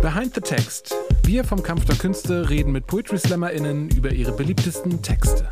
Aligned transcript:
Behind 0.00 0.32
the 0.32 0.40
Text. 0.40 0.94
Wir 1.24 1.42
vom 1.42 1.60
Kampf 1.60 1.84
der 1.84 1.96
Künste 1.96 2.48
reden 2.48 2.70
mit 2.70 2.86
Poetry 2.86 3.18
SlammerInnen 3.18 3.90
über 3.90 4.12
ihre 4.12 4.30
beliebtesten 4.30 5.02
Texte. 5.02 5.50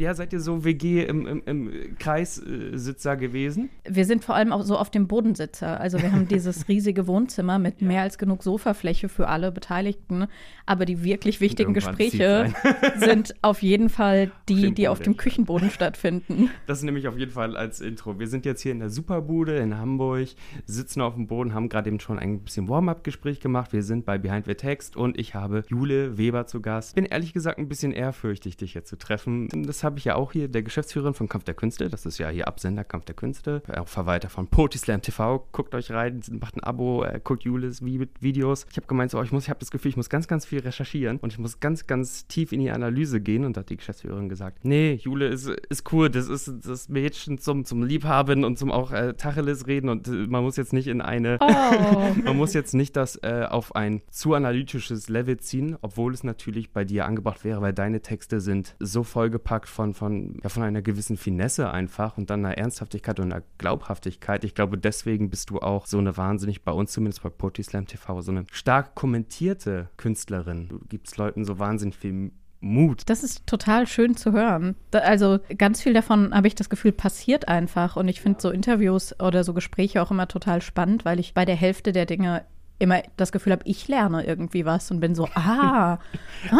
Ja, 0.00 0.14
seid 0.14 0.32
ihr 0.32 0.40
so 0.40 0.64
WG 0.64 1.04
im, 1.04 1.26
im, 1.26 1.42
im 1.44 1.98
Kreissitzer 1.98 3.16
gewesen? 3.16 3.68
Wir 3.86 4.06
sind 4.06 4.24
vor 4.24 4.34
allem 4.34 4.50
auch 4.50 4.62
so 4.62 4.78
auf 4.78 4.90
dem 4.90 5.06
Bodensitzer. 5.06 5.78
Also 5.78 6.00
wir 6.00 6.10
haben 6.10 6.26
dieses 6.28 6.68
riesige 6.68 7.06
Wohnzimmer 7.06 7.58
mit 7.58 7.82
ja. 7.82 7.86
mehr 7.86 8.02
als 8.02 8.16
genug 8.16 8.42
Sofafläche 8.42 9.10
für 9.10 9.28
alle 9.28 9.52
Beteiligten. 9.52 10.26
Aber 10.64 10.86
die 10.86 11.04
wirklich 11.04 11.42
wichtigen 11.42 11.74
Gespräche 11.74 12.54
sind 12.96 13.34
auf 13.42 13.62
jeden 13.62 13.90
Fall 13.90 14.32
die, 14.48 14.72
die 14.72 14.88
auf 14.88 15.00
dem 15.00 15.18
Küchenboden 15.18 15.70
stattfinden. 15.70 16.48
Das 16.66 16.78
ist 16.78 16.84
nämlich 16.84 17.06
auf 17.06 17.18
jeden 17.18 17.32
Fall 17.32 17.56
als 17.56 17.80
Intro. 17.82 18.18
Wir 18.18 18.26
sind 18.26 18.46
jetzt 18.46 18.62
hier 18.62 18.72
in 18.72 18.78
der 18.78 18.88
Superbude 18.90 19.56
in 19.56 19.76
Hamburg, 19.76 20.28
sitzen 20.64 21.02
auf 21.02 21.14
dem 21.14 21.26
Boden, 21.26 21.52
haben 21.52 21.68
gerade 21.68 21.90
eben 21.90 22.00
schon 22.00 22.18
ein 22.18 22.40
bisschen 22.40 22.68
Warm-up-Gespräch 22.68 23.40
gemacht. 23.40 23.74
Wir 23.74 23.82
sind 23.82 24.06
bei 24.06 24.16
Behind 24.16 24.46
the 24.46 24.54
Text 24.54 24.96
und 24.96 25.18
ich 25.18 25.34
habe 25.34 25.62
Jule 25.68 26.16
Weber 26.16 26.46
zu 26.46 26.62
Gast. 26.62 26.94
Bin 26.94 27.04
ehrlich 27.04 27.34
gesagt 27.34 27.58
ein 27.58 27.68
bisschen 27.68 27.92
ehrfürchtig, 27.92 28.56
dich 28.56 28.72
jetzt 28.72 28.88
zu 28.88 28.96
treffen. 28.96 29.48
Das 29.66 29.84
habe 29.84 29.89
ich 29.98 30.04
ja 30.04 30.16
auch 30.16 30.32
hier, 30.32 30.48
der 30.48 30.62
Geschäftsführerin 30.62 31.14
von 31.14 31.28
Kampf 31.28 31.44
der 31.44 31.54
Künste. 31.54 31.88
Das 31.88 32.06
ist 32.06 32.18
ja 32.18 32.28
hier 32.28 32.48
Absender 32.48 32.84
Kampf 32.84 33.04
der 33.04 33.14
Künste. 33.14 33.62
Auch 33.76 33.88
Verwalter 33.88 34.28
von 34.28 34.46
Potislam 34.46 35.02
TV. 35.02 35.46
Guckt 35.52 35.74
euch 35.74 35.90
rein, 35.90 36.20
macht 36.40 36.56
ein 36.56 36.64
Abo, 36.64 37.04
äh, 37.04 37.20
guckt 37.22 37.44
Jules 37.44 37.84
Videos. 37.84 38.66
Ich 38.70 38.76
habe 38.76 38.86
gemeint, 38.86 39.10
so, 39.10 39.22
ich, 39.22 39.32
ich 39.32 39.50
habe 39.50 39.60
das 39.60 39.70
Gefühl, 39.70 39.90
ich 39.90 39.96
muss 39.96 40.10
ganz, 40.10 40.28
ganz 40.28 40.46
viel 40.46 40.60
recherchieren 40.60 41.18
und 41.18 41.32
ich 41.32 41.38
muss 41.38 41.60
ganz, 41.60 41.86
ganz 41.86 42.26
tief 42.26 42.52
in 42.52 42.60
die 42.60 42.70
Analyse 42.70 43.20
gehen. 43.20 43.44
Und 43.44 43.56
da 43.56 43.60
hat 43.60 43.70
die 43.70 43.76
Geschäftsführerin 43.76 44.28
gesagt, 44.28 44.64
nee, 44.64 44.94
Jule 44.94 45.28
ist, 45.28 45.48
ist 45.48 45.92
cool, 45.92 46.10
das 46.10 46.28
ist 46.28 46.52
das 46.64 46.88
Mädchen 46.88 47.38
zum, 47.38 47.64
zum 47.64 47.82
Liebhaben 47.82 48.44
und 48.44 48.58
zum 48.58 48.70
auch 48.70 48.92
äh, 48.92 49.14
Tacheles 49.14 49.66
reden 49.66 49.88
und 49.88 50.08
äh, 50.08 50.26
man 50.28 50.42
muss 50.42 50.56
jetzt 50.56 50.72
nicht 50.72 50.86
in 50.86 51.00
eine, 51.00 51.38
oh. 51.40 51.46
man 52.24 52.36
muss 52.36 52.52
jetzt 52.52 52.74
nicht 52.74 52.96
das 52.96 53.16
äh, 53.22 53.46
auf 53.48 53.74
ein 53.74 54.02
zu 54.10 54.34
analytisches 54.34 55.08
Level 55.08 55.38
ziehen, 55.38 55.76
obwohl 55.80 56.12
es 56.14 56.24
natürlich 56.24 56.72
bei 56.72 56.84
dir 56.84 57.06
angebracht 57.06 57.44
wäre, 57.44 57.60
weil 57.60 57.72
deine 57.72 58.00
Texte 58.00 58.40
sind 58.40 58.76
so 58.78 59.02
vollgepackt 59.02 59.68
von 59.68 59.79
von, 59.80 59.94
von, 59.94 60.38
ja, 60.42 60.50
von 60.50 60.62
einer 60.62 60.82
gewissen 60.82 61.16
Finesse 61.16 61.70
einfach 61.70 62.18
und 62.18 62.28
dann 62.28 62.44
einer 62.44 62.58
Ernsthaftigkeit 62.58 63.18
und 63.18 63.32
einer 63.32 63.42
Glaubhaftigkeit. 63.56 64.44
Ich 64.44 64.54
glaube, 64.54 64.76
deswegen 64.76 65.30
bist 65.30 65.48
du 65.48 65.60
auch 65.60 65.86
so 65.86 65.96
eine 65.96 66.18
wahnsinnig, 66.18 66.64
bei 66.64 66.72
uns 66.72 66.92
zumindest 66.92 67.22
bei 67.22 67.30
Poetry 67.30 67.62
Slam 67.62 67.86
TV, 67.86 68.20
so 68.20 68.30
eine 68.30 68.44
stark 68.52 68.94
kommentierte 68.94 69.88
Künstlerin. 69.96 70.68
Du 70.68 70.80
gibst 70.80 71.16
Leuten 71.16 71.46
so 71.46 71.58
wahnsinnig 71.58 71.96
viel 71.96 72.30
Mut. 72.60 73.04
Das 73.06 73.22
ist 73.22 73.46
total 73.46 73.86
schön 73.86 74.16
zu 74.16 74.32
hören. 74.32 74.76
also 74.92 75.38
ganz 75.56 75.80
viel 75.80 75.94
davon 75.94 76.34
habe 76.34 76.46
ich 76.46 76.54
das 76.54 76.68
Gefühl 76.68 76.92
passiert 76.92 77.48
einfach 77.48 77.96
und 77.96 78.06
ich 78.08 78.20
finde 78.20 78.42
so 78.42 78.50
Interviews 78.50 79.18
oder 79.18 79.44
so 79.44 79.54
Gespräche 79.54 80.02
auch 80.02 80.10
immer 80.10 80.28
total 80.28 80.60
spannend, 80.60 81.06
weil 81.06 81.18
ich 81.20 81.32
bei 81.32 81.46
der 81.46 81.56
Hälfte 81.56 81.92
der 81.92 82.04
Dinge 82.04 82.44
immer 82.80 83.02
das 83.16 83.30
Gefühl 83.30 83.52
habe, 83.52 83.62
ich 83.64 83.86
lerne 83.86 84.26
irgendwie 84.26 84.64
was 84.64 84.90
und 84.90 85.00
bin 85.00 85.14
so, 85.14 85.28
ah, 85.34 85.94
ah 85.94 85.98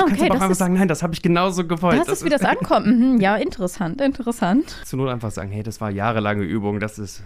okay. 0.03 0.29
Du 0.29 0.39
kannst 0.39 0.51
das 0.51 0.59
sagen, 0.59 0.75
nein, 0.75 0.87
das 0.87 1.03
habe 1.03 1.15
ich 1.15 1.23
genauso 1.23 1.67
gewollt. 1.67 1.99
Das, 1.99 2.07
das 2.07 2.19
ist, 2.19 2.25
wie 2.25 2.31
das 2.31 2.43
ankommt. 2.43 2.87
Mhm, 2.87 3.21
ja, 3.21 3.37
interessant, 3.37 4.01
interessant. 4.01 4.69
Zu 4.85 4.97
Not 4.97 5.09
einfach 5.09 5.31
sagen, 5.31 5.51
hey, 5.51 5.63
das 5.63 5.81
war 5.81 5.91
jahrelange 5.91 6.45
Übung, 6.45 6.79
das 6.79 6.99
ist 6.99 7.23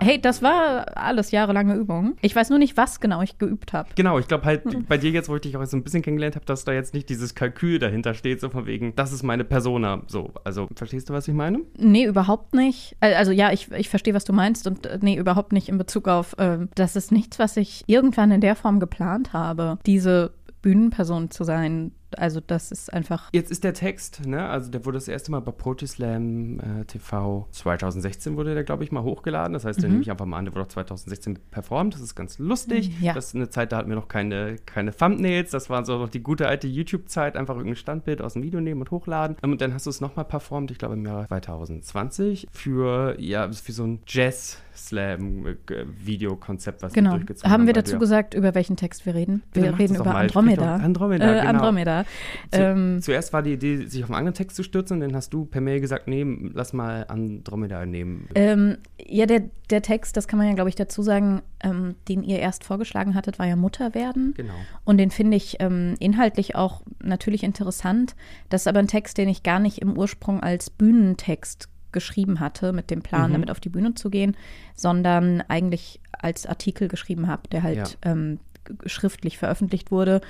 Hey, 0.00 0.20
das 0.20 0.42
war 0.42 0.96
alles 0.96 1.30
jahrelange 1.30 1.74
Übung. 1.74 2.16
Ich 2.20 2.36
weiß 2.36 2.50
nur 2.50 2.58
nicht, 2.58 2.76
was 2.76 3.00
genau 3.00 3.22
ich 3.22 3.38
geübt 3.38 3.72
habe. 3.72 3.88
Genau, 3.94 4.18
ich 4.18 4.28
glaube 4.28 4.44
halt 4.44 4.64
hm. 4.64 4.84
bei 4.86 4.98
dir 4.98 5.10
jetzt, 5.10 5.28
wo 5.28 5.36
ich 5.36 5.42
dich 5.42 5.56
auch 5.56 5.64
so 5.64 5.76
ein 5.76 5.82
bisschen 5.82 6.02
kennengelernt 6.02 6.36
habe, 6.36 6.44
dass 6.44 6.64
da 6.64 6.72
jetzt 6.72 6.94
nicht 6.94 7.08
dieses 7.08 7.34
Kalkül 7.34 7.78
dahinter 7.78 8.14
steht, 8.14 8.40
so 8.40 8.48
von 8.48 8.66
wegen, 8.66 8.94
das 8.96 9.12
ist 9.12 9.22
meine 9.22 9.44
Persona. 9.44 10.02
So, 10.06 10.32
also 10.44 10.68
verstehst 10.74 11.08
du, 11.08 11.14
was 11.14 11.28
ich 11.28 11.34
meine? 11.34 11.60
Nee, 11.78 12.04
überhaupt 12.04 12.54
nicht. 12.54 12.96
Also 13.00 13.32
ja, 13.32 13.52
ich, 13.52 13.72
ich 13.72 13.88
verstehe, 13.88 14.14
was 14.14 14.24
du 14.24 14.32
meinst 14.32 14.66
und 14.66 14.86
äh, 14.86 14.98
nee, 15.00 15.16
überhaupt 15.16 15.52
nicht 15.52 15.68
in 15.68 15.78
Bezug 15.78 16.08
auf, 16.08 16.38
äh, 16.38 16.58
das 16.74 16.96
ist 16.96 17.12
nichts, 17.12 17.38
was 17.38 17.56
ich 17.56 17.84
irgendwann 17.86 18.30
in 18.30 18.40
der 18.40 18.56
Form 18.56 18.80
geplant 18.80 19.32
habe. 19.32 19.78
Diese 19.86 20.32
Bühnenperson 20.62 21.30
zu 21.30 21.44
sein, 21.44 21.92
also 22.18 22.40
das 22.40 22.70
ist 22.70 22.92
einfach. 22.92 23.30
Jetzt 23.32 23.50
ist 23.50 23.64
der 23.64 23.74
Text, 23.74 24.26
ne? 24.26 24.48
Also 24.48 24.70
der 24.70 24.84
wurde 24.84 24.96
das 24.96 25.08
erste 25.08 25.30
Mal 25.30 25.40
bei 25.40 25.52
Protislam 25.52 26.60
äh, 26.60 26.84
TV 26.84 27.46
2016 27.50 28.36
wurde 28.36 28.54
der, 28.54 28.64
glaube 28.64 28.84
ich, 28.84 28.92
mal 28.92 29.02
hochgeladen. 29.02 29.52
Das 29.52 29.64
heißt, 29.64 29.78
mhm. 29.78 29.82
den 29.82 29.90
nehme 29.92 30.02
ich 30.02 30.10
einfach 30.10 30.26
mal 30.26 30.38
an, 30.38 30.44
der 30.44 30.54
wurde 30.54 30.64
auch 30.64 30.68
2016 30.68 31.38
performt. 31.50 31.94
Das 31.94 32.00
ist 32.00 32.14
ganz 32.14 32.38
lustig. 32.38 32.92
Ja. 33.00 33.12
Das 33.12 33.28
ist 33.28 33.34
eine 33.34 33.50
Zeit, 33.50 33.72
da 33.72 33.78
hatten 33.78 33.88
wir 33.88 33.96
noch 33.96 34.08
keine, 34.08 34.56
keine 34.66 34.94
Thumbnails. 34.94 35.50
Das 35.50 35.70
war 35.70 35.84
so 35.84 35.98
noch 35.98 36.08
die 36.08 36.22
gute 36.22 36.48
alte 36.48 36.66
YouTube-Zeit. 36.66 37.36
Einfach 37.36 37.56
irgendein 37.56 37.76
Standbild 37.76 38.22
aus 38.22 38.34
dem 38.34 38.42
Video 38.42 38.60
nehmen 38.60 38.80
und 38.80 38.90
hochladen. 38.90 39.36
Und 39.42 39.60
dann 39.60 39.74
hast 39.74 39.86
du 39.86 39.90
es 39.90 40.00
nochmal 40.00 40.24
performt, 40.24 40.70
ich 40.70 40.78
glaube 40.78 40.94
im 40.94 41.04
Jahr 41.04 41.26
2020, 41.28 42.48
für, 42.50 43.20
ja, 43.20 43.50
für 43.50 43.72
so 43.72 43.84
ein 43.84 44.00
Jazz- 44.06 44.58
Slam-Videokonzept, 44.76 46.82
was 46.82 46.92
genau. 46.92 47.12
durchgezogen 47.12 47.50
haben. 47.50 47.60
Haben 47.60 47.66
wir 47.66 47.74
dazu 47.74 47.98
gesagt, 47.98 48.34
über 48.34 48.54
welchen 48.54 48.76
Text 48.76 49.06
wir 49.06 49.14
reden? 49.14 49.42
Wir 49.52 49.78
reden 49.78 49.96
über 49.96 50.14
Andromeda. 50.14 50.76
Andromeda, 50.76 51.24
äh, 51.24 51.40
genau. 51.40 51.50
Andromeda. 51.50 52.04
Zu, 52.50 52.60
ähm, 52.60 52.98
zuerst 53.02 53.32
war 53.32 53.42
die 53.42 53.52
Idee, 53.52 53.86
sich 53.86 54.02
auf 54.02 54.10
einen 54.10 54.18
anderen 54.18 54.34
Text 54.34 54.56
zu 54.56 54.62
stürzen, 54.62 55.00
dann 55.00 55.14
hast 55.14 55.32
du 55.32 55.44
per 55.44 55.60
Mail 55.60 55.80
gesagt, 55.80 56.08
nee, 56.08 56.24
lass 56.52 56.72
mal 56.72 57.04
Andromeda 57.08 57.86
nehmen. 57.86 58.28
Ähm, 58.34 58.78
ja, 59.04 59.26
der, 59.26 59.44
der 59.70 59.82
Text, 59.82 60.16
das 60.16 60.28
kann 60.28 60.38
man 60.38 60.48
ja, 60.48 60.54
glaube 60.54 60.70
ich, 60.70 60.76
dazu 60.76 61.02
sagen, 61.02 61.42
ähm, 61.62 61.96
den 62.08 62.22
ihr 62.22 62.38
erst 62.38 62.64
vorgeschlagen 62.64 63.14
hattet, 63.14 63.38
war 63.38 63.46
ja 63.46 63.56
Mutter 63.56 63.94
werden. 63.94 64.34
Genau. 64.36 64.54
Und 64.84 64.98
den 64.98 65.10
finde 65.10 65.36
ich 65.36 65.56
ähm, 65.60 65.94
inhaltlich 65.98 66.54
auch 66.54 66.82
natürlich 67.02 67.42
interessant. 67.42 68.14
Das 68.48 68.62
ist 68.62 68.68
aber 68.68 68.80
ein 68.80 68.88
Text, 68.88 69.18
den 69.18 69.28
ich 69.28 69.42
gar 69.42 69.58
nicht 69.58 69.78
im 69.78 69.96
Ursprung 69.96 70.40
als 70.42 70.70
Bühnentext 70.70 71.68
geschrieben 71.92 72.40
hatte, 72.40 72.72
mit 72.72 72.90
dem 72.90 73.00
Plan, 73.00 73.30
mhm. 73.30 73.32
damit 73.34 73.50
auf 73.50 73.58
die 73.58 73.70
Bühne 73.70 73.94
zu 73.94 74.10
gehen, 74.10 74.36
sondern 74.74 75.40
eigentlich 75.48 76.00
als 76.12 76.44
Artikel 76.44 76.88
geschrieben 76.88 77.26
habe, 77.26 77.48
der 77.48 77.62
halt 77.62 77.98
ja. 78.04 78.12
ähm, 78.12 78.38
schriftlich 78.84 79.38
veröffentlicht 79.38 79.90
wurde. 79.90 80.20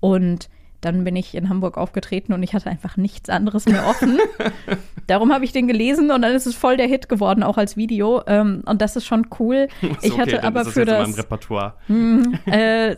Und 0.00 0.48
dann 0.82 1.04
bin 1.04 1.16
ich 1.16 1.34
in 1.34 1.48
Hamburg 1.48 1.78
aufgetreten 1.78 2.32
und 2.32 2.42
ich 2.42 2.54
hatte 2.54 2.68
einfach 2.68 2.96
nichts 2.96 3.30
anderes 3.30 3.66
mehr 3.66 3.86
offen. 3.86 4.18
Darum 5.06 5.32
habe 5.32 5.44
ich 5.44 5.52
den 5.52 5.68
gelesen 5.68 6.10
und 6.10 6.22
dann 6.22 6.34
ist 6.34 6.46
es 6.46 6.54
voll 6.54 6.76
der 6.76 6.86
Hit 6.86 7.08
geworden, 7.08 7.42
auch 7.42 7.56
als 7.56 7.76
Video. 7.76 8.22
Ähm, 8.26 8.62
und 8.66 8.82
das 8.82 8.96
ist 8.96 9.06
schon 9.06 9.28
cool. 9.38 9.68
Ist 9.82 10.04
ich 10.04 10.18
hatte 10.18 10.42
aber 10.42 10.64
das 10.64 10.72
für 10.72 10.84
das. 10.84 11.16
Repertoire. 11.16 11.74
Mh, 11.88 12.38
äh, 12.46 12.96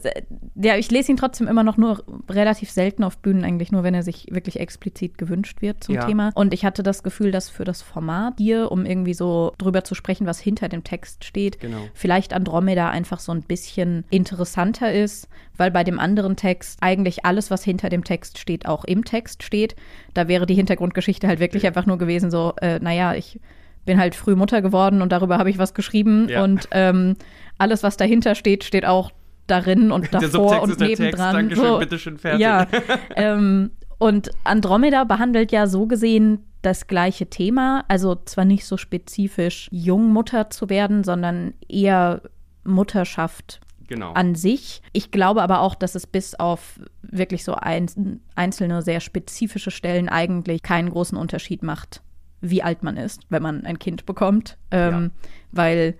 ja, 0.55 0.77
ich 0.77 0.91
lese 0.91 1.13
ihn 1.13 1.17
trotzdem 1.17 1.47
immer 1.47 1.63
noch 1.63 1.77
nur 1.77 2.05
relativ 2.29 2.71
selten 2.71 3.05
auf 3.05 3.19
Bühnen, 3.19 3.45
eigentlich 3.45 3.71
nur, 3.71 3.83
wenn 3.83 3.95
er 3.95 4.03
sich 4.03 4.29
wirklich 4.31 4.61
explizit 4.61 5.19
gewünscht 5.19 5.61
wird 5.61 5.85
zum 5.85 5.97
ja. 5.97 6.07
Thema. 6.07 6.31
Und 6.35 6.55
ich 6.55 6.65
hatte 6.65 6.83
das 6.83 7.03
Gefühl, 7.03 7.31
dass 7.33 7.51
für 7.51 7.65
das 7.65 7.83
Format 7.83 8.35
hier, 8.39 8.73
um 8.73 8.87
irgendwie 8.87 9.15
so 9.15 9.53
drüber 9.59 9.85
zu 9.85 9.95
sprechen, 9.95 10.27
was 10.27 10.41
hinter 10.41 10.69
dem 10.69 10.85
Text 10.85 11.25
steht, 11.25 11.61
genau. 11.61 11.79
vielleicht 11.93 12.33
Andromeda 12.33 12.89
einfach 12.89 13.21
so 13.21 13.33
ein 13.33 13.43
bisschen 13.43 14.05
interessanter 14.11 14.93
ist, 14.93 15.29
weil 15.57 15.71
bei 15.71 15.85
dem 15.85 15.99
anderen 15.99 16.37
Text 16.37 16.79
eigentlich 16.81 17.25
alles, 17.25 17.51
was 17.51 17.65
hinter 17.65 17.89
dem 17.89 18.05
Text 18.05 18.39
steht, 18.39 18.67
auch 18.67 18.85
im 18.85 19.05
Text 19.05 19.43
steht. 19.43 19.77
Da 20.13 20.29
wäre 20.29 20.47
die 20.47 20.55
Hintergrundgeschichte 20.55 21.29
halt 21.29 21.41
wirklich 21.41 21.65
ja. 21.65 21.71
einfach 21.71 21.87
nur 21.87 21.99
gewesen, 21.99 22.31
so, 22.31 22.55
äh, 22.61 22.79
naja, 22.81 23.15
ich 23.15 23.41
bin 23.85 23.99
halt 23.99 24.15
früh 24.15 24.35
Mutter 24.35 24.63
geworden 24.63 25.03
und 25.03 25.13
darüber 25.13 25.39
habe 25.39 25.51
ich 25.51 25.59
was 25.59 25.75
geschrieben 25.75 26.29
ja. 26.29 26.43
und 26.43 26.69
ähm, 26.71 27.17
alles, 27.59 27.83
was 27.83 27.97
dahinter 27.97 28.35
steht, 28.35 28.65
steht 28.65 28.87
auch 28.87 29.11
darin 29.47 29.93
und 29.93 30.13
davor 30.15 30.63
und 30.63 30.81
nebendran. 30.81 31.35
Dankeschön, 31.35 31.65
so, 31.65 31.79
bitteschön, 31.79 32.19
fertig. 32.19 32.41
Ja, 32.41 32.67
ähm, 33.17 33.71
und 33.99 34.31
Andromeda 34.43 35.05
behandelt 35.05 35.53
ja 35.53 35.67
so 35.67 35.87
gesehen 35.87 36.45
das 36.63 36.87
gleiche 36.87 37.27
Thema, 37.27 37.85
also 37.89 38.17
zwar 38.25 38.47
nicht 38.47 38.65
so 38.65 38.79
spezifisch 38.79 39.69
Jungmutter 39.71 40.49
zu 40.49 40.71
werden, 40.71 41.05
sondern 41.05 41.53
eher 41.69 42.23
Mutterschaft 42.65 43.61
genau. 43.89 44.13
an 44.13 44.35
sich. 44.35 44.83
Ich 44.93 45.11
glaube 45.11 45.43
aber 45.43 45.61
auch, 45.61 45.75
dass 45.75 45.95
es 45.95 46.07
bis 46.07 46.35
auf 46.35 46.81
wirklich 47.03 47.45
so 47.45 47.55
ein, 47.55 48.21
einzelne 48.35 48.83
sehr 48.83 49.01
spezifische 49.01 49.71
Stellen 49.71 50.09
eigentlich 50.09 50.63
keinen 50.63 50.91
großen 50.91 51.17
Unterschied 51.17 51.63
macht, 51.63 52.03
wie 52.41 52.63
alt 52.63 52.83
man 52.83 52.97
ist, 52.97 53.23
wenn 53.29 53.43
man 53.43 53.65
ein 53.65 53.79
Kind 53.79 54.07
bekommt. 54.07 54.59
Ähm, 54.71 54.93
ja. 54.93 55.11
Weil 55.53 55.95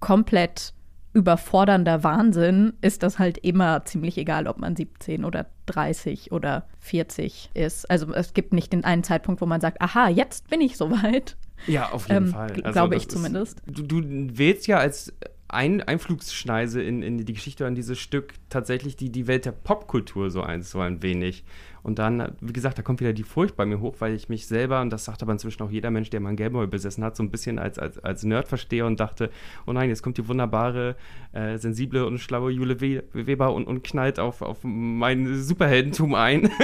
komplett 0.00 0.74
überfordernder 1.14 2.02
Wahnsinn 2.04 2.72
ist 2.80 3.02
das 3.02 3.18
halt 3.18 3.38
immer 3.38 3.84
ziemlich 3.84 4.16
egal, 4.16 4.46
ob 4.46 4.58
man 4.58 4.76
17 4.76 5.24
oder 5.24 5.46
30 5.66 6.32
oder 6.32 6.66
40 6.80 7.50
ist. 7.54 7.90
Also 7.90 8.12
es 8.14 8.32
gibt 8.32 8.52
nicht 8.52 8.72
den 8.72 8.84
einen 8.84 9.04
Zeitpunkt, 9.04 9.40
wo 9.40 9.46
man 9.46 9.60
sagt, 9.60 9.80
aha, 9.82 10.08
jetzt 10.08 10.48
bin 10.48 10.60
ich 10.60 10.76
soweit. 10.76 11.36
Ja, 11.66 11.90
auf 11.90 12.08
jeden 12.08 12.26
ähm, 12.26 12.32
Fall. 12.32 12.50
Also 12.62 12.72
glaube 12.72 12.96
ich 12.96 13.08
zumindest. 13.08 13.60
Ist, 13.60 13.78
du, 13.78 13.82
du 13.82 14.38
wählst 14.38 14.66
ja 14.66 14.78
als 14.78 15.12
ein 15.52 15.82
Einflugsschneise 15.82 16.82
in, 16.82 17.02
in 17.02 17.18
die 17.18 17.32
Geschichte 17.32 17.66
an 17.66 17.74
dieses 17.74 17.98
Stück 17.98 18.34
tatsächlich 18.48 18.96
die, 18.96 19.10
die 19.10 19.26
Welt 19.26 19.44
der 19.44 19.52
Popkultur 19.52 20.30
so 20.30 20.42
ein, 20.42 20.62
so 20.62 20.80
ein 20.80 21.02
wenig. 21.02 21.44
Und 21.82 21.98
dann, 21.98 22.36
wie 22.40 22.52
gesagt, 22.52 22.78
da 22.78 22.82
kommt 22.82 23.00
wieder 23.00 23.12
die 23.12 23.24
Furcht 23.24 23.56
bei 23.56 23.66
mir 23.66 23.80
hoch, 23.80 23.96
weil 23.98 24.14
ich 24.14 24.28
mich 24.28 24.46
selber, 24.46 24.80
und 24.80 24.90
das 24.90 25.04
sagt 25.04 25.22
aber 25.22 25.32
inzwischen 25.32 25.62
auch 25.62 25.70
jeder 25.70 25.90
Mensch, 25.90 26.10
der 26.10 26.20
mal 26.20 26.28
einen 26.28 26.36
Gameboy 26.36 26.68
besessen 26.68 27.04
hat, 27.04 27.16
so 27.16 27.22
ein 27.22 27.30
bisschen 27.30 27.58
als, 27.58 27.78
als, 27.78 27.98
als 27.98 28.22
Nerd 28.22 28.48
verstehe 28.48 28.86
und 28.86 28.98
dachte, 29.00 29.30
oh 29.66 29.72
nein, 29.72 29.88
jetzt 29.88 30.02
kommt 30.02 30.16
die 30.16 30.26
wunderbare, 30.26 30.96
äh, 31.32 31.58
sensible 31.58 32.06
und 32.06 32.18
schlaue 32.18 32.52
Jule 32.52 32.80
Weber 32.80 33.52
und, 33.52 33.66
und 33.66 33.82
knallt 33.82 34.20
auf, 34.20 34.42
auf 34.42 34.58
mein 34.62 35.42
Superheldentum 35.42 36.14
ein. 36.14 36.50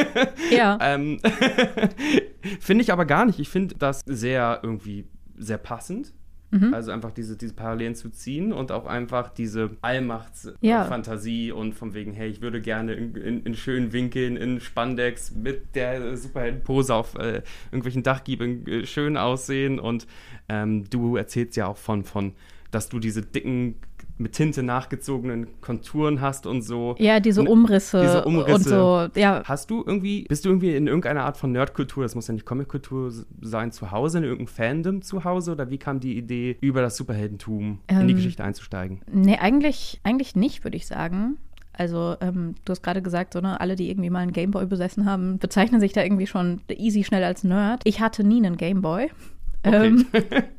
Ja. 0.51 0.79
ähm, 0.81 1.19
finde 2.61 2.83
ich 2.83 2.93
aber 2.93 3.05
gar 3.05 3.27
nicht. 3.27 3.39
Ich 3.39 3.49
finde 3.49 3.75
das 3.77 4.01
sehr 4.07 4.61
irgendwie 4.63 5.07
sehr 5.37 5.59
passend 5.59 6.15
Mhm. 6.51 6.73
Also 6.73 6.93
einfach 6.93 7.11
diese, 7.11 7.37
diese 7.37 7.55
Parallelen 7.55 7.95
zu 7.95 8.09
ziehen 8.11 8.53
und 8.53 8.73
auch 8.73 8.87
einfach 8.87 9.29
diese 9.29 9.71
Allmachtsfantasie 9.83 11.49
ja. 11.49 11.55
und 11.55 11.75
von 11.75 11.93
wegen, 11.93 12.13
hey, 12.13 12.29
ich 12.31 12.41
würde 12.41 12.63
gerne 12.63 12.95
in, 12.95 13.15
in, 13.15 13.43
in 13.43 13.55
schönen 13.55 13.93
Winkeln, 13.93 14.37
in 14.37 14.61
Spandex 14.61 15.33
mit 15.35 15.75
der 15.75 16.17
Superheldenpose 16.17 16.95
auf 16.95 17.15
äh, 17.17 17.43
irgendwelchen 17.71 18.03
Dachgiebeln 18.03 18.67
äh, 18.67 18.87
schön 18.87 19.17
aussehen 19.17 19.79
und 19.79 20.07
ähm, 20.49 20.89
du 20.89 21.17
erzählst 21.17 21.57
ja 21.57 21.67
auch 21.67 21.77
von, 21.77 22.05
von, 22.05 22.33
dass 22.71 22.89
du 22.89 22.99
diese 22.99 23.21
dicken 23.23 23.77
mit 24.19 24.33
Tinte 24.33 24.63
nachgezogenen 24.63 25.61
Konturen 25.61 26.21
hast 26.21 26.47
und 26.47 26.63
so. 26.63 26.97
Ja, 26.99 27.21
diese 27.21 27.43
Umrisse, 27.43 28.01
diese 28.01 28.25
Umrisse. 28.25 28.55
und 28.55 28.65
so. 28.65 29.21
Ja. 29.21 29.43
Hast 29.45 29.71
du 29.71 29.85
irgendwie, 29.87 30.25
bist 30.25 30.45
du 30.45 30.51
irgendwie 30.51 30.75
in 30.75 30.87
irgendeiner 30.87 31.25
Art 31.25 31.37
von 31.37 31.53
Nerdkultur, 31.53 32.03
das 32.03 32.15
muss 32.15 32.29
ja 32.29 32.35
nicht 32.35 32.45
Comickultur 32.45 33.13
sein, 33.41 33.73
zu 33.73 33.91
Hause, 33.91 34.19
in 34.19 34.25
irgendeinem 34.25 34.49
Fandom 34.49 35.03
zu 35.03 35.25
Hause? 35.25 35.53
Oder 35.53 35.71
wie 35.71 35.79
kam 35.79 36.01
die 36.01 36.17
Idee, 36.17 36.57
über 36.61 36.83
das 36.83 36.97
Superheldentum 36.97 37.79
ähm, 37.89 38.01
in 38.01 38.07
die 38.09 38.13
ähm, 38.13 38.17
Geschichte 38.17 38.45
einzusteigen? 38.45 39.01
Nee, 39.11 39.39
eigentlich, 39.39 40.01
eigentlich 40.03 40.35
nicht, 40.35 40.65
würde 40.65 40.77
ich 40.77 40.87
sagen. 40.87 41.39
Also, 41.73 42.17
ähm, 42.21 42.57
du 42.65 42.73
hast 42.73 42.83
gerade 42.83 43.03
gesagt, 43.03 43.35
so, 43.35 43.41
ne, 43.41 43.61
alle, 43.61 43.77
die 43.77 43.89
irgendwie 43.89 44.11
mal 44.11 44.19
einen 44.19 44.33
Gameboy 44.33 44.67
besessen 44.67 45.05
haben, 45.05 45.39
bezeichnen 45.39 45.81
sich 45.81 45.93
da 45.93 46.03
irgendwie 46.03 46.27
schon 46.27 46.61
easy 46.69 47.05
schnell 47.05 47.23
als 47.23 47.45
Nerd. 47.45 47.83
Ich 47.85 48.01
hatte 48.01 48.25
nie 48.25 48.45
einen 48.45 48.57
Gameboy. 48.57 49.11
Okay. 49.63 49.87
Ähm, 49.87 50.07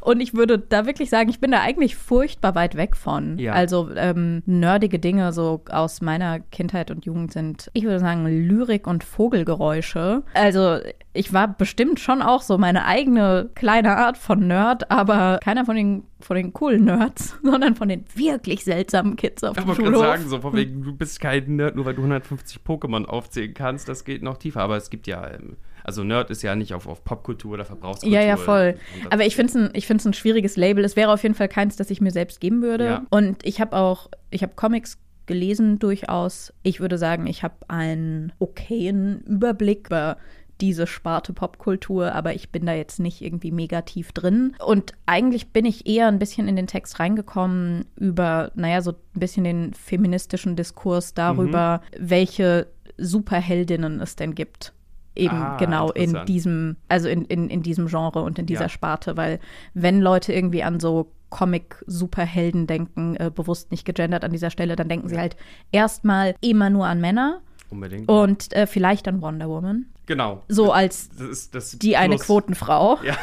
Und 0.00 0.20
ich 0.20 0.34
würde 0.34 0.58
da 0.58 0.86
wirklich 0.86 1.10
sagen, 1.10 1.30
ich 1.30 1.40
bin 1.40 1.52
da 1.52 1.60
eigentlich 1.60 1.96
furchtbar 1.96 2.54
weit 2.54 2.76
weg 2.76 2.96
von. 2.96 3.38
Ja. 3.38 3.52
Also 3.52 3.90
ähm, 3.96 4.42
nerdige 4.46 4.98
Dinge 4.98 5.32
so 5.32 5.62
aus 5.70 6.00
meiner 6.00 6.40
Kindheit 6.40 6.90
und 6.90 7.04
Jugend 7.04 7.32
sind, 7.32 7.70
ich 7.72 7.84
würde 7.84 8.00
sagen, 8.00 8.26
Lyrik 8.26 8.86
und 8.86 9.04
Vogelgeräusche. 9.04 10.22
Also 10.34 10.78
ich 11.12 11.32
war 11.32 11.48
bestimmt 11.48 12.00
schon 12.00 12.22
auch 12.22 12.42
so 12.42 12.58
meine 12.58 12.86
eigene 12.86 13.50
kleine 13.54 13.96
Art 13.96 14.18
von 14.18 14.46
Nerd, 14.46 14.90
aber 14.90 15.38
keiner 15.42 15.64
von 15.64 15.76
den 15.76 16.04
von 16.20 16.36
den 16.36 16.52
coolen 16.52 16.84
Nerds, 16.84 17.36
sondern 17.42 17.74
von 17.74 17.88
den 17.88 18.04
wirklich 18.14 18.64
seltsamen 18.64 19.16
Kids 19.16 19.42
auf 19.44 19.56
dem 19.56 19.64
Schulhof. 19.64 19.78
Ich 19.78 19.84
wollte 19.84 19.98
sagen, 19.98 20.28
so 20.28 20.40
von 20.40 20.54
wegen, 20.54 20.82
du 20.82 20.94
bist 20.94 21.20
kein 21.20 21.56
Nerd, 21.56 21.76
nur 21.76 21.84
weil 21.84 21.94
du 21.94 22.02
150 22.02 22.60
Pokémon 22.66 23.04
aufzählen 23.04 23.52
kannst, 23.54 23.88
das 23.88 24.04
geht 24.04 24.22
noch 24.22 24.38
tiefer. 24.38 24.62
Aber 24.62 24.76
es 24.76 24.88
gibt 24.88 25.06
ja 25.06 25.28
ähm, 25.28 25.56
also 25.84 26.04
Nerd 26.04 26.30
ist 26.30 26.42
ja 26.42 26.54
nicht 26.54 26.74
auf, 26.74 26.86
auf 26.86 27.04
Popkultur 27.04 27.52
oder 27.52 27.64
Verbrauchskultur. 27.64 28.18
Ja, 28.18 28.24
ja, 28.24 28.36
voll. 28.36 28.76
Aber 29.10 29.24
ich 29.24 29.36
finde 29.36 29.70
es 29.74 29.90
ein, 29.90 30.08
ein 30.08 30.12
schwieriges 30.14 30.56
Label. 30.56 30.84
Es 30.84 30.96
wäre 30.96 31.12
auf 31.12 31.22
jeden 31.22 31.34
Fall 31.34 31.48
keins, 31.48 31.76
das 31.76 31.90
ich 31.90 32.00
mir 32.00 32.10
selbst 32.10 32.40
geben 32.40 32.62
würde. 32.62 32.84
Ja. 32.84 33.06
Und 33.10 33.44
ich 33.44 33.60
habe 33.60 33.76
auch, 33.76 34.08
ich 34.30 34.42
habe 34.42 34.54
Comics 34.54 34.98
gelesen 35.26 35.78
durchaus. 35.78 36.52
Ich 36.62 36.80
würde 36.80 36.98
sagen, 36.98 37.26
ich 37.26 37.42
habe 37.42 37.54
einen 37.68 38.32
okayen 38.38 39.22
Überblick 39.22 39.86
über 39.86 40.16
diese 40.60 40.86
Sparte 40.86 41.32
Popkultur, 41.32 42.12
aber 42.12 42.34
ich 42.34 42.50
bin 42.50 42.66
da 42.66 42.72
jetzt 42.72 43.00
nicht 43.00 43.20
irgendwie 43.20 43.50
mega 43.50 43.82
tief 43.82 44.12
drin. 44.12 44.54
Und 44.64 44.92
eigentlich 45.06 45.48
bin 45.48 45.64
ich 45.64 45.86
eher 45.86 46.06
ein 46.06 46.20
bisschen 46.20 46.46
in 46.46 46.54
den 46.54 46.68
Text 46.68 47.00
reingekommen 47.00 47.86
über, 47.96 48.52
naja, 48.54 48.80
so 48.80 48.92
ein 48.92 49.20
bisschen 49.20 49.42
den 49.42 49.74
feministischen 49.74 50.54
Diskurs 50.54 51.14
darüber, 51.14 51.80
mhm. 51.98 52.10
welche 52.10 52.66
Superheldinnen 52.96 54.00
es 54.00 54.14
denn 54.14 54.36
gibt 54.36 54.72
eben 55.14 55.36
ah, 55.36 55.56
genau 55.56 55.90
in 55.90 56.24
diesem, 56.26 56.76
also 56.88 57.08
in, 57.08 57.24
in, 57.26 57.48
in 57.48 57.62
diesem 57.62 57.88
Genre 57.88 58.22
und 58.22 58.38
in 58.38 58.46
dieser 58.46 58.62
ja. 58.62 58.68
Sparte, 58.68 59.16
weil 59.16 59.40
wenn 59.74 60.00
Leute 60.00 60.32
irgendwie 60.32 60.62
an 60.62 60.80
so 60.80 61.12
Comic-Superhelden 61.30 62.66
denken, 62.66 63.16
äh, 63.16 63.30
bewusst 63.34 63.70
nicht 63.70 63.84
gegendert 63.84 64.24
an 64.24 64.32
dieser 64.32 64.50
Stelle, 64.50 64.76
dann 64.76 64.88
denken 64.88 65.08
ja. 65.08 65.14
sie 65.14 65.20
halt 65.20 65.36
erstmal 65.72 66.34
immer 66.40 66.70
nur 66.70 66.86
an 66.86 67.00
Männer. 67.00 67.40
Unbedingt. 67.72 68.08
Und 68.08 68.52
äh, 68.52 68.66
vielleicht 68.66 69.08
an 69.08 69.22
Wonder 69.22 69.48
Woman. 69.48 69.86
Genau. 70.04 70.42
So 70.48 70.72
als 70.72 71.08
das 71.08 71.28
ist, 71.28 71.54
das 71.54 71.78
die 71.78 71.96
eine 71.96 72.16
Quotenfrau. 72.16 72.98
Ja. 73.02 73.16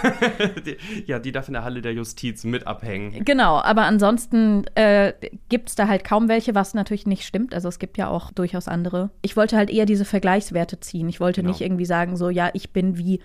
die, 0.65 0.77
ja, 1.05 1.19
die 1.19 1.31
darf 1.31 1.47
in 1.47 1.53
der 1.53 1.63
Halle 1.63 1.81
der 1.81 1.93
Justiz 1.93 2.43
mit 2.43 2.65
abhängen. 2.65 3.23
Genau, 3.23 3.59
aber 3.61 3.83
ansonsten 3.83 4.65
äh, 4.75 5.13
gibt 5.49 5.69
es 5.69 5.75
da 5.75 5.87
halt 5.87 6.03
kaum 6.03 6.27
welche, 6.27 6.55
was 6.55 6.73
natürlich 6.73 7.05
nicht 7.05 7.25
stimmt. 7.25 7.53
Also 7.53 7.69
es 7.69 7.79
gibt 7.79 7.97
ja 7.97 8.09
auch 8.09 8.31
durchaus 8.31 8.67
andere. 8.67 9.11
Ich 9.21 9.37
wollte 9.37 9.55
halt 9.55 9.69
eher 9.69 9.85
diese 9.85 10.03
Vergleichswerte 10.05 10.79
ziehen. 10.79 11.07
Ich 11.09 11.19
wollte 11.19 11.41
genau. 11.41 11.51
nicht 11.51 11.61
irgendwie 11.61 11.85
sagen, 11.85 12.17
so, 12.17 12.29
ja, 12.29 12.49
ich 12.53 12.71
bin 12.71 12.97
wie 12.97 13.19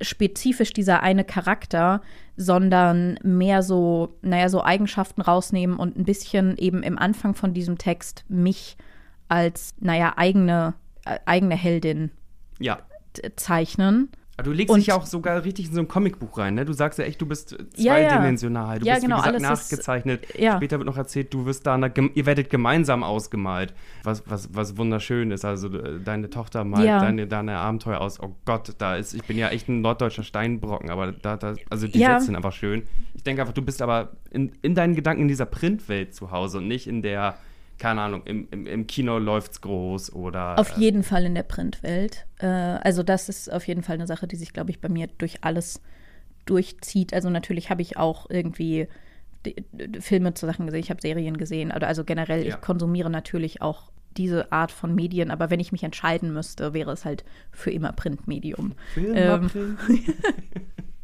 spezifisch 0.00 0.72
dieser 0.72 1.02
eine 1.02 1.24
Charakter, 1.24 2.02
sondern 2.36 3.18
mehr 3.22 3.62
so, 3.62 4.16
naja, 4.22 4.48
so 4.48 4.62
Eigenschaften 4.62 5.22
rausnehmen 5.22 5.76
und 5.76 5.96
ein 5.96 6.04
bisschen 6.04 6.56
eben 6.58 6.82
im 6.82 6.98
Anfang 6.98 7.34
von 7.34 7.54
diesem 7.54 7.78
Text 7.78 8.24
mich 8.28 8.76
als, 9.28 9.74
naja, 9.80 10.14
eigene, 10.16 10.74
äh, 11.04 11.18
eigene 11.26 11.56
Heldin 11.56 12.10
ja. 12.58 12.78
zeichnen. 13.36 14.10
Aber 14.38 14.50
du 14.50 14.52
legst 14.52 14.72
und, 14.72 14.78
dich 14.78 14.86
ja 14.86 14.94
auch 14.94 15.04
sogar 15.04 15.42
richtig 15.42 15.66
in 15.66 15.74
so 15.74 15.80
ein 15.80 15.88
Comicbuch 15.88 16.38
rein, 16.38 16.54
ne? 16.54 16.64
Du 16.64 16.72
sagst 16.72 16.96
ja 17.00 17.04
echt, 17.04 17.20
du 17.20 17.26
bist 17.26 17.58
zweidimensional. 17.74 18.74
Ja, 18.74 18.78
du 18.78 18.86
ja, 18.86 18.94
bist, 18.94 19.04
genau, 19.04 19.16
wie 19.16 19.32
gesagt, 19.32 19.42
nachgezeichnet. 19.42 20.26
Ist, 20.26 20.38
ja. 20.38 20.56
Später 20.58 20.78
wird 20.78 20.86
noch 20.86 20.96
erzählt, 20.96 21.34
du 21.34 21.44
wirst 21.44 21.66
da, 21.66 21.76
ihr 21.76 22.24
werdet 22.24 22.48
gemeinsam 22.48 23.02
ausgemalt. 23.02 23.74
Was, 24.04 24.22
was, 24.30 24.54
was 24.54 24.76
wunderschön 24.76 25.32
ist. 25.32 25.44
Also 25.44 25.76
äh, 25.76 25.98
deine 25.98 26.30
Tochter 26.30 26.62
malt 26.62 26.86
ja. 26.86 27.00
deine, 27.00 27.26
deine 27.26 27.56
Abenteuer 27.56 28.00
aus. 28.00 28.20
Oh 28.20 28.36
Gott, 28.44 28.74
da 28.78 28.94
ist, 28.94 29.12
ich 29.12 29.24
bin 29.24 29.36
ja 29.36 29.48
echt 29.48 29.68
ein 29.68 29.80
norddeutscher 29.80 30.22
Steinbrocken, 30.22 30.88
aber 30.88 31.10
da, 31.10 31.36
da 31.36 31.56
also 31.68 31.88
die 31.88 31.98
Sätze 31.98 32.26
sind 32.26 32.36
einfach 32.36 32.52
schön. 32.52 32.84
Ich 33.14 33.24
denke 33.24 33.42
einfach, 33.42 33.54
du 33.54 33.62
bist 33.62 33.82
aber 33.82 34.12
in, 34.30 34.52
in 34.62 34.76
deinen 34.76 34.94
Gedanken 34.94 35.22
in 35.22 35.28
dieser 35.28 35.46
Printwelt 35.46 36.14
zu 36.14 36.30
Hause 36.30 36.58
und 36.58 36.68
nicht 36.68 36.86
in 36.86 37.02
der 37.02 37.38
keine 37.78 38.02
Ahnung, 38.02 38.22
im, 38.24 38.48
im, 38.50 38.66
im 38.66 38.86
Kino 38.86 39.18
läuft's 39.18 39.60
groß 39.60 40.12
oder. 40.12 40.58
Auf 40.58 40.76
äh, 40.76 40.80
jeden 40.80 41.02
Fall 41.02 41.24
in 41.24 41.34
der 41.34 41.42
Printwelt. 41.42 42.26
Äh, 42.38 42.46
also, 42.46 43.02
das 43.02 43.28
ist 43.28 43.52
auf 43.52 43.66
jeden 43.66 43.82
Fall 43.82 43.94
eine 43.94 44.06
Sache, 44.06 44.26
die 44.26 44.36
sich, 44.36 44.52
glaube 44.52 44.70
ich, 44.70 44.80
bei 44.80 44.88
mir 44.88 45.08
durch 45.18 45.44
alles 45.44 45.80
durchzieht. 46.46 47.14
Also, 47.14 47.30
natürlich 47.30 47.70
habe 47.70 47.82
ich 47.82 47.96
auch 47.96 48.28
irgendwie 48.30 48.88
die, 49.44 49.64
die 49.72 50.00
Filme 50.00 50.34
zu 50.34 50.46
Sachen 50.46 50.66
gesehen, 50.66 50.80
ich 50.80 50.90
habe 50.90 51.00
Serien 51.00 51.36
gesehen. 51.36 51.72
Oder 51.72 51.88
also 51.88 52.04
generell, 52.04 52.42
ja. 52.42 52.48
ich 52.48 52.60
konsumiere 52.60 53.10
natürlich 53.10 53.62
auch 53.62 53.92
diese 54.16 54.50
Art 54.50 54.72
von 54.72 54.94
Medien, 54.94 55.30
aber 55.30 55.50
wenn 55.50 55.60
ich 55.60 55.70
mich 55.70 55.84
entscheiden 55.84 56.32
müsste, 56.32 56.74
wäre 56.74 56.90
es 56.90 57.04
halt 57.04 57.24
für 57.52 57.70
immer 57.70 57.92
Printmedium. 57.92 58.72
Film, 58.94 59.14
ähm, 59.14 59.50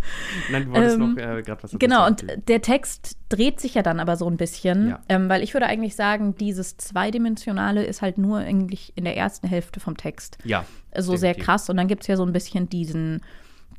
Nein, 0.50 0.66
du 0.66 0.72
wolltest 0.72 0.96
ähm, 0.96 1.14
noch 1.14 1.16
äh, 1.16 1.42
gerade 1.42 1.62
was 1.62 1.76
Genau, 1.78 2.06
und 2.06 2.24
der 2.48 2.62
Text 2.62 3.16
dreht 3.28 3.60
sich 3.60 3.74
ja 3.74 3.82
dann 3.82 4.00
aber 4.00 4.16
so 4.16 4.28
ein 4.28 4.36
bisschen, 4.36 4.90
ja. 4.90 5.00
ähm, 5.08 5.28
weil 5.28 5.42
ich 5.42 5.54
würde 5.54 5.66
eigentlich 5.66 5.96
sagen, 5.96 6.34
dieses 6.36 6.76
Zweidimensionale 6.76 7.84
ist 7.84 8.02
halt 8.02 8.18
nur 8.18 8.38
eigentlich 8.38 8.92
in 8.96 9.04
der 9.04 9.16
ersten 9.16 9.46
Hälfte 9.48 9.80
vom 9.80 9.96
Text. 9.96 10.38
Ja. 10.44 10.64
So 10.94 11.12
definitiv. 11.12 11.20
sehr 11.20 11.34
krass. 11.34 11.70
Und 11.70 11.76
dann 11.76 11.88
gibt 11.88 12.02
es 12.02 12.08
ja 12.08 12.16
so 12.16 12.24
ein 12.24 12.32
bisschen 12.32 12.68
diesen, 12.68 13.22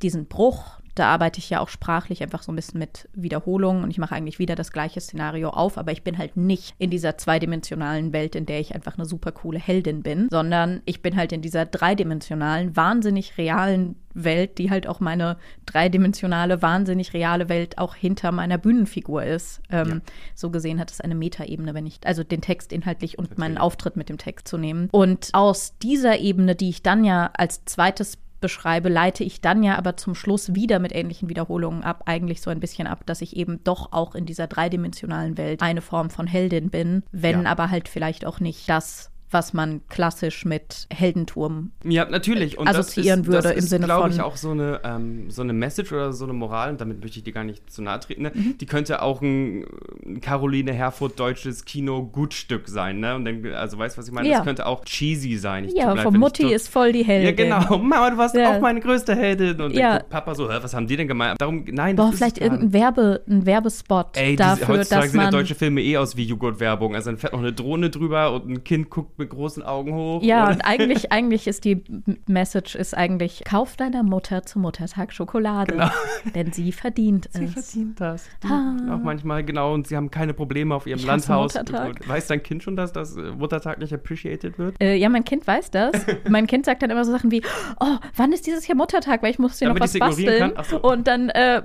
diesen 0.02 0.26
Bruch 0.26 0.79
da 0.94 1.06
arbeite 1.06 1.38
ich 1.38 1.50
ja 1.50 1.60
auch 1.60 1.68
sprachlich 1.68 2.22
einfach 2.22 2.42
so 2.42 2.52
ein 2.52 2.56
bisschen 2.56 2.78
mit 2.78 3.08
Wiederholungen 3.12 3.84
und 3.84 3.90
ich 3.90 3.98
mache 3.98 4.14
eigentlich 4.14 4.38
wieder 4.38 4.54
das 4.54 4.72
gleiche 4.72 5.00
Szenario 5.00 5.50
auf, 5.50 5.78
aber 5.78 5.92
ich 5.92 6.02
bin 6.02 6.18
halt 6.18 6.36
nicht 6.36 6.74
in 6.78 6.90
dieser 6.90 7.18
zweidimensionalen 7.18 8.12
Welt, 8.12 8.34
in 8.34 8.46
der 8.46 8.60
ich 8.60 8.74
einfach 8.74 8.96
eine 8.96 9.04
super 9.04 9.32
coole 9.32 9.58
Heldin 9.58 10.02
bin, 10.02 10.28
sondern 10.30 10.82
ich 10.84 11.02
bin 11.02 11.16
halt 11.16 11.32
in 11.32 11.42
dieser 11.42 11.66
dreidimensionalen, 11.66 12.76
wahnsinnig 12.76 13.38
realen 13.38 13.96
Welt, 14.14 14.58
die 14.58 14.70
halt 14.70 14.86
auch 14.86 15.00
meine 15.00 15.36
dreidimensionale, 15.66 16.62
wahnsinnig 16.62 17.14
reale 17.14 17.48
Welt 17.48 17.78
auch 17.78 17.94
hinter 17.94 18.32
meiner 18.32 18.58
Bühnenfigur 18.58 19.22
ist. 19.22 19.60
Ähm, 19.70 19.88
ja. 19.88 20.00
So 20.34 20.50
gesehen 20.50 20.80
hat 20.80 20.90
es 20.90 21.00
eine 21.00 21.14
Metaebene, 21.14 21.74
wenn 21.74 21.86
ich, 21.86 22.00
also 22.04 22.24
den 22.24 22.40
Text 22.40 22.72
inhaltlich 22.72 23.18
und 23.18 23.38
meinen 23.38 23.58
Auftritt 23.58 23.96
mit 23.96 24.08
dem 24.08 24.18
Text 24.18 24.48
zu 24.48 24.58
nehmen. 24.58 24.88
Und 24.90 25.30
aus 25.32 25.78
dieser 25.78 26.18
Ebene, 26.18 26.56
die 26.56 26.70
ich 26.70 26.82
dann 26.82 27.04
ja 27.04 27.30
als 27.34 27.64
zweites 27.64 28.18
beschreibe, 28.40 28.88
leite 28.88 29.24
ich 29.24 29.40
dann 29.40 29.62
ja 29.62 29.76
aber 29.76 29.96
zum 29.96 30.14
Schluss 30.14 30.54
wieder 30.54 30.78
mit 30.78 30.94
ähnlichen 30.94 31.28
Wiederholungen 31.28 31.82
ab, 31.82 32.02
eigentlich 32.06 32.40
so 32.40 32.50
ein 32.50 32.60
bisschen 32.60 32.86
ab, 32.86 33.04
dass 33.06 33.22
ich 33.22 33.36
eben 33.36 33.62
doch 33.64 33.92
auch 33.92 34.14
in 34.14 34.26
dieser 34.26 34.46
dreidimensionalen 34.46 35.36
Welt 35.36 35.62
eine 35.62 35.82
Form 35.82 36.10
von 36.10 36.26
Heldin 36.26 36.70
bin, 36.70 37.02
wenn 37.12 37.42
ja. 37.42 37.50
aber 37.50 37.70
halt 37.70 37.88
vielleicht 37.88 38.24
auch 38.24 38.40
nicht 38.40 38.68
das 38.68 39.09
was 39.30 39.52
man 39.52 39.80
klassisch 39.88 40.44
mit 40.44 40.86
Heldenturm 40.92 41.72
ja, 41.84 42.04
natürlich. 42.04 42.58
Und 42.58 42.68
assoziieren 42.68 43.20
das 43.20 43.28
ist, 43.28 43.32
würde 43.32 43.48
das 43.48 43.62
im 43.62 43.68
Sinne 43.68 43.86
von. 43.86 43.96
glaube 43.96 44.10
ich, 44.10 44.20
auch 44.20 44.36
so 44.36 44.50
eine, 44.50 44.80
ähm, 44.84 45.30
so 45.30 45.42
eine 45.42 45.52
Message 45.52 45.92
oder 45.92 46.12
so 46.12 46.24
eine 46.24 46.32
Moral, 46.32 46.70
und 46.70 46.80
damit 46.80 47.00
möchte 47.00 47.18
ich 47.18 47.24
dir 47.24 47.32
gar 47.32 47.44
nicht 47.44 47.70
zu 47.70 47.82
nahe 47.82 48.00
treten, 48.00 48.22
ne? 48.22 48.32
mhm. 48.34 48.58
die 48.58 48.66
könnte 48.66 49.02
auch 49.02 49.22
ein, 49.22 49.64
ein 50.04 50.20
Caroline 50.20 50.72
Herfurth 50.72 51.18
deutsches 51.18 51.64
Kino-Gutstück 51.64 52.68
sein, 52.68 53.00
ne? 53.00 53.14
Und 53.14 53.24
dann, 53.24 53.46
also 53.54 53.78
weißt 53.78 53.96
du, 53.96 54.00
was 54.00 54.08
ich 54.08 54.12
meine? 54.12 54.28
Ja. 54.28 54.38
Das 54.38 54.44
könnte 54.44 54.66
auch 54.66 54.84
cheesy 54.84 55.36
sein. 55.36 55.64
Ich 55.64 55.74
ja, 55.74 55.94
von 55.96 56.18
Mutti 56.18 56.52
ist 56.52 56.68
voll 56.68 56.92
die 56.92 57.04
Heldin. 57.04 57.48
Ja, 57.50 57.60
genau. 57.60 57.78
Mama, 57.82 58.10
du 58.10 58.18
warst 58.18 58.34
ja. 58.34 58.56
auch 58.56 58.60
meine 58.60 58.80
größte 58.80 59.14
Heldin. 59.14 59.60
Und 59.60 59.74
ja. 59.74 60.00
Papa 60.00 60.34
so, 60.34 60.48
was 60.48 60.74
haben 60.74 60.86
die 60.86 60.96
denn 60.96 61.08
gemeint? 61.08 61.40
Darum, 61.40 61.64
nein, 61.68 61.96
Boah, 61.96 62.12
vielleicht 62.12 62.38
irgendein 62.38 62.72
Werbe, 62.72 63.22
ein 63.28 63.46
Werbespot 63.46 64.16
Ey, 64.16 64.36
dafür, 64.36 64.68
heutzutage 64.68 65.02
dass 65.02 65.10
sehen 65.10 65.16
man 65.16 65.26
ja 65.26 65.30
deutsche 65.30 65.54
Filme 65.54 65.82
eh 65.82 65.96
aus 65.96 66.16
wie 66.16 66.24
Joghurt-Werbung. 66.24 66.94
Also 66.94 67.10
dann 67.10 67.18
fährt 67.18 67.32
noch 67.32 67.40
eine 67.40 67.52
Drohne 67.52 67.90
drüber 67.90 68.32
und 68.32 68.48
ein 68.48 68.64
Kind 68.64 68.90
guckt 68.90 69.19
mit 69.20 69.30
großen 69.30 69.62
Augen 69.62 69.94
hoch. 69.94 70.22
Ja, 70.22 70.46
und, 70.46 70.54
und 70.54 70.60
eigentlich, 70.62 71.12
eigentlich 71.12 71.46
ist 71.46 71.64
die 71.64 71.84
Message 72.26 72.74
ist 72.74 72.96
eigentlich, 72.96 73.42
kauf 73.44 73.76
deiner 73.76 74.02
Mutter 74.02 74.42
zum 74.42 74.62
Muttertag 74.62 75.12
Schokolade. 75.12 75.74
Genau. 75.74 75.90
Denn 76.34 76.52
sie 76.52 76.72
verdient 76.72 77.28
sie 77.32 77.44
es. 77.44 77.54
Sie 77.54 77.60
verdient 77.60 78.00
das. 78.00 78.28
Ah. 78.44 78.76
Auch 78.94 78.98
manchmal, 78.98 79.44
genau, 79.44 79.74
und 79.74 79.86
sie 79.86 79.96
haben 79.96 80.10
keine 80.10 80.34
Probleme 80.34 80.74
auf 80.74 80.86
ihrem 80.86 80.98
ich 80.98 81.06
Landhaus. 81.06 81.54
Weiß 81.54 82.26
dein 82.26 82.42
Kind 82.42 82.62
schon, 82.62 82.74
dass 82.74 82.92
das 82.92 83.16
äh, 83.16 83.30
Muttertag 83.32 83.78
nicht 83.78 83.92
appreciated 83.92 84.58
wird? 84.58 84.80
Äh, 84.80 84.96
ja, 84.96 85.08
mein 85.08 85.24
Kind 85.24 85.46
weiß 85.46 85.70
das. 85.70 85.92
mein 86.28 86.46
Kind 86.46 86.64
sagt 86.64 86.82
dann 86.82 86.90
immer 86.90 87.04
so 87.04 87.12
Sachen 87.12 87.30
wie, 87.30 87.42
oh, 87.78 87.96
wann 88.16 88.32
ist 88.32 88.46
dieses 88.46 88.66
Jahr 88.66 88.76
Muttertag? 88.76 89.22
Weil 89.22 89.30
ich 89.30 89.38
muss 89.38 89.58
dir 89.58 89.68
noch 89.68 89.78
was 89.78 89.96
basteln. 89.96 90.52
So. 90.68 90.80
Und 90.80 91.06
dann 91.06 91.28
äh, 91.28 91.62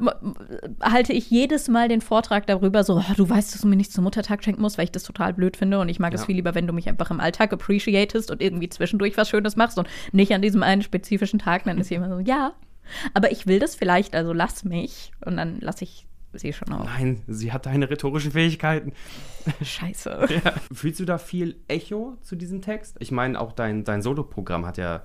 halte 0.81 1.13
ich 1.13 1.31
jedes 1.31 1.67
Mal 1.67 1.87
den 1.87 2.01
Vortrag 2.01 2.45
darüber, 2.47 2.83
so, 2.83 2.97
oh, 2.97 3.13
du 3.15 3.29
weißt, 3.29 3.53
dass 3.53 3.61
du 3.61 3.67
mir 3.67 3.75
nichts 3.75 3.93
zum 3.93 4.03
Muttertag 4.03 4.43
schenken 4.43 4.61
musst, 4.61 4.77
weil 4.77 4.85
ich 4.85 4.91
das 4.91 5.03
total 5.03 5.33
blöd 5.33 5.57
finde 5.57 5.79
und 5.79 5.89
ich 5.89 5.99
mag 5.99 6.13
ja. 6.13 6.19
es 6.19 6.25
viel 6.25 6.35
lieber, 6.35 6.55
wenn 6.55 6.67
du 6.67 6.73
mich 6.73 6.89
einfach 6.89 7.11
im 7.11 7.19
Alltag 7.19 7.44
appreciatest 7.53 8.31
und 8.31 8.41
irgendwie 8.41 8.69
zwischendurch 8.69 9.17
was 9.17 9.29
Schönes 9.29 9.55
machst 9.55 9.77
und 9.77 9.87
nicht 10.11 10.33
an 10.33 10.41
diesem 10.41 10.63
einen 10.63 10.81
spezifischen 10.81 11.39
Tag. 11.39 11.63
Dann 11.65 11.77
ist 11.77 11.89
jemand 11.89 12.13
so, 12.13 12.19
ja, 12.19 12.53
aber 13.13 13.31
ich 13.31 13.47
will 13.47 13.59
das 13.59 13.75
vielleicht, 13.75 14.15
also 14.15 14.33
lass 14.33 14.63
mich. 14.63 15.11
Und 15.25 15.37
dann 15.37 15.59
lasse 15.59 15.83
ich 15.83 16.05
sie 16.33 16.53
schon 16.53 16.71
auch. 16.73 16.85
Nein, 16.85 17.21
sie 17.27 17.53
hat 17.53 17.65
deine 17.65 17.89
rhetorischen 17.89 18.31
Fähigkeiten. 18.31 18.93
Scheiße. 19.61 20.27
Ja. 20.43 20.53
Fühlst 20.73 20.99
du 20.99 21.05
da 21.05 21.17
viel 21.17 21.57
Echo 21.67 22.17
zu 22.21 22.35
diesem 22.35 22.61
Text? 22.61 22.97
Ich 22.99 23.11
meine, 23.11 23.39
auch 23.39 23.53
dein, 23.53 23.83
dein 23.83 24.01
Solo-Programm 24.01 24.65
hat 24.65 24.77
ja 24.77 25.03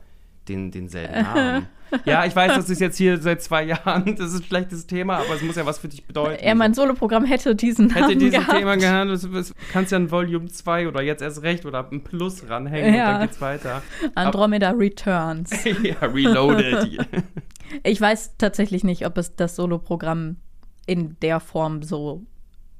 den, 0.50 0.70
denselben 0.70 1.22
Namen. 1.22 1.66
ja, 2.04 2.24
ich 2.24 2.34
weiß, 2.34 2.54
das 2.54 2.68
ist 2.68 2.80
jetzt 2.80 2.96
hier 2.96 3.18
seit 3.18 3.42
zwei 3.42 3.64
Jahren, 3.64 4.16
das 4.18 4.32
ist 4.32 4.40
ein 4.40 4.44
schlechtes 4.44 4.86
Thema, 4.86 5.18
aber 5.18 5.34
es 5.34 5.42
muss 5.42 5.56
ja 5.56 5.66
was 5.66 5.78
für 5.78 5.88
dich 5.88 6.04
bedeuten. 6.04 6.44
Ja, 6.44 6.54
mein 6.54 6.74
Soloprogramm 6.74 7.24
hätte 7.24 7.54
diesen 7.54 7.86
Namen 7.86 8.04
Hätte 8.04 8.16
dieses 8.16 8.38
gehabt. 8.38 8.58
Thema 8.58 8.76
gehabt, 8.76 9.22
du 9.22 9.42
kannst 9.72 9.92
ja 9.92 9.98
ein 9.98 10.10
Volume 10.10 10.48
2 10.48 10.88
oder 10.88 11.02
jetzt 11.02 11.22
erst 11.22 11.42
recht 11.42 11.66
oder 11.66 11.88
ein 11.90 12.02
Plus 12.02 12.48
ranhängen 12.48 12.94
ja. 12.94 13.06
und 13.06 13.12
dann 13.14 13.28
geht's 13.28 13.40
weiter. 13.40 13.82
Andromeda 14.14 14.70
aber, 14.70 14.80
Returns. 14.80 15.64
ja, 15.64 15.96
Reloaded. 16.00 16.98
ich 17.82 18.00
weiß 18.00 18.36
tatsächlich 18.38 18.84
nicht, 18.84 19.06
ob 19.06 19.18
es 19.18 19.36
das 19.36 19.56
Soloprogramm 19.56 20.36
in 20.86 21.16
der 21.20 21.40
Form 21.40 21.82
so 21.82 22.24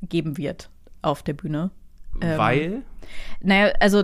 geben 0.02 0.36
wird 0.36 0.70
auf 1.02 1.22
der 1.22 1.34
Bühne. 1.34 1.70
Weil? 2.14 2.60
Ähm, 2.60 2.82
naja, 3.42 3.72
also 3.80 4.02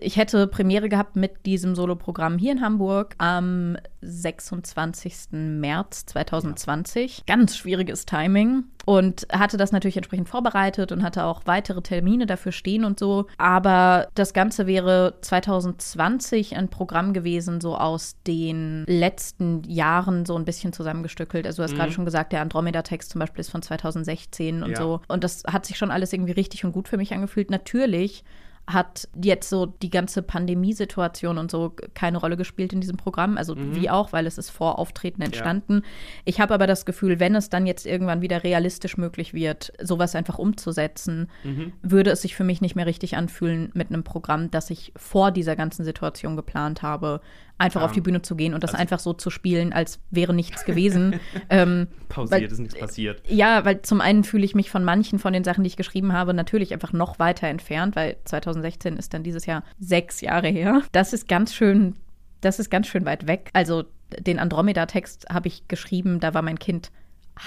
ich 0.00 0.16
hätte 0.16 0.46
Premiere 0.46 0.88
gehabt 0.88 1.16
mit 1.16 1.46
diesem 1.46 1.74
Soloprogramm 1.74 2.38
hier 2.38 2.52
in 2.52 2.60
Hamburg 2.60 3.14
am 3.18 3.76
26. 4.02 5.32
März 5.32 6.06
2020. 6.06 7.18
Ja. 7.18 7.24
Ganz 7.26 7.56
schwieriges 7.56 8.06
Timing 8.06 8.64
und 8.86 9.26
hatte 9.32 9.56
das 9.56 9.72
natürlich 9.72 9.96
entsprechend 9.96 10.28
vorbereitet 10.28 10.92
und 10.92 11.02
hatte 11.02 11.24
auch 11.24 11.42
weitere 11.44 11.82
Termine 11.82 12.26
dafür 12.26 12.52
stehen 12.52 12.84
und 12.84 12.98
so. 12.98 13.26
Aber 13.38 14.08
das 14.14 14.32
Ganze 14.32 14.66
wäre 14.66 15.14
2020 15.20 16.56
ein 16.56 16.68
Programm 16.68 17.12
gewesen, 17.12 17.60
so 17.60 17.76
aus 17.76 18.16
den 18.26 18.84
letzten 18.86 19.62
Jahren 19.64 20.24
so 20.24 20.36
ein 20.36 20.44
bisschen 20.44 20.72
zusammengestückelt. 20.72 21.46
Also 21.46 21.58
du 21.58 21.64
hast 21.64 21.72
mhm. 21.72 21.78
gerade 21.78 21.92
schon 21.92 22.04
gesagt, 22.04 22.32
der 22.32 22.40
Andromeda-Text 22.40 23.10
zum 23.10 23.18
Beispiel 23.18 23.40
ist 23.40 23.50
von 23.50 23.62
2016 23.62 24.62
und 24.62 24.70
ja. 24.70 24.76
so. 24.76 25.00
Und 25.08 25.24
das 25.24 25.44
hat 25.46 25.66
sich 25.66 25.76
schon 25.76 25.90
alles 25.90 26.12
irgendwie 26.12 26.32
richtig 26.32 26.64
und 26.64 26.72
gut 26.72 26.88
für 26.88 26.96
mich 26.96 27.12
angefühlt. 27.12 27.50
Natürlich 27.50 28.24
hat 28.72 29.08
jetzt 29.22 29.48
so 29.48 29.66
die 29.66 29.90
ganze 29.90 30.22
Pandemiesituation 30.22 31.38
und 31.38 31.50
so 31.50 31.74
keine 31.94 32.18
Rolle 32.18 32.36
gespielt 32.36 32.72
in 32.72 32.80
diesem 32.80 32.96
Programm. 32.96 33.36
Also 33.36 33.54
mhm. 33.54 33.74
wie 33.74 33.90
auch, 33.90 34.12
weil 34.12 34.26
es 34.26 34.38
ist 34.38 34.50
vor 34.50 34.78
Auftreten 34.78 35.22
entstanden. 35.22 35.82
Ja. 35.82 35.88
Ich 36.24 36.40
habe 36.40 36.54
aber 36.54 36.66
das 36.66 36.84
Gefühl, 36.84 37.20
wenn 37.20 37.34
es 37.34 37.48
dann 37.48 37.66
jetzt 37.66 37.86
irgendwann 37.86 38.22
wieder 38.22 38.44
realistisch 38.44 38.96
möglich 38.96 39.34
wird, 39.34 39.72
sowas 39.82 40.14
einfach 40.14 40.38
umzusetzen, 40.38 41.28
mhm. 41.44 41.72
würde 41.82 42.10
es 42.10 42.22
sich 42.22 42.34
für 42.34 42.44
mich 42.44 42.60
nicht 42.60 42.76
mehr 42.76 42.86
richtig 42.86 43.16
anfühlen 43.16 43.70
mit 43.74 43.88
einem 43.88 44.04
Programm, 44.04 44.50
das 44.50 44.70
ich 44.70 44.92
vor 44.96 45.30
dieser 45.30 45.56
ganzen 45.56 45.84
Situation 45.84 46.36
geplant 46.36 46.82
habe, 46.82 47.20
einfach 47.60 47.82
ja. 47.82 47.86
auf 47.86 47.92
die 47.92 48.00
Bühne 48.00 48.22
zu 48.22 48.34
gehen 48.36 48.54
und 48.54 48.64
das 48.64 48.70
also, 48.70 48.80
einfach 48.80 48.98
so 48.98 49.12
zu 49.12 49.28
spielen, 49.30 49.72
als 49.72 50.00
wäre 50.10 50.32
nichts 50.32 50.64
gewesen. 50.64 51.20
ähm, 51.50 51.88
Pausiert 52.08 52.40
weil, 52.40 52.50
ist 52.50 52.58
nichts 52.58 52.78
passiert. 52.78 53.22
Ja, 53.28 53.64
weil 53.64 53.82
zum 53.82 54.00
einen 54.00 54.24
fühle 54.24 54.44
ich 54.44 54.54
mich 54.54 54.70
von 54.70 54.82
manchen 54.82 55.18
von 55.18 55.32
den 55.32 55.44
Sachen, 55.44 55.62
die 55.62 55.68
ich 55.68 55.76
geschrieben 55.76 56.12
habe, 56.12 56.32
natürlich 56.32 56.72
einfach 56.72 56.92
noch 56.92 57.18
weiter 57.18 57.46
entfernt, 57.48 57.96
weil 57.96 58.16
2016 58.60 58.96
ist 58.96 59.14
dann 59.14 59.22
dieses 59.22 59.46
Jahr 59.46 59.64
sechs 59.78 60.20
Jahre 60.20 60.48
her. 60.48 60.82
Das 60.92 61.12
ist 61.12 61.28
ganz 61.28 61.54
schön, 61.54 61.96
das 62.40 62.58
ist 62.58 62.70
ganz 62.70 62.86
schön 62.86 63.04
weit 63.04 63.26
weg. 63.26 63.50
Also 63.52 63.84
den 64.18 64.38
Andromeda-Text 64.38 65.26
habe 65.30 65.48
ich 65.48 65.68
geschrieben, 65.68 66.20
da 66.20 66.34
war 66.34 66.42
mein 66.42 66.58
Kind 66.58 66.90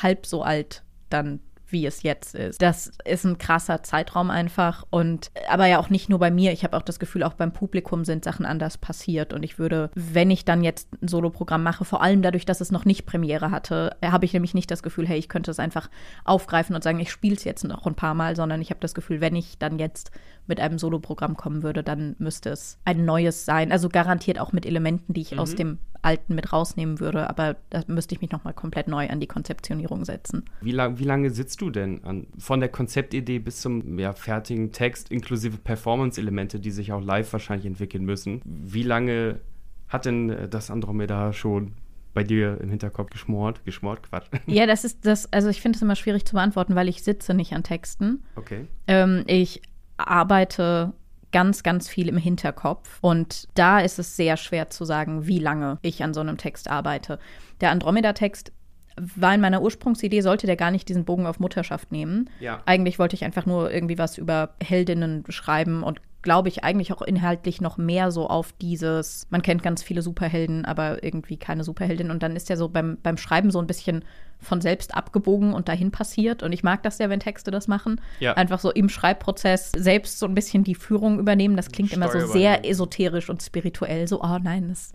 halb 0.02 0.26
so 0.26 0.44
alt 0.44 0.84
dann 1.10 1.40
wie 1.74 1.86
es 1.86 2.04
jetzt 2.04 2.36
ist. 2.36 2.62
Das 2.62 2.92
ist 3.04 3.26
ein 3.26 3.38
krasser 3.38 3.84
Zeitraum 3.84 4.30
einfach 4.30 4.86
und 4.90 5.32
aber 5.50 5.66
ja 5.66 5.80
auch 5.80 5.90
nicht 5.90 6.08
nur 6.08 6.20
bei 6.20 6.32
mir. 6.32 6.54
Ich 6.54 6.64
habe 6.64 6.78
auch 6.78 6.82
das 6.82 7.00
Gefühl, 7.00 7.24
auch 7.24 7.34
beim 7.34 7.52
Publikum 7.52 8.06
sind 8.06 8.24
Sachen 8.24 8.46
anders 8.46 8.78
passiert 8.78 9.34
und 9.34 9.44
ich 9.44 9.60
würde, 9.60 9.90
wenn 9.96 10.32
ich 10.32 10.46
dann 10.46 10.64
jetzt 10.64 10.88
ein 11.02 11.08
Soloprogramm 11.08 11.64
mache, 11.64 11.84
vor 11.84 12.02
allem 12.02 12.22
dadurch, 12.22 12.46
dass 12.46 12.62
es 12.62 12.72
noch 12.72 12.86
nicht 12.86 13.06
Premiere 13.06 13.52
hatte, 13.52 13.98
habe 14.04 14.26
ich 14.26 14.34
nämlich 14.34 14.54
nicht 14.54 14.72
das 14.72 14.84
Gefühl, 14.84 15.08
hey, 15.08 15.18
ich 15.18 15.28
könnte 15.28 15.52
es 15.52 15.60
einfach 15.60 15.90
aufgreifen 16.24 16.76
und 16.76 16.84
sagen, 16.84 17.00
ich 17.00 17.12
spiele 17.12 17.36
es 17.36 17.44
jetzt 17.44 17.64
noch 17.64 17.86
ein 17.86 17.96
paar 17.96 18.14
Mal, 18.14 18.36
sondern 18.36 18.62
ich 18.62 18.70
habe 18.70 18.80
das 18.80 18.94
Gefühl, 18.94 19.20
wenn 19.20 19.36
ich 19.36 19.58
dann 19.58 19.80
jetzt 19.80 20.12
mit 20.48 20.60
einem 20.60 20.78
Soloprogramm 20.78 21.36
kommen 21.36 21.64
würde, 21.64 21.84
dann 21.84 22.16
müsste 22.20 22.52
es 22.52 22.78
ein 22.86 23.06
neues 23.06 23.46
sein. 23.46 23.72
Also 23.72 23.90
garantiert 23.90 24.40
auch 24.40 24.52
mit 24.52 24.66
Elementen, 24.66 25.14
die 25.14 25.22
ich 25.22 25.32
mhm. 25.32 25.40
aus 25.40 25.56
dem 25.56 25.80
alten 26.04 26.36
mit 26.36 26.54
rausnehmen 26.54 27.00
würde, 27.00 27.30
aber 27.30 27.56
da 27.70 27.82
müsste 27.88 28.16
ich 28.16 28.22
mich 28.22 28.32
nochmal 28.32 28.54
komplett 28.54 28.88
neu 28.88 29.10
an 29.10 29.20
die 29.20 29.28
Konzeptionierung 29.28 30.06
setzen. 30.06 30.46
Wie, 30.62 30.72
lang, 30.72 31.00
wie 31.00 31.06
lange 31.06 31.30
sitzt 31.32 31.62
du 31.62 31.70
denn 31.70 32.04
an, 32.04 32.28
von 32.38 32.60
der 32.60 32.70
Konzeptidee 32.70 33.40
bis 33.40 33.62
zum 33.62 33.98
ja, 33.98 34.14
fertigen 34.14 34.72
Text 34.72 35.12
inklusive 35.12 35.58
Performance-Elemente, 35.58 36.60
die 36.60 36.72
sich 36.72 36.92
auch 36.92 37.02
live 37.02 37.32
wahrscheinlich 37.34 37.66
entwickeln 37.66 38.06
müssen? 38.06 38.42
Wie 38.46 38.84
lange 38.84 39.40
hat 39.88 40.06
denn 40.06 40.50
das 40.50 40.72
Andromeda 40.72 41.34
schon 41.34 41.74
bei 42.14 42.24
dir 42.24 42.60
im 42.62 42.70
Hinterkopf 42.70 43.10
geschmort? 43.10 43.64
Geschmort, 43.66 44.04
Quatsch. 44.04 44.28
Ja, 44.46 44.66
das 44.66 44.84
ist 44.84 45.06
das, 45.06 45.32
also 45.32 45.50
ich 45.50 45.62
finde 45.62 45.78
es 45.78 45.82
immer 45.82 45.96
schwierig 45.96 46.26
zu 46.26 46.34
beantworten, 46.34 46.76
weil 46.76 46.90
ich 46.90 47.04
sitze 47.04 47.34
nicht 47.34 47.54
an 47.54 47.64
Texten. 47.64 48.24
Okay. 48.36 48.68
Ähm, 48.88 49.24
ich 49.28 49.62
arbeite 49.98 50.94
ganz, 51.34 51.64
ganz 51.64 51.90
viel 51.90 52.08
im 52.08 52.18
Hinterkopf. 52.18 53.00
Und 53.02 53.50
da 53.56 53.80
ist 53.80 54.00
es 54.00 54.16
sehr 54.16 54.38
schwer 54.38 54.70
zu 54.70 54.86
sagen, 54.86 55.28
wie 55.28 55.40
lange 55.40 55.80
ich 55.82 56.02
an 56.04 56.14
so 56.14 56.22
einem 56.22 56.38
Text 56.38 56.70
arbeite. 56.70 57.20
Der 57.60 57.72
Andromeda-Text 57.72 58.54
war 58.96 59.34
in 59.34 59.42
meiner 59.42 59.62
Ursprungsidee, 59.62 60.22
sollte 60.22 60.48
der 60.48 60.56
gar 60.56 60.72
nicht 60.72 60.88
diesen 60.88 61.04
Bogen 61.04 61.26
auf 61.26 61.40
Mutterschaft 61.40 61.92
nehmen. 61.92 62.30
Ja. 62.40 62.62
Eigentlich 62.66 63.00
wollte 63.00 63.16
ich 63.16 63.26
einfach 63.26 63.46
nur 63.46 63.72
irgendwie 63.72 63.98
was 63.98 64.18
über 64.18 64.52
Heldinnen 64.62 65.26
schreiben 65.30 65.84
und 65.84 66.00
glaube 66.22 66.48
ich, 66.48 66.64
eigentlich 66.64 66.94
auch 66.94 67.02
inhaltlich 67.02 67.60
noch 67.60 67.78
mehr 67.78 68.10
so 68.10 68.28
auf 68.28 68.54
dieses, 68.54 69.28
man 69.30 69.42
kennt 69.42 69.62
ganz 69.62 69.84
viele 69.84 70.02
Superhelden, 70.02 70.64
aber 70.64 71.04
irgendwie 71.04 71.38
keine 71.38 71.66
Superheldin. 71.66 72.12
Und 72.12 72.24
dann 72.24 72.38
ist 72.38 72.48
ja 72.50 72.56
so 72.56 72.70
beim, 72.70 72.98
beim 73.04 73.18
Schreiben 73.18 73.52
so 73.52 73.60
ein 73.60 73.68
bisschen 73.68 74.06
von 74.44 74.62
selbst 74.62 74.96
abgebogen 74.96 75.54
und 75.54 75.70
dahin 75.70 75.92
passiert. 75.92 76.44
Und 76.44 76.54
ich 76.54 76.64
mag 76.64 76.84
das 76.84 77.00
ja, 77.00 77.10
wenn 77.10 77.20
Texte 77.20 77.52
das 77.52 77.68
machen. 77.68 78.00
Ja. 78.20 78.34
Einfach 78.34 78.60
so 78.60 78.72
im 78.72 78.90
Schreibprozess 78.90 79.72
selbst 79.76 80.20
so 80.20 80.26
ein 80.26 80.36
bisschen 80.36 80.64
die 80.64 80.76
Führung 80.76 81.20
übernehmen. 81.20 81.56
Das 81.56 81.72
klingt 81.72 81.94
immer 81.94 82.10
so 82.10 82.26
sehr 82.28 82.70
esoterisch 82.70 83.30
und 83.30 83.42
spirituell. 83.42 84.08
So, 84.08 84.22
oh 84.22 84.38
nein, 84.42 84.70
das, 84.70 84.94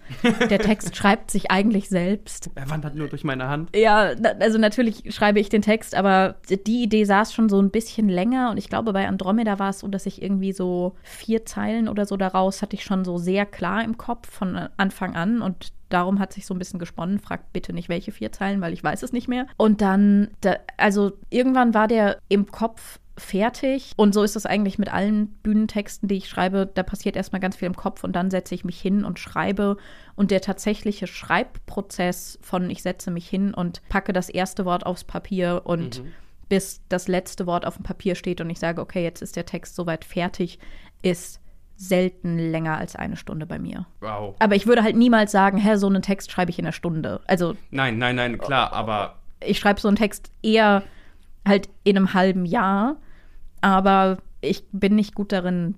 der 0.48 0.58
Text 0.58 0.96
schreibt 0.96 1.30
sich 1.30 1.50
eigentlich 1.50 1.88
selbst. 1.88 2.50
Er 2.54 2.68
wandert 2.70 2.94
nur 2.94 3.08
durch 3.08 3.24
meine 3.24 3.48
Hand. 3.48 3.74
Ja, 3.74 4.12
also 4.40 4.58
natürlich 4.58 5.14
schreibe 5.14 5.40
ich 5.40 5.48
den 5.48 5.62
Text, 5.62 5.94
aber 5.94 6.36
die 6.50 6.82
Idee 6.82 7.04
saß 7.04 7.32
schon 7.32 7.48
so 7.48 7.60
ein 7.60 7.70
bisschen 7.70 8.08
länger. 8.08 8.50
Und 8.50 8.58
ich 8.58 8.68
glaube, 8.68 8.92
bei 8.92 9.08
Andromeda 9.08 9.58
war 9.58 9.70
es 9.70 9.80
so, 9.80 9.88
dass 9.88 10.06
ich 10.06 10.22
irgendwie 10.22 10.52
so 10.52 10.96
vier 11.02 11.44
Zeilen 11.46 11.88
oder 11.88 12.06
so 12.06 12.16
daraus 12.16 12.62
hatte 12.62 12.76
ich 12.76 12.84
schon 12.84 13.04
so 13.04 13.18
sehr 13.18 13.46
klar 13.46 13.84
im 13.84 13.98
Kopf 13.98 14.30
von 14.30 14.68
Anfang 14.76 15.16
an. 15.16 15.42
Und 15.42 15.72
darum 15.88 16.18
hat 16.18 16.32
sich 16.32 16.46
so 16.46 16.54
ein 16.54 16.58
bisschen 16.58 16.78
gesponnen. 16.78 17.18
Fragt 17.18 17.52
bitte 17.52 17.72
nicht, 17.72 17.88
welche 17.88 18.12
vier 18.12 18.32
Zeilen, 18.32 18.60
weil 18.60 18.72
ich 18.72 18.84
weiß 18.84 19.02
es 19.02 19.12
nicht 19.12 19.28
mehr. 19.28 19.46
Und 19.56 19.80
dann, 19.80 20.30
da, 20.40 20.56
also 20.76 21.12
irgendwann 21.30 21.74
war 21.74 21.88
der 21.88 22.18
im 22.28 22.46
Kopf 22.50 22.98
fertig. 23.18 23.92
Und 23.96 24.14
so 24.14 24.22
ist 24.22 24.36
es 24.36 24.46
eigentlich 24.46 24.78
mit 24.78 24.92
allen 24.92 25.28
Bühnentexten, 25.42 26.08
die 26.08 26.16
ich 26.16 26.28
schreibe. 26.28 26.70
Da 26.72 26.82
passiert 26.82 27.16
erstmal 27.16 27.40
ganz 27.40 27.56
viel 27.56 27.66
im 27.66 27.76
Kopf 27.76 28.04
und 28.04 28.14
dann 28.14 28.30
setze 28.30 28.54
ich 28.54 28.64
mich 28.64 28.80
hin 28.80 29.04
und 29.04 29.18
schreibe. 29.18 29.76
Und 30.14 30.30
der 30.30 30.40
tatsächliche 30.40 31.06
Schreibprozess 31.06 32.38
von 32.42 32.70
ich 32.70 32.82
setze 32.82 33.10
mich 33.10 33.28
hin 33.28 33.54
und 33.54 33.82
packe 33.88 34.12
das 34.12 34.28
erste 34.28 34.64
Wort 34.64 34.86
aufs 34.86 35.04
Papier 35.04 35.62
und 35.64 36.02
mhm. 36.02 36.12
bis 36.48 36.80
das 36.88 37.08
letzte 37.08 37.46
Wort 37.46 37.66
auf 37.66 37.76
dem 37.76 37.84
Papier 37.84 38.14
steht 38.14 38.40
und 38.40 38.50
ich 38.50 38.58
sage, 38.58 38.80
okay, 38.80 39.02
jetzt 39.02 39.22
ist 39.22 39.36
der 39.36 39.46
Text 39.46 39.74
soweit 39.74 40.04
fertig, 40.04 40.58
ist 41.02 41.40
selten 41.78 42.38
länger 42.38 42.76
als 42.76 42.96
eine 42.96 43.16
Stunde 43.16 43.46
bei 43.46 43.58
mir. 43.58 43.86
Wow. 44.00 44.34
Aber 44.40 44.56
ich 44.56 44.66
würde 44.66 44.82
halt 44.82 44.96
niemals 44.96 45.30
sagen, 45.30 45.58
hä, 45.58 45.76
so 45.76 45.86
einen 45.86 46.02
Text 46.02 46.30
schreibe 46.30 46.50
ich 46.50 46.58
in 46.58 46.66
einer 46.66 46.72
Stunde. 46.72 47.20
Also. 47.26 47.54
Nein, 47.70 47.98
nein, 47.98 48.16
nein, 48.16 48.38
klar, 48.38 48.72
aber. 48.72 49.16
Ich 49.40 49.60
schreibe 49.60 49.80
so 49.80 49.88
einen 49.88 49.96
Text 49.96 50.32
eher 50.42 50.82
halt 51.46 51.68
in 51.84 51.96
einem 51.96 52.12
halben 52.12 52.44
Jahr, 52.44 52.96
aber 53.60 54.18
ich 54.40 54.64
bin 54.72 54.96
nicht 54.96 55.14
gut 55.14 55.30
darin, 55.30 55.76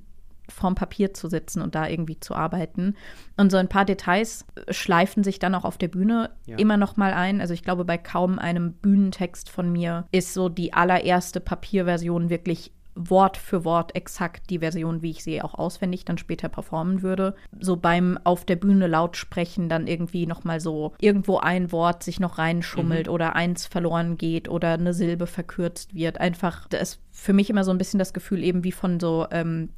vorm 0.48 0.74
Papier 0.74 1.12
zu 1.14 1.28
sitzen 1.28 1.62
und 1.62 1.74
da 1.74 1.86
irgendwie 1.86 2.18
zu 2.18 2.34
arbeiten. 2.34 2.96
Und 3.36 3.50
so 3.50 3.58
ein 3.58 3.68
paar 3.68 3.84
Details 3.84 4.46
schleifen 4.70 5.22
sich 5.22 5.38
dann 5.38 5.54
auch 5.54 5.64
auf 5.64 5.78
der 5.78 5.88
Bühne 5.88 6.30
ja. 6.46 6.56
immer 6.56 6.78
noch 6.78 6.96
mal 6.96 7.12
ein. 7.12 7.40
Also 7.40 7.54
ich 7.54 7.62
glaube, 7.62 7.84
bei 7.84 7.98
kaum 7.98 8.38
einem 8.38 8.72
Bühnentext 8.72 9.50
von 9.50 9.70
mir 9.70 10.06
ist 10.12 10.34
so 10.34 10.48
die 10.48 10.72
allererste 10.72 11.40
Papierversion 11.40 12.30
wirklich 12.30 12.72
Wort 13.08 13.36
für 13.36 13.64
Wort 13.64 13.94
exakt 13.94 14.50
die 14.50 14.58
Version, 14.58 15.02
wie 15.02 15.10
ich 15.10 15.22
sie 15.22 15.40
auch 15.40 15.54
auswendig 15.54 16.04
dann 16.04 16.18
später 16.18 16.48
performen 16.48 17.02
würde. 17.02 17.34
So 17.58 17.76
beim 17.76 18.18
auf 18.24 18.44
der 18.44 18.56
Bühne 18.56 18.86
laut 18.86 19.16
sprechen 19.16 19.68
dann 19.68 19.86
irgendwie 19.86 20.26
noch 20.26 20.44
mal 20.44 20.60
so 20.60 20.92
irgendwo 21.00 21.38
ein 21.38 21.72
Wort 21.72 22.02
sich 22.02 22.20
noch 22.20 22.38
reinschummelt 22.38 23.06
mhm. 23.06 23.12
oder 23.12 23.36
eins 23.36 23.66
verloren 23.66 24.18
geht 24.18 24.48
oder 24.48 24.74
eine 24.74 24.94
Silbe 24.94 25.26
verkürzt 25.26 25.94
wird. 25.94 26.18
Einfach, 26.18 26.68
da 26.68 26.78
ist 26.78 27.00
für 27.10 27.32
mich 27.32 27.50
immer 27.50 27.64
so 27.64 27.70
ein 27.70 27.78
bisschen 27.78 27.98
das 27.98 28.12
Gefühl 28.12 28.42
eben 28.42 28.64
wie 28.64 28.72
von 28.72 29.00
so 29.00 29.26
ähm, 29.30 29.70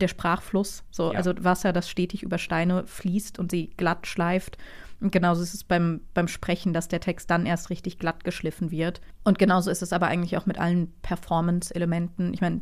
der 0.00 0.08
Sprachfluss, 0.08 0.84
so, 0.90 1.12
ja. 1.12 1.18
also 1.18 1.32
Wasser, 1.40 1.72
das 1.72 1.88
stetig 1.88 2.22
über 2.22 2.38
Steine 2.38 2.84
fließt 2.86 3.38
und 3.38 3.50
sie 3.50 3.70
glatt 3.76 4.06
schleift. 4.06 4.58
Und 5.02 5.12
genauso 5.12 5.42
ist 5.42 5.54
es 5.54 5.64
beim, 5.64 6.00
beim 6.14 6.28
Sprechen, 6.28 6.72
dass 6.72 6.88
der 6.88 7.00
Text 7.00 7.30
dann 7.30 7.44
erst 7.44 7.70
richtig 7.70 7.98
glatt 7.98 8.24
geschliffen 8.24 8.70
wird. 8.70 9.00
Und 9.24 9.38
genauso 9.38 9.70
ist 9.70 9.82
es 9.82 9.92
aber 9.92 10.06
eigentlich 10.06 10.36
auch 10.36 10.46
mit 10.46 10.58
allen 10.58 10.92
Performance-Elementen. 11.02 12.32
Ich 12.32 12.40
meine, 12.40 12.60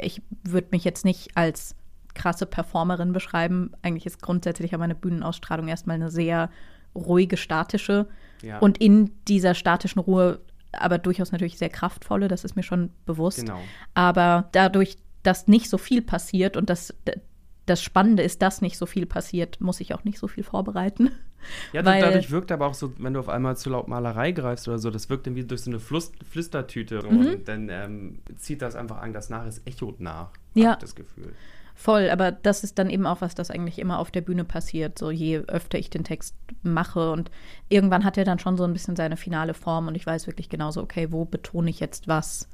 ich 0.00 0.22
würde 0.44 0.68
mich 0.70 0.84
jetzt 0.84 1.04
nicht 1.04 1.36
als 1.36 1.74
krasse 2.14 2.46
Performerin 2.46 3.12
beschreiben. 3.12 3.72
Eigentlich 3.82 4.06
ist 4.06 4.22
grundsätzlich 4.22 4.74
aber 4.74 4.84
eine 4.84 4.94
Bühnenausstrahlung 4.94 5.68
erstmal 5.68 5.96
eine 5.96 6.10
sehr 6.10 6.50
ruhige, 6.94 7.36
statische. 7.36 8.06
Ja. 8.42 8.58
Und 8.60 8.78
in 8.78 9.10
dieser 9.26 9.54
statischen 9.54 10.00
Ruhe 10.00 10.40
aber 10.72 10.98
durchaus 10.98 11.32
natürlich 11.32 11.58
sehr 11.58 11.70
kraftvolle, 11.70 12.28
das 12.28 12.44
ist 12.44 12.56
mir 12.56 12.62
schon 12.62 12.90
bewusst. 13.06 13.40
Genau. 13.40 13.58
Aber 13.94 14.48
dadurch, 14.52 14.96
dass 15.22 15.48
nicht 15.48 15.70
so 15.70 15.78
viel 15.78 16.02
passiert 16.02 16.56
und 16.56 16.70
dass 16.70 16.94
das 17.66 17.82
Spannende 17.82 18.22
ist, 18.22 18.42
dass 18.42 18.60
nicht 18.60 18.78
so 18.78 18.86
viel 18.86 19.06
passiert, 19.06 19.60
muss 19.60 19.80
ich 19.80 19.94
auch 19.94 20.04
nicht 20.04 20.18
so 20.18 20.28
viel 20.28 20.44
vorbereiten. 20.44 21.10
Ja, 21.72 21.84
weil, 21.84 22.00
dadurch 22.00 22.30
wirkt 22.30 22.50
aber 22.52 22.66
auch 22.66 22.74
so, 22.74 22.92
wenn 22.98 23.14
du 23.14 23.20
auf 23.20 23.28
einmal 23.28 23.56
zu 23.56 23.70
laut 23.70 23.88
Malerei 23.88 24.32
greifst 24.32 24.68
oder 24.68 24.78
so, 24.78 24.90
das 24.90 25.08
wirkt 25.08 25.26
irgendwie 25.26 25.44
durch 25.44 25.62
so 25.62 25.70
eine 25.70 25.80
Flus 25.80 26.12
Flüstertüte 26.30 27.02
mhm. 27.02 27.18
und 27.18 27.48
dann 27.48 27.68
ähm, 27.68 28.18
zieht 28.36 28.62
das 28.62 28.74
einfach 28.74 28.98
an, 28.98 29.12
das 29.12 29.30
nach, 29.30 29.46
es 29.46 29.62
echot 29.64 30.00
nach, 30.00 30.30
ja. 30.54 30.76
das 30.76 30.94
Gefühl. 30.94 31.32
Voll, 31.78 32.08
aber 32.08 32.32
das 32.32 32.64
ist 32.64 32.78
dann 32.78 32.88
eben 32.88 33.06
auch 33.06 33.20
was, 33.20 33.34
das 33.34 33.50
eigentlich 33.50 33.78
immer 33.78 33.98
auf 33.98 34.10
der 34.10 34.22
Bühne 34.22 34.44
passiert, 34.44 34.98
so 34.98 35.10
je 35.10 35.40
öfter 35.46 35.78
ich 35.78 35.90
den 35.90 36.04
Text 36.04 36.34
mache 36.62 37.12
und 37.12 37.30
irgendwann 37.68 38.02
hat 38.02 38.16
er 38.16 38.24
dann 38.24 38.38
schon 38.38 38.56
so 38.56 38.64
ein 38.64 38.72
bisschen 38.72 38.96
seine 38.96 39.18
finale 39.18 39.52
Form 39.52 39.86
und 39.88 39.94
ich 39.94 40.06
weiß 40.06 40.26
wirklich 40.26 40.48
genauso, 40.48 40.82
okay, 40.82 41.08
wo 41.12 41.26
betone 41.26 41.68
ich 41.68 41.78
jetzt 41.78 42.08
was? 42.08 42.48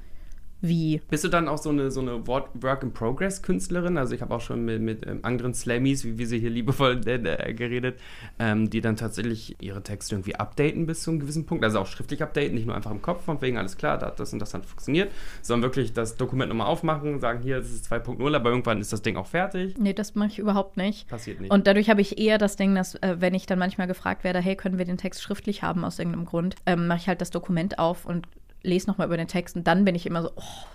Wie. 0.63 1.01
Bist 1.09 1.23
du 1.23 1.27
dann 1.27 1.47
auch 1.47 1.57
so 1.57 1.69
eine, 1.69 1.91
so 1.91 1.99
eine 1.99 2.25
Work-in-Progress-Künstlerin? 2.25 3.97
Also 3.97 4.15
ich 4.15 4.21
habe 4.21 4.33
auch 4.33 4.41
schon 4.41 4.63
mit, 4.63 4.81
mit 4.81 5.05
ähm, 5.05 5.19
anderen 5.23 5.53
Slammies, 5.53 6.05
wie 6.05 6.17
wir 6.17 6.25
sie 6.25 6.39
hier 6.39 6.49
liebevoll 6.49 7.01
äh, 7.05 7.53
geredet, 7.53 7.99
ähm, 8.39 8.69
die 8.69 8.81
dann 8.81 8.95
tatsächlich 8.95 9.57
ihre 9.61 9.83
Texte 9.83 10.15
irgendwie 10.15 10.35
updaten 10.35 10.85
bis 10.85 11.03
zu 11.03 11.11
einem 11.11 11.19
gewissen 11.19 11.45
Punkt. 11.45 11.63
Also 11.63 11.79
auch 11.79 11.87
schriftlich 11.87 12.23
updaten, 12.23 12.55
nicht 12.55 12.65
nur 12.65 12.75
einfach 12.75 12.91
im 12.91 13.01
Kopf, 13.01 13.25
von 13.25 13.41
wegen 13.41 13.57
alles 13.57 13.77
klar, 13.77 13.97
da 13.97 14.07
hat 14.07 14.19
das 14.19 14.31
und 14.31 14.39
das 14.39 14.53
hat 14.53 14.65
funktioniert, 14.65 15.11
sondern 15.41 15.69
wirklich 15.69 15.93
das 15.93 16.15
Dokument 16.15 16.49
nochmal 16.49 16.67
aufmachen, 16.67 17.19
sagen, 17.19 17.41
hier, 17.43 17.57
das 17.57 17.71
ist 17.71 17.91
2.0, 17.91 18.35
aber 18.35 18.49
irgendwann 18.49 18.79
ist 18.79 18.93
das 18.93 19.01
Ding 19.01 19.17
auch 19.17 19.27
fertig. 19.27 19.75
Nee, 19.77 19.93
das 19.93 20.15
mache 20.15 20.29
ich 20.29 20.39
überhaupt 20.39 20.77
nicht. 20.77 21.09
Passiert 21.09 21.41
nicht. 21.41 21.51
Und 21.51 21.67
dadurch 21.67 21.89
habe 21.89 21.99
ich 21.99 22.17
eher 22.17 22.37
das 22.37 22.55
Ding, 22.55 22.73
dass, 22.73 22.95
äh, 22.95 23.17
wenn 23.19 23.33
ich 23.33 23.45
dann 23.45 23.59
manchmal 23.59 23.87
gefragt 23.87 24.23
werde, 24.23 24.39
hey, 24.39 24.55
können 24.55 24.77
wir 24.77 24.85
den 24.85 24.97
Text 24.97 25.21
schriftlich 25.21 25.61
haben 25.61 25.83
aus 25.83 25.99
irgendeinem 25.99 26.25
Grund, 26.25 26.55
ähm, 26.65 26.87
mache 26.87 26.99
ich 26.99 27.07
halt 27.09 27.19
das 27.19 27.31
Dokument 27.31 27.79
auf 27.79 28.05
und 28.05 28.27
lese 28.63 28.87
nochmal 28.87 29.07
über 29.07 29.17
den 29.17 29.27
Text 29.27 29.55
und 29.55 29.67
dann 29.67 29.85
bin 29.85 29.95
ich 29.95 30.05
immer 30.05 30.23
so, 30.23 30.31
oh, 30.35 30.65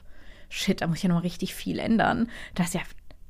shit, 0.49 0.81
da 0.81 0.87
muss 0.87 0.99
ich 0.99 1.03
ja 1.03 1.09
noch 1.09 1.23
richtig 1.23 1.55
viel 1.55 1.79
ändern. 1.79 2.29
Das 2.55 2.69
ist 2.69 2.75
ja 2.75 2.81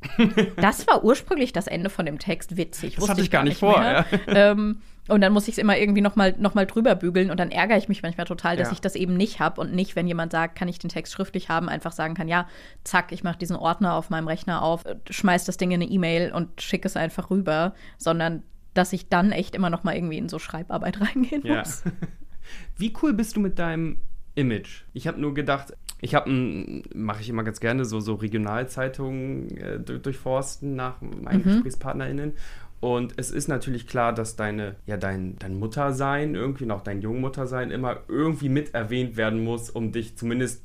das 0.56 0.86
war 0.86 1.02
ursprünglich 1.02 1.52
das 1.52 1.66
Ende 1.66 1.90
von 1.90 2.06
dem 2.06 2.18
Text. 2.18 2.56
Witzig. 2.56 2.96
Das 2.96 3.08
hatte 3.08 3.20
ich 3.20 3.30
gar 3.30 3.42
nicht 3.42 3.58
vor. 3.58 3.82
Ja. 3.82 4.06
Ähm, 4.28 4.80
und 5.08 5.22
dann 5.22 5.32
muss 5.32 5.48
ich 5.48 5.54
es 5.54 5.58
immer 5.58 5.76
irgendwie 5.78 6.02
nochmal 6.02 6.34
noch 6.38 6.54
mal 6.54 6.66
drüber 6.66 6.94
bügeln 6.94 7.30
und 7.30 7.40
dann 7.40 7.50
ärgere 7.50 7.78
ich 7.78 7.88
mich 7.88 8.02
manchmal 8.02 8.26
total, 8.26 8.56
dass 8.56 8.68
ja. 8.68 8.74
ich 8.74 8.80
das 8.80 8.94
eben 8.94 9.16
nicht 9.16 9.40
habe 9.40 9.60
und 9.60 9.74
nicht, 9.74 9.96
wenn 9.96 10.06
jemand 10.06 10.32
sagt, 10.32 10.56
kann 10.56 10.68
ich 10.68 10.78
den 10.78 10.90
Text 10.90 11.14
schriftlich 11.14 11.48
haben, 11.48 11.68
einfach 11.68 11.92
sagen 11.92 12.14
kann, 12.14 12.28
ja, 12.28 12.46
zack, 12.84 13.10
ich 13.10 13.24
mache 13.24 13.38
diesen 13.38 13.56
Ordner 13.56 13.94
auf 13.94 14.10
meinem 14.10 14.28
Rechner 14.28 14.62
auf, 14.62 14.84
schmeiß 15.08 15.46
das 15.46 15.56
Ding 15.56 15.70
in 15.70 15.82
eine 15.82 15.90
E-Mail 15.90 16.32
und 16.32 16.60
schicke 16.60 16.86
es 16.86 16.96
einfach 16.96 17.30
rüber, 17.30 17.74
sondern 17.96 18.42
dass 18.74 18.92
ich 18.92 19.08
dann 19.08 19.32
echt 19.32 19.54
immer 19.54 19.70
nochmal 19.70 19.96
irgendwie 19.96 20.18
in 20.18 20.28
so 20.28 20.38
Schreibarbeit 20.38 21.00
reingehen 21.00 21.42
muss. 21.42 21.84
Ja. 21.84 21.92
Wie 22.76 22.94
cool 23.02 23.14
bist 23.14 23.36
du 23.36 23.40
mit 23.40 23.58
deinem 23.58 23.98
Image. 24.38 24.84
Ich 24.94 25.06
habe 25.06 25.20
nur 25.20 25.34
gedacht, 25.34 25.74
ich 26.00 26.14
habe, 26.14 26.30
mache 26.94 27.20
ich 27.20 27.28
immer 27.28 27.42
ganz 27.42 27.60
gerne, 27.60 27.84
so, 27.84 28.00
so 28.00 28.14
Regionalzeitungen 28.14 29.56
äh, 29.56 29.80
durchforsten 29.80 30.76
nach 30.76 31.00
meinen 31.00 31.40
mhm. 31.40 31.50
GesprächspartnerInnen. 31.54 32.32
Und 32.80 33.14
es 33.16 33.32
ist 33.32 33.48
natürlich 33.48 33.88
klar, 33.88 34.12
dass 34.12 34.36
deine, 34.36 34.76
ja, 34.86 34.96
dein, 34.96 35.36
dein 35.40 35.58
Muttersein, 35.58 36.36
irgendwie 36.36 36.66
noch 36.66 36.82
dein 36.82 37.02
Jungmuttersein 37.02 37.72
immer 37.72 37.98
irgendwie 38.06 38.48
mit 38.48 38.74
erwähnt 38.74 39.16
werden 39.16 39.42
muss, 39.42 39.70
um 39.70 39.90
dich 39.90 40.16
zumindest 40.16 40.62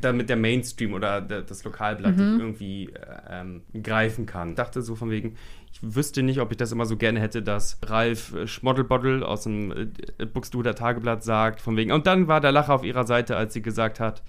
damit 0.00 0.28
der 0.28 0.36
Mainstream 0.36 0.92
oder 0.92 1.20
das 1.20 1.64
Lokalblatt 1.64 2.16
mhm. 2.16 2.38
irgendwie 2.38 2.86
äh, 2.86 3.40
ähm, 3.40 3.62
greifen 3.82 4.26
kann. 4.26 4.50
Ich 4.50 4.54
dachte 4.54 4.82
so 4.82 4.94
von 4.94 5.10
wegen, 5.10 5.36
wüsste 5.80 6.22
nicht, 6.22 6.40
ob 6.40 6.50
ich 6.50 6.56
das 6.56 6.72
immer 6.72 6.86
so 6.86 6.96
gerne 6.96 7.20
hätte, 7.20 7.42
dass 7.42 7.78
Ralf 7.84 8.34
Schmoddelbottel 8.46 9.22
aus 9.22 9.44
dem 9.44 9.90
äh, 10.18 10.26
Buxtehuder 10.26 10.74
Tageblatt 10.74 11.22
sagt, 11.22 11.60
von 11.60 11.76
wegen, 11.76 11.92
und 11.92 12.06
dann 12.06 12.28
war 12.28 12.40
der 12.40 12.52
Lacher 12.52 12.74
auf 12.74 12.84
ihrer 12.84 13.06
Seite, 13.06 13.36
als 13.36 13.54
sie 13.54 13.62
gesagt 13.62 14.00
hat, 14.00 14.22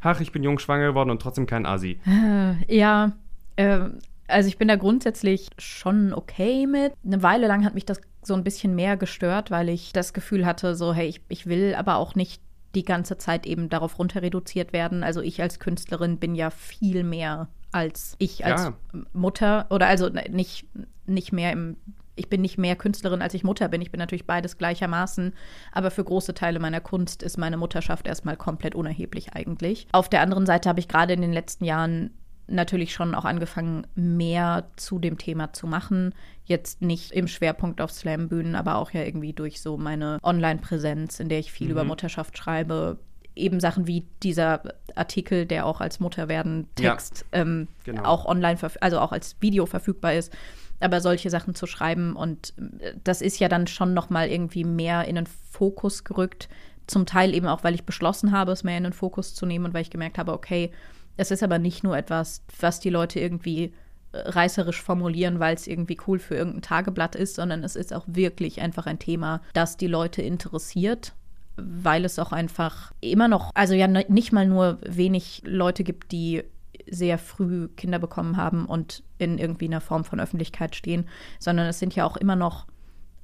ach, 0.00 0.20
ich 0.20 0.32
bin 0.32 0.42
jung 0.42 0.58
schwanger 0.58 0.88
geworden 0.88 1.10
und 1.10 1.20
trotzdem 1.20 1.46
kein 1.46 1.66
Asi. 1.66 1.98
Äh, 2.06 2.74
ja, 2.74 3.12
äh, 3.56 3.88
also 4.28 4.48
ich 4.48 4.58
bin 4.58 4.68
da 4.68 4.76
grundsätzlich 4.76 5.50
schon 5.58 6.12
okay 6.12 6.66
mit. 6.66 6.92
Eine 7.04 7.22
Weile 7.22 7.46
lang 7.46 7.64
hat 7.64 7.74
mich 7.74 7.84
das 7.84 8.00
so 8.22 8.34
ein 8.34 8.44
bisschen 8.44 8.74
mehr 8.74 8.96
gestört, 8.96 9.50
weil 9.50 9.68
ich 9.68 9.92
das 9.92 10.12
Gefühl 10.12 10.46
hatte, 10.46 10.74
so, 10.74 10.94
hey, 10.94 11.08
ich, 11.08 11.20
ich 11.28 11.46
will 11.46 11.74
aber 11.74 11.96
auch 11.96 12.14
nicht 12.14 12.40
die 12.74 12.84
ganze 12.84 13.18
Zeit 13.18 13.46
eben 13.46 13.68
darauf 13.68 13.98
runter 13.98 14.22
reduziert 14.22 14.72
werden. 14.72 15.04
Also 15.04 15.20
ich 15.20 15.40
als 15.40 15.60
Künstlerin 15.60 16.18
bin 16.18 16.34
ja 16.34 16.50
viel 16.50 17.04
mehr 17.04 17.48
als 17.74 18.14
ich 18.18 18.44
als 18.44 18.64
ja. 18.64 18.74
Mutter 19.12 19.66
oder 19.70 19.88
also 19.88 20.08
nicht, 20.08 20.66
nicht 21.06 21.32
mehr 21.32 21.52
im 21.52 21.76
ich 22.16 22.28
bin 22.28 22.42
nicht 22.42 22.58
mehr 22.58 22.76
Künstlerin, 22.76 23.22
als 23.22 23.34
ich 23.34 23.42
Mutter 23.42 23.66
bin. 23.66 23.82
Ich 23.82 23.90
bin 23.90 23.98
natürlich 23.98 24.24
beides 24.24 24.56
gleichermaßen. 24.56 25.34
Aber 25.72 25.90
für 25.90 26.04
große 26.04 26.32
Teile 26.32 26.60
meiner 26.60 26.80
Kunst 26.80 27.24
ist 27.24 27.38
meine 27.38 27.56
Mutterschaft 27.56 28.06
erstmal 28.06 28.36
komplett 28.36 28.76
unerheblich 28.76 29.32
eigentlich. 29.32 29.88
Auf 29.90 30.08
der 30.08 30.20
anderen 30.20 30.46
Seite 30.46 30.68
habe 30.68 30.78
ich 30.78 30.86
gerade 30.86 31.12
in 31.12 31.22
den 31.22 31.32
letzten 31.32 31.64
Jahren 31.64 32.10
natürlich 32.46 32.92
schon 32.92 33.16
auch 33.16 33.24
angefangen, 33.24 33.86
mehr 33.96 34.68
zu 34.76 35.00
dem 35.00 35.18
Thema 35.18 35.52
zu 35.52 35.66
machen. 35.66 36.14
Jetzt 36.44 36.82
nicht 36.82 37.10
im 37.10 37.26
Schwerpunkt 37.26 37.80
auf 37.80 37.90
Slam-Bühnen, 37.90 38.54
aber 38.54 38.76
auch 38.76 38.92
ja 38.92 39.02
irgendwie 39.02 39.32
durch 39.32 39.60
so 39.60 39.76
meine 39.76 40.18
Online-Präsenz, 40.22 41.18
in 41.18 41.28
der 41.28 41.40
ich 41.40 41.50
viel 41.50 41.66
mhm. 41.66 41.72
über 41.72 41.84
Mutterschaft 41.84 42.38
schreibe. 42.38 42.98
Eben 43.36 43.60
Sachen 43.60 43.86
wie 43.86 44.06
dieser 44.22 44.62
Artikel, 44.94 45.46
der 45.46 45.66
auch 45.66 45.80
als 45.80 46.00
Mutterwerden-Text 46.00 47.26
ja, 47.32 47.40
ähm, 47.40 47.68
genau. 47.84 48.04
auch 48.04 48.26
online, 48.26 48.58
also 48.80 49.00
auch 49.00 49.12
als 49.12 49.36
Video 49.40 49.66
verfügbar 49.66 50.14
ist. 50.14 50.32
Aber 50.80 51.00
solche 51.00 51.30
Sachen 51.30 51.54
zu 51.54 51.66
schreiben 51.66 52.16
und 52.16 52.54
äh, 52.80 52.94
das 53.02 53.22
ist 53.22 53.38
ja 53.38 53.48
dann 53.48 53.66
schon 53.66 53.94
noch 53.94 54.10
mal 54.10 54.28
irgendwie 54.28 54.64
mehr 54.64 55.04
in 55.04 55.16
den 55.16 55.26
Fokus 55.26 56.04
gerückt. 56.04 56.48
Zum 56.86 57.06
Teil 57.06 57.34
eben 57.34 57.46
auch, 57.46 57.64
weil 57.64 57.74
ich 57.74 57.84
beschlossen 57.84 58.32
habe, 58.32 58.52
es 58.52 58.64
mehr 58.64 58.76
in 58.76 58.84
den 58.84 58.92
Fokus 58.92 59.34
zu 59.34 59.46
nehmen 59.46 59.64
und 59.64 59.74
weil 59.74 59.82
ich 59.82 59.90
gemerkt 59.90 60.18
habe, 60.18 60.32
okay, 60.32 60.70
es 61.16 61.30
ist 61.30 61.42
aber 61.42 61.58
nicht 61.58 61.84
nur 61.84 61.96
etwas, 61.96 62.42
was 62.60 62.80
die 62.80 62.90
Leute 62.90 63.20
irgendwie 63.20 63.72
äh, 64.12 64.18
reißerisch 64.18 64.82
formulieren, 64.82 65.40
weil 65.40 65.54
es 65.54 65.66
irgendwie 65.66 65.98
cool 66.06 66.18
für 66.18 66.34
irgendein 66.34 66.62
Tageblatt 66.62 67.14
ist, 67.14 67.36
sondern 67.36 67.64
es 67.64 67.76
ist 67.76 67.92
auch 67.92 68.04
wirklich 68.06 68.60
einfach 68.60 68.86
ein 68.86 68.98
Thema, 68.98 69.40
das 69.52 69.76
die 69.76 69.86
Leute 69.86 70.22
interessiert, 70.22 71.14
weil 71.56 72.04
es 72.04 72.18
auch 72.18 72.32
einfach 72.32 72.92
immer 73.00 73.28
noch, 73.28 73.50
also 73.54 73.74
ja 73.74 73.86
nicht 73.86 74.32
mal 74.32 74.46
nur 74.46 74.78
wenig 74.82 75.42
Leute 75.44 75.84
gibt, 75.84 76.12
die 76.12 76.42
sehr 76.86 77.18
früh 77.18 77.68
Kinder 77.68 77.98
bekommen 77.98 78.36
haben 78.36 78.66
und 78.66 79.02
in 79.18 79.38
irgendwie 79.38 79.66
einer 79.66 79.80
Form 79.80 80.04
von 80.04 80.20
Öffentlichkeit 80.20 80.76
stehen, 80.76 81.08
sondern 81.38 81.66
es 81.66 81.78
sind 81.78 81.94
ja 81.94 82.04
auch 82.04 82.16
immer 82.16 82.36
noch 82.36 82.66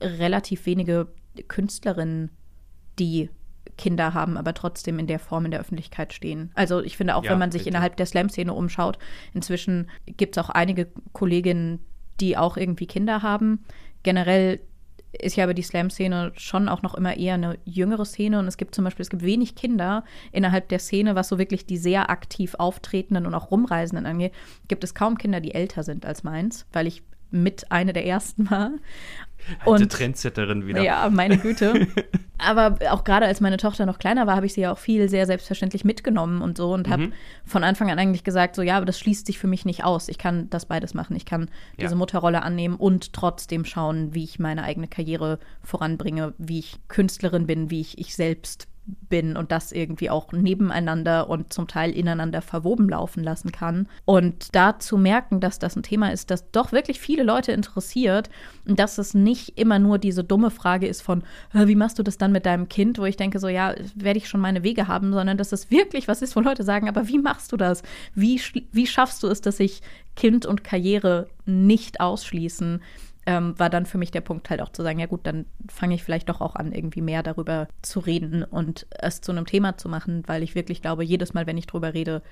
relativ 0.01 0.67
wenige 0.67 1.09
Künstlerinnen, 1.49 2.31
die 2.99 3.31
Kinder 3.77 4.15
haben, 4.15 4.37
aber 4.37 4.55
trotzdem 4.55 4.99
in 4.99 5.07
der 5.07 5.19
Form 5.19 5.45
in 5.45 5.51
der 5.51 5.61
Öffentlichkeit 5.61 6.13
stehen. 6.13 6.51
Also 6.55 6.81
ich 6.81 6.97
finde 6.97 7.17
auch, 7.17 7.25
ja, 7.25 7.31
wenn 7.31 7.39
man 7.39 7.51
sich 7.51 7.63
bitte. 7.63 7.71
innerhalb 7.71 7.97
der 7.97 8.07
Slam-Szene 8.07 8.53
umschaut, 8.53 8.99
inzwischen 9.33 9.91
gibt 10.07 10.37
es 10.37 10.45
auch 10.45 10.51
einige 10.51 10.89
Kolleginnen, 11.13 11.81
die 12.21 12.37
auch 12.37 12.57
irgendwie 12.57 12.87
Kinder 12.87 13.23
haben. 13.23 13.65
Generell 14.03 14.61
ist 15.13 15.37
ja 15.37 15.45
aber 15.45 15.55
die 15.55 15.63
Slam-Szene 15.63 16.33
schon 16.37 16.69
auch 16.69 16.83
noch 16.83 16.95
immer 16.95 17.17
eher 17.17 17.35
eine 17.35 17.59
jüngere 17.65 18.05
Szene. 18.05 18.39
Und 18.39 18.47
es 18.47 18.57
gibt 18.57 18.75
zum 18.75 18.85
Beispiel, 18.85 19.03
es 19.03 19.11
gibt 19.11 19.23
wenig 19.23 19.55
Kinder 19.55 20.05
innerhalb 20.33 20.69
der 20.69 20.79
Szene, 20.79 21.15
was 21.15 21.29
so 21.29 21.39
wirklich 21.39 21.67
die 21.67 21.79
sehr 21.79 22.11
aktiv 22.11 22.55
auftretenden 22.59 23.27
und 23.27 23.35
auch 23.35 23.51
rumreisenden 23.51 24.07
angeht, 24.07 24.33
gibt 24.69 24.85
es 24.85 24.95
kaum 24.95 25.19
Kinder, 25.19 25.41
die 25.41 25.55
älter 25.55 25.83
sind 25.83 26.07
als 26.07 26.23
meins, 26.23 26.67
weil 26.73 26.87
ich 26.87 27.03
mit 27.31 27.71
einer 27.71 27.93
der 27.93 28.07
ersten 28.07 28.51
war. 28.51 28.71
Und, 29.65 29.91
Trendsetterin 29.91 30.67
wieder. 30.67 30.83
Ja, 30.83 31.09
meine 31.11 31.39
Güte. 31.39 31.89
Aber 32.39 32.79
auch 32.91 33.05
gerade 33.05 33.27
als 33.27 33.41
meine 33.41 33.57
Tochter 33.57 33.87
noch 33.87 33.99
kleiner 33.99 34.27
war, 34.27 34.37
habe 34.37 34.47
ich 34.47 34.55
sie 34.55 34.63
ja 34.63 34.73
auch 34.73 34.79
viel 34.79 35.09
sehr 35.09 35.27
selbstverständlich 35.27 35.85
mitgenommen 35.85 36.41
und 36.41 36.57
so 36.57 36.73
und 36.73 36.87
mhm. 36.87 36.93
habe 36.93 37.09
von 37.45 37.65
Anfang 37.65 37.91
an 37.91 37.99
eigentlich 37.99 38.25
gesagt, 38.25 38.55
so 38.55 38.63
ja, 38.63 38.77
aber 38.77 38.87
das 38.87 38.99
schließt 38.99 39.27
sich 39.27 39.39
für 39.39 39.47
mich 39.47 39.67
nicht 39.67 39.85
aus. 39.85 40.09
Ich 40.09 40.17
kann 40.17 40.49
das 40.49 40.67
beides 40.67 40.95
machen. 40.95 41.17
Ich 41.17 41.27
kann 41.27 41.43
ja. 41.43 41.85
diese 41.85 41.97
Mutterrolle 41.97 42.43
annehmen 42.43 42.77
und 42.77 43.13
trotzdem 43.13 43.65
schauen, 43.65 44.15
wie 44.15 44.25
ich 44.25 44.39
meine 44.39 44.63
eigene 44.63 44.89
Karriere 44.89 45.39
voranbringe, 45.63 46.33
wie 46.39 46.61
ich 46.61 46.79
Künstlerin 46.89 47.47
bin, 47.47 47.71
wie 47.71 47.81
ich 47.81 47.99
ich 47.99 48.15
selbst 48.15 48.69
bin 49.09 49.37
und 49.37 49.53
das 49.53 49.73
irgendwie 49.73 50.11
auch 50.11 50.33
nebeneinander 50.33 51.29
und 51.29 51.53
zum 51.53 51.69
Teil 51.69 51.91
ineinander 51.93 52.43
verwoben 52.43 52.89
laufen 52.89 53.23
lassen 53.23 53.53
kann. 53.53 53.89
Und 54.05 54.55
da 54.55 54.79
zu 54.79 54.97
merken, 54.97 55.41
dass 55.41 55.59
das 55.59 55.77
ein 55.77 55.83
Thema 55.83 56.13
ist, 56.13 56.31
das 56.31 56.51
doch 56.51 56.73
wirklich 56.73 57.01
viele 57.01 57.23
Leute 57.23 57.53
interessiert 57.53 58.31
und 58.67 58.79
dass 58.79 58.99
es 58.99 59.15
nicht 59.15 59.59
immer 59.59 59.79
nur 59.79 59.99
diese 59.99 60.25
dumme 60.25 60.51
Frage 60.51 60.87
ist 60.87 61.03
von, 61.03 61.23
wie 61.53 61.75
machst 61.75 61.99
du 61.99 62.03
das 62.03 62.19
dann 62.19 62.33
mit 62.33 62.47
deinem 62.47 62.69
Kind, 62.69 62.99
wo 62.99 63.05
ich 63.05 63.17
denke, 63.17 63.39
so 63.39 63.49
ja, 63.49 63.75
werde 63.95 64.19
ich 64.19 64.29
schon 64.29 64.41
meine 64.41 64.63
Wege 64.63 64.89
haben, 64.89 65.13
sondern 65.13 65.37
dass 65.37 65.53
es 65.53 65.71
wirklich 65.71 66.09
was 66.09 66.23
ist, 66.23 66.37
wo 66.37 66.41
Leute 66.41 66.63
sagen, 66.63 66.89
aber 66.89 67.09
wie 67.09 67.19
machst 67.19 67.53
du 67.53 67.57
das? 67.57 67.83
Wie, 68.15 68.41
wie 68.73 68.87
schaffst 68.87 69.23
du 69.23 69.29
es, 69.29 69.41
dass 69.41 69.59
sich 69.59 69.83
Kind 70.17 70.47
und 70.47 70.65
Karriere 70.65 71.29
nicht 71.47 72.01
ausschließen? 72.01 72.81
Ähm, 73.31 73.57
war 73.59 73.71
dann 73.71 73.87
für 73.87 73.97
mich 73.97 74.11
der 74.11 74.23
Punkt 74.23 74.51
halt 74.51 74.61
auch 74.61 74.73
zu 74.73 74.83
sagen, 74.83 74.99
ja 74.99 75.07
gut, 75.07 75.21
dann 75.23 75.47
fange 75.69 75.95
ich 75.95 76.03
vielleicht 76.03 76.29
doch 76.29 76.41
auch 76.41 76.57
an, 76.57 76.73
irgendwie 76.73 77.01
mehr 77.01 77.23
darüber 77.23 77.69
zu 77.81 78.01
reden 78.01 78.43
und 78.43 78.89
es 78.91 79.21
zu 79.21 79.31
einem 79.31 79.47
Thema 79.47 79.79
zu 79.79 79.89
machen, 79.89 80.25
weil 80.27 80.43
ich 80.43 80.57
wirklich 80.57 80.83
glaube, 80.83 81.05
jedes 81.05 81.33
Mal, 81.33 81.47
wenn 81.47 81.57
ich 81.57 81.69
drüber 81.69 81.95
rede, 81.95 82.23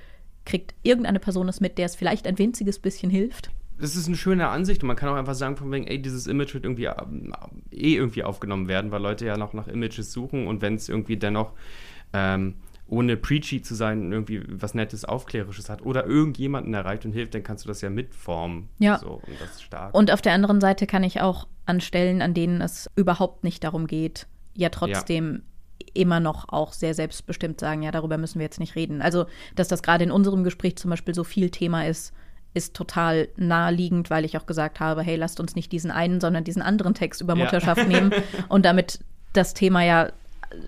kriegt 0.45 0.75
irgendeine 0.83 1.21
Person 1.21 1.49
es 1.49 1.61
mit, 1.61 1.79
der 1.79 1.87
es 1.87 1.95
vielleicht 1.95 2.27
ein 2.27 2.37
winziges 2.37 2.81
bisschen 2.81 3.11
hilft. 3.11 3.51
Das 3.81 3.95
ist 3.95 4.09
eine 4.09 4.17
schöne 4.17 4.49
Ansicht 4.49 4.83
und 4.83 4.89
man 4.89 4.97
kann 4.97 5.09
auch 5.09 5.15
einfach 5.15 5.37
sagen, 5.37 5.57
von 5.57 5.71
wegen, 5.71 5.87
ey, 5.87 6.03
dieses 6.03 6.27
Image 6.27 6.53
wird 6.55 6.65
irgendwie 6.65 6.87
äh, 6.87 6.95
eh 7.71 7.95
irgendwie 7.95 8.25
aufgenommen 8.25 8.67
werden, 8.67 8.91
weil 8.91 9.01
Leute 9.01 9.25
ja 9.25 9.37
noch 9.37 9.53
nach 9.53 9.69
Images 9.69 10.13
suchen 10.13 10.49
und 10.49 10.63
wenn 10.63 10.75
es 10.75 10.89
irgendwie 10.89 11.17
dennoch 11.17 11.53
ähm, 12.13 12.55
ohne 12.89 13.17
preachy 13.17 13.63
zu 13.63 13.75
sein, 13.75 14.11
irgendwie 14.11 14.43
was 14.49 14.75
Nettes, 14.75 15.05
Aufklärisches 15.05 15.69
hat 15.69 15.83
oder 15.83 16.07
irgendjemanden 16.07 16.73
erreicht 16.75 17.05
und 17.05 17.13
hilft, 17.13 17.35
dann 17.35 17.43
kannst 17.43 17.65
du 17.65 17.69
das 17.69 17.81
ja 17.81 17.91
mitformen. 17.91 18.69
Ja. 18.79 18.99
So, 18.99 19.21
und 19.27 19.41
das 19.41 19.51
ist 19.53 19.63
stark. 19.63 19.95
Und 19.95 20.11
auf 20.11 20.23
der 20.23 20.33
anderen 20.33 20.61
Seite 20.61 20.87
kann 20.87 21.05
ich 21.05 21.21
auch 21.21 21.47
an 21.67 21.81
Stellen, 21.81 22.23
an 22.23 22.35
denen 22.35 22.61
es 22.61 22.91
überhaupt 22.97 23.45
nicht 23.45 23.63
darum 23.63 23.87
geht, 23.87 24.27
ja 24.55 24.71
trotzdem 24.71 25.43
ja. 25.81 25.87
immer 25.95 26.19
noch 26.19 26.49
auch 26.49 26.73
sehr 26.73 26.95
selbstbestimmt 26.95 27.61
sagen, 27.61 27.83
ja, 27.83 27.91
darüber 27.91 28.17
müssen 28.17 28.39
wir 28.39 28.45
jetzt 28.45 28.61
nicht 28.61 28.75
reden. 28.75 29.03
Also, 29.03 29.27
dass 29.55 29.69
das 29.69 29.83
gerade 29.83 30.05
in 30.05 30.11
unserem 30.11 30.43
Gespräch 30.43 30.77
zum 30.77 30.91
Beispiel 30.91 31.15
so 31.15 31.25
viel 31.25 31.51
Thema 31.51 31.87
ist, 31.87 32.15
ist 32.55 32.75
total 32.75 33.29
naheliegend, 33.37 34.09
weil 34.09 34.25
ich 34.25 34.39
auch 34.39 34.47
gesagt 34.47 34.81
habe, 34.81 35.03
hey, 35.03 35.17
lasst 35.17 35.39
uns 35.39 35.55
nicht 35.55 35.71
diesen 35.71 35.91
einen, 35.91 36.21
sondern 36.21 36.45
diesen 36.45 36.63
anderen 36.63 36.95
Text 36.95 37.21
über 37.21 37.35
Mutterschaft 37.35 37.83
ja. 37.83 37.87
nehmen 37.89 38.13
und 38.49 38.65
damit 38.65 39.01
das 39.35 39.53
Thema 39.53 39.85
ja 39.85 40.11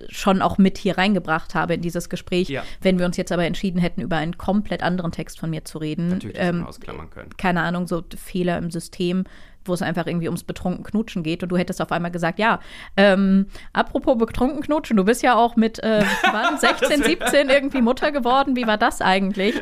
schon 0.09 0.43
auch 0.43 0.59
mit 0.59 0.79
hier 0.79 0.99
reingebracht 0.99 1.55
habe 1.55 1.75
in 1.75 1.81
dieses 1.81 2.09
Gespräch. 2.09 2.49
Ja. 2.49 2.63
Wenn 2.81 2.99
wir 2.99 3.07
uns 3.07 3.17
jetzt 3.17 3.33
aber 3.33 3.45
entschieden 3.45 3.81
hätten, 3.81 4.01
über 4.01 4.17
einen 4.17 4.39
komplett 4.39 4.83
anderen 4.83 5.13
Text 5.13 5.39
von 5.39 5.51
mir 5.51 5.65
zu 5.65 5.79
reden, 5.79 6.09
Natürlich 6.09 6.37
ähm, 6.39 6.67
ausklammern 6.67 7.11
können. 7.11 7.31
keine 7.37 7.63
Ahnung, 7.63 7.87
so 7.87 8.03
Fehler 8.17 8.59
im 8.59 8.71
System, 8.71 9.25
wo 9.65 9.75
es 9.75 9.83
einfach 9.83 10.07
irgendwie 10.07 10.29
ums 10.29 10.43
betrunken 10.43 10.85
Knutschen 10.85 11.23
geht 11.23 11.43
und 11.43 11.51
du 11.51 11.57
hättest 11.57 11.81
auf 11.83 11.93
einmal 11.93 12.11
gesagt, 12.11 12.39
ja, 12.39 12.61
ähm, 12.97 13.47
apropos 13.73 14.17
betrunken 14.19 14.63
Knutschen, 14.63 14.97
du 14.97 15.05
bist 15.05 15.23
ja 15.23 15.37
auch 15.37 15.57
mit 15.57 15.79
äh, 15.83 16.05
wann, 16.33 16.59
16, 16.59 17.03
17 17.03 17.49
irgendwie 17.51 17.83
Mutter 17.83 18.13
geworden, 18.13 18.57
wie 18.57 18.67
war 18.67 18.79
das 18.79 19.01
eigentlich? 19.01 19.55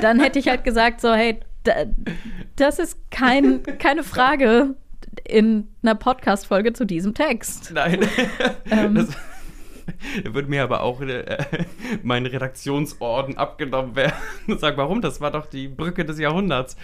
Dann 0.00 0.20
hätte 0.20 0.38
ich 0.38 0.48
halt 0.48 0.64
gesagt 0.64 1.00
so, 1.00 1.12
hey, 1.12 1.40
das 2.56 2.78
ist 2.78 3.10
kein, 3.10 3.62
keine 3.78 4.04
Frage 4.04 4.74
in 5.24 5.68
einer 5.82 5.94
Podcast-Folge 5.94 6.72
zu 6.72 6.84
diesem 6.84 7.14
Text. 7.14 7.72
Nein. 7.74 8.00
ähm, 8.70 8.94
das 8.94 9.08
wird 10.24 10.48
mir 10.48 10.62
aber 10.62 10.82
auch 10.82 11.00
äh, 11.00 11.38
mein 12.02 12.26
Redaktionsorden 12.26 13.36
abgenommen 13.36 13.96
werden 13.96 14.14
und 14.48 14.60
sagen, 14.60 14.76
warum? 14.76 15.00
Das 15.00 15.20
war 15.20 15.30
doch 15.30 15.46
die 15.46 15.68
Brücke 15.68 16.04
des 16.04 16.18
Jahrhunderts. 16.18 16.76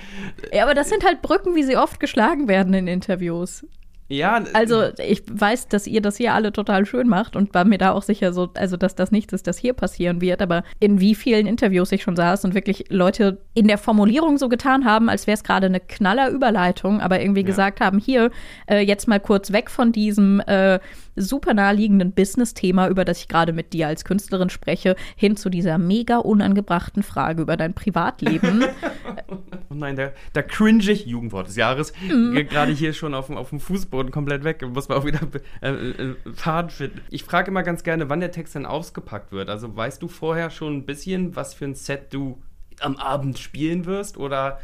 Ja, 0.52 0.64
aber 0.64 0.74
das 0.74 0.88
sind 0.88 1.04
halt 1.04 1.22
Brücken, 1.22 1.54
wie 1.54 1.62
sie 1.62 1.76
oft 1.76 2.00
geschlagen 2.00 2.48
werden 2.48 2.74
in 2.74 2.86
Interviews. 2.86 3.64
Ja. 4.12 4.42
Also 4.52 4.88
ich 4.98 5.22
weiß, 5.30 5.68
dass 5.68 5.86
ihr 5.86 6.02
das 6.02 6.18
hier 6.18 6.34
alle 6.34 6.52
total 6.52 6.84
schön 6.84 7.08
macht 7.08 7.34
und 7.34 7.54
war 7.54 7.64
mir 7.64 7.78
da 7.78 7.92
auch 7.92 8.02
sicher 8.02 8.34
so, 8.34 8.50
also 8.54 8.76
dass 8.76 8.94
das 8.94 9.10
nichts 9.10 9.32
ist, 9.32 9.46
das 9.46 9.56
hier 9.56 9.72
passieren 9.72 10.20
wird. 10.20 10.42
Aber 10.42 10.64
in 10.80 11.00
wie 11.00 11.14
vielen 11.14 11.46
Interviews 11.46 11.92
ich 11.92 12.02
schon 12.02 12.16
saß 12.16 12.44
und 12.44 12.54
wirklich 12.54 12.84
Leute 12.90 13.38
in 13.54 13.68
der 13.68 13.78
Formulierung 13.78 14.36
so 14.36 14.50
getan 14.50 14.84
haben, 14.84 15.08
als 15.08 15.26
wäre 15.26 15.34
es 15.34 15.44
gerade 15.44 15.66
eine 15.66 15.80
knaller 15.80 16.28
Überleitung, 16.28 17.00
aber 17.00 17.22
irgendwie 17.22 17.40
ja. 17.40 17.46
gesagt 17.46 17.80
haben, 17.80 17.98
hier 17.98 18.30
äh, 18.68 18.80
jetzt 18.80 19.08
mal 19.08 19.20
kurz 19.20 19.50
weg 19.50 19.70
von 19.70 19.92
diesem 19.92 20.40
äh, 20.40 20.78
super 21.16 21.54
naheliegenden 21.54 22.12
Business-Thema, 22.12 22.88
über 22.88 23.04
das 23.04 23.20
ich 23.20 23.28
gerade 23.28 23.52
mit 23.52 23.72
dir 23.72 23.88
als 23.88 24.04
Künstlerin 24.04 24.50
spreche, 24.50 24.96
hin 25.16 25.36
zu 25.36 25.50
dieser 25.50 25.78
mega 25.78 26.18
unangebrachten 26.18 27.02
Frage 27.02 27.42
über 27.42 27.56
dein 27.56 27.74
Privatleben. 27.74 28.64
oh 29.70 29.74
nein, 29.74 29.96
da, 29.96 30.12
da 30.32 30.42
cringe 30.42 30.90
ich, 30.90 31.06
Jugendwort 31.06 31.48
des 31.48 31.56
Jahres, 31.56 31.92
mm. 32.08 32.34
gerade 32.48 32.72
hier 32.72 32.92
schon 32.92 33.14
auf, 33.14 33.30
auf 33.30 33.50
dem 33.50 33.60
Fußboden 33.60 34.10
komplett 34.10 34.44
weg, 34.44 34.62
muss 34.72 34.88
man 34.88 34.98
auch 34.98 35.04
wieder 35.04 35.20
äh, 35.60 35.70
äh, 35.70 36.16
Faden 36.34 36.70
finden. 36.70 37.00
Ich 37.10 37.24
frage 37.24 37.50
immer 37.50 37.62
ganz 37.62 37.82
gerne, 37.82 38.08
wann 38.08 38.20
der 38.20 38.32
Text 38.32 38.54
dann 38.54 38.66
ausgepackt 38.66 39.32
wird. 39.32 39.48
Also 39.48 39.74
weißt 39.76 40.02
du 40.02 40.08
vorher 40.08 40.50
schon 40.50 40.76
ein 40.76 40.86
bisschen, 40.86 41.36
was 41.36 41.54
für 41.54 41.64
ein 41.64 41.74
Set 41.74 42.12
du 42.12 42.42
am 42.80 42.96
Abend 42.96 43.38
spielen 43.38 43.84
wirst 43.84 44.16
oder 44.16 44.58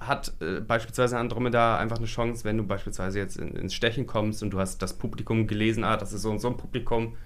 hat 0.00 0.32
äh, 0.40 0.60
beispielsweise 0.60 1.18
Andromeda 1.18 1.78
einfach 1.78 1.98
eine 1.98 2.06
Chance, 2.06 2.44
wenn 2.44 2.56
du 2.56 2.64
beispielsweise 2.64 3.18
jetzt 3.18 3.36
in, 3.36 3.54
ins 3.54 3.74
Stechen 3.74 4.06
kommst 4.06 4.42
und 4.42 4.50
du 4.50 4.58
hast 4.58 4.80
das 4.82 4.94
Publikum 4.94 5.46
gelesen, 5.46 5.84
ah, 5.84 5.96
das 5.96 6.12
ist 6.12 6.22
so 6.22 6.30
und 6.30 6.40
so 6.40 6.48
ein 6.48 6.56
Publikum. 6.56 7.16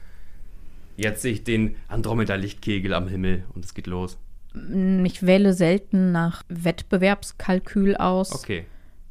Jetzt 0.96 1.22
sehe 1.22 1.32
ich 1.32 1.44
den 1.44 1.76
Andromeda-Lichtkegel 1.88 2.92
am 2.92 3.08
Himmel 3.08 3.44
und 3.54 3.64
es 3.64 3.74
geht 3.74 3.86
los. 3.86 4.18
Ich 5.04 5.24
wähle 5.24 5.52
selten 5.52 6.12
nach 6.12 6.42
Wettbewerbskalkül 6.48 7.96
aus. 7.96 8.32
Okay. 8.32 8.66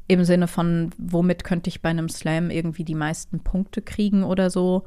Im 0.06 0.24
Sinne 0.24 0.48
von, 0.48 0.90
womit 0.96 1.44
könnte 1.44 1.68
ich 1.68 1.82
bei 1.82 1.90
einem 1.90 2.08
Slam 2.08 2.50
irgendwie 2.50 2.84
die 2.84 2.94
meisten 2.94 3.40
Punkte 3.40 3.82
kriegen 3.82 4.24
oder 4.24 4.50
so, 4.50 4.84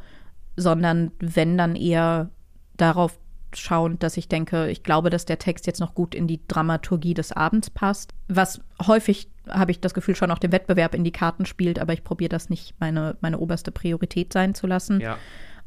sondern 0.55 1.11
wenn 1.19 1.57
dann 1.57 1.75
eher 1.75 2.29
darauf 2.75 3.19
schauend, 3.53 4.03
dass 4.03 4.17
ich 4.17 4.27
denke, 4.27 4.69
ich 4.69 4.83
glaube, 4.83 5.09
dass 5.09 5.25
der 5.25 5.39
Text 5.39 5.67
jetzt 5.67 5.79
noch 5.79 5.95
gut 5.95 6.13
in 6.13 6.27
die 6.27 6.41
Dramaturgie 6.47 7.13
des 7.13 7.31
Abends 7.31 7.69
passt. 7.69 8.13
Was 8.27 8.61
häufig, 8.85 9.29
habe 9.47 9.71
ich 9.71 9.79
das 9.79 9.93
Gefühl, 9.93 10.15
schon 10.15 10.31
auch 10.31 10.39
dem 10.39 10.51
Wettbewerb 10.51 10.93
in 10.93 11.03
die 11.03 11.11
Karten 11.11 11.45
spielt, 11.45 11.79
aber 11.79 11.93
ich 11.93 12.03
probiere 12.03 12.29
das 12.29 12.49
nicht 12.49 12.75
meine, 12.79 13.17
meine 13.21 13.39
oberste 13.39 13.71
Priorität 13.71 14.33
sein 14.33 14.53
zu 14.53 14.67
lassen. 14.67 14.99
Ja. 14.99 15.17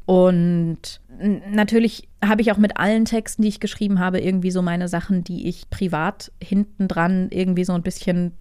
Und 0.05 0.99
natürlich 1.19 2.09
habe 2.23 2.41
ich 2.41 2.51
auch 2.51 2.57
mit 2.57 2.77
allen 2.77 3.05
Texten, 3.05 3.43
die 3.43 3.47
ich 3.47 3.59
geschrieben 3.59 3.99
habe, 3.99 4.19
irgendwie 4.19 4.51
so 4.51 4.61
meine 4.61 4.87
Sachen, 4.87 5.23
die 5.23 5.47
ich 5.47 5.69
privat 5.69 6.31
hinten 6.41 6.87
dran 6.87 7.29
irgendwie 7.31 7.63
so 7.63 7.73
ein 7.73 7.83
bisschen 7.83 8.33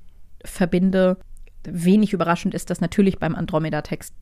verbinde. 0.44 1.18
Wenig 1.64 2.12
überraschend 2.12 2.54
ist 2.54 2.70
das 2.70 2.80
natürlich 2.80 3.18
beim 3.18 3.34
Andromeda-Text 3.34 4.14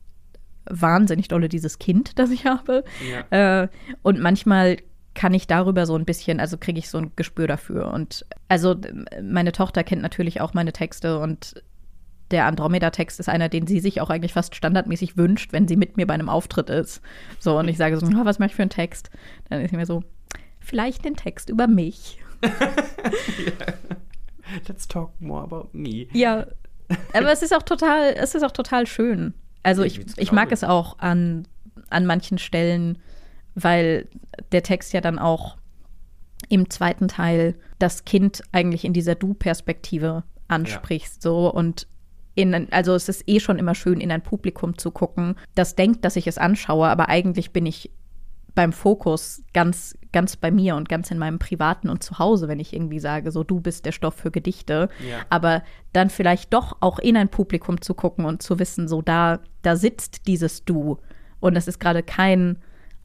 wahnsinnig 0.69 1.27
dolle 1.27 1.49
dieses 1.49 1.79
Kind, 1.79 2.19
das 2.19 2.29
ich 2.29 2.45
habe. 2.45 2.83
Ja. 3.31 3.63
Äh, 3.63 3.67
und 4.01 4.19
manchmal 4.19 4.77
kann 5.19 5.33
ich 5.33 5.47
darüber 5.47 5.85
so 5.85 5.97
ein 5.97 6.05
bisschen, 6.05 6.39
also 6.39 6.57
kriege 6.57 6.79
ich 6.79 6.89
so 6.89 6.97
ein 6.97 7.11
Gespür 7.17 7.45
dafür. 7.45 7.91
Und 7.91 8.25
also 8.47 8.77
meine 9.21 9.51
Tochter 9.51 9.83
kennt 9.83 10.01
natürlich 10.01 10.39
auch 10.39 10.53
meine 10.53 10.71
Texte 10.71 11.19
und 11.19 11.61
der 12.31 12.45
Andromeda-Text 12.45 13.19
ist 13.19 13.27
einer, 13.27 13.49
den 13.49 13.67
sie 13.67 13.81
sich 13.81 13.99
auch 13.99 14.09
eigentlich 14.09 14.31
fast 14.31 14.55
standardmäßig 14.55 15.17
wünscht, 15.17 15.51
wenn 15.51 15.67
sie 15.67 15.75
mit 15.75 15.97
mir 15.97 16.07
bei 16.07 16.13
einem 16.13 16.29
Auftritt 16.29 16.69
ist. 16.69 17.01
So, 17.37 17.59
und 17.59 17.67
ich 17.67 17.75
sage 17.75 17.97
so, 17.97 18.05
oh, 18.05 18.23
was 18.23 18.39
mache 18.39 18.51
ich 18.51 18.55
für 18.55 18.61
einen 18.61 18.69
Text? 18.69 19.09
Dann 19.49 19.59
ist 19.59 19.71
sie 19.71 19.75
mir 19.75 19.85
so, 19.85 20.05
vielleicht 20.61 21.03
den 21.03 21.17
Text 21.17 21.49
über 21.49 21.67
mich. 21.67 22.19
yeah. 22.41 23.73
Let's 24.69 24.87
talk 24.87 25.11
more 25.19 25.43
about 25.43 25.67
me. 25.73 26.07
Ja, 26.13 26.47
aber 27.11 27.31
es 27.33 27.41
ist 27.41 27.53
auch 27.53 27.63
total, 27.63 28.13
es 28.13 28.35
ist 28.35 28.43
auch 28.43 28.53
total 28.53 28.87
schön. 28.87 29.33
Also 29.63 29.83
ich, 29.83 29.99
ich 30.15 30.31
mag 30.31 30.53
es 30.53 30.63
auch 30.63 30.97
an, 30.99 31.45
an 31.89 32.05
manchen 32.05 32.37
Stellen, 32.37 32.99
weil 33.63 34.07
der 34.51 34.63
Text 34.63 34.93
ja 34.93 35.01
dann 35.01 35.19
auch 35.19 35.57
im 36.47 36.69
zweiten 36.69 37.07
Teil 37.07 37.55
das 37.79 38.05
Kind 38.05 38.41
eigentlich 38.51 38.85
in 38.85 38.93
dieser 38.93 39.15
Du-Perspektive 39.15 40.23
anspricht. 40.47 41.15
Ja. 41.15 41.21
So 41.21 41.53
und 41.53 41.87
in, 42.35 42.71
also 42.71 42.95
es 42.95 43.09
ist 43.09 43.23
eh 43.27 43.39
schon 43.39 43.59
immer 43.59 43.75
schön, 43.75 43.99
in 43.99 44.11
ein 44.11 44.23
Publikum 44.23 44.77
zu 44.77 44.91
gucken, 44.91 45.35
das 45.55 45.75
denkt, 45.75 46.05
dass 46.05 46.15
ich 46.15 46.27
es 46.27 46.37
anschaue, 46.37 46.87
aber 46.87 47.09
eigentlich 47.09 47.51
bin 47.51 47.65
ich 47.65 47.91
beim 48.55 48.73
Fokus 48.73 49.43
ganz, 49.53 49.97
ganz 50.11 50.35
bei 50.35 50.51
mir 50.51 50.75
und 50.75 50.89
ganz 50.89 51.11
in 51.11 51.17
meinem 51.17 51.39
Privaten 51.39 51.89
und 51.89 52.03
zu 52.03 52.19
Hause, 52.19 52.47
wenn 52.47 52.59
ich 52.59 52.73
irgendwie 52.73 52.99
sage, 52.99 53.31
so 53.31 53.43
du 53.43 53.61
bist 53.61 53.85
der 53.85 53.91
Stoff 53.91 54.15
für 54.15 54.31
Gedichte. 54.31 54.89
Ja. 55.07 55.19
Aber 55.29 55.63
dann 55.93 56.09
vielleicht 56.09 56.53
doch 56.53 56.77
auch 56.81 56.99
in 56.99 57.15
ein 57.15 57.29
Publikum 57.29 57.81
zu 57.81 57.93
gucken 57.93 58.25
und 58.25 58.41
zu 58.41 58.59
wissen, 58.59 58.87
so 58.87 59.01
da, 59.01 59.39
da 59.61 59.75
sitzt 59.75 60.27
dieses 60.27 60.65
Du. 60.65 60.97
Und 61.39 61.55
es 61.55 61.67
ist 61.67 61.79
gerade 61.79 62.03
kein 62.03 62.57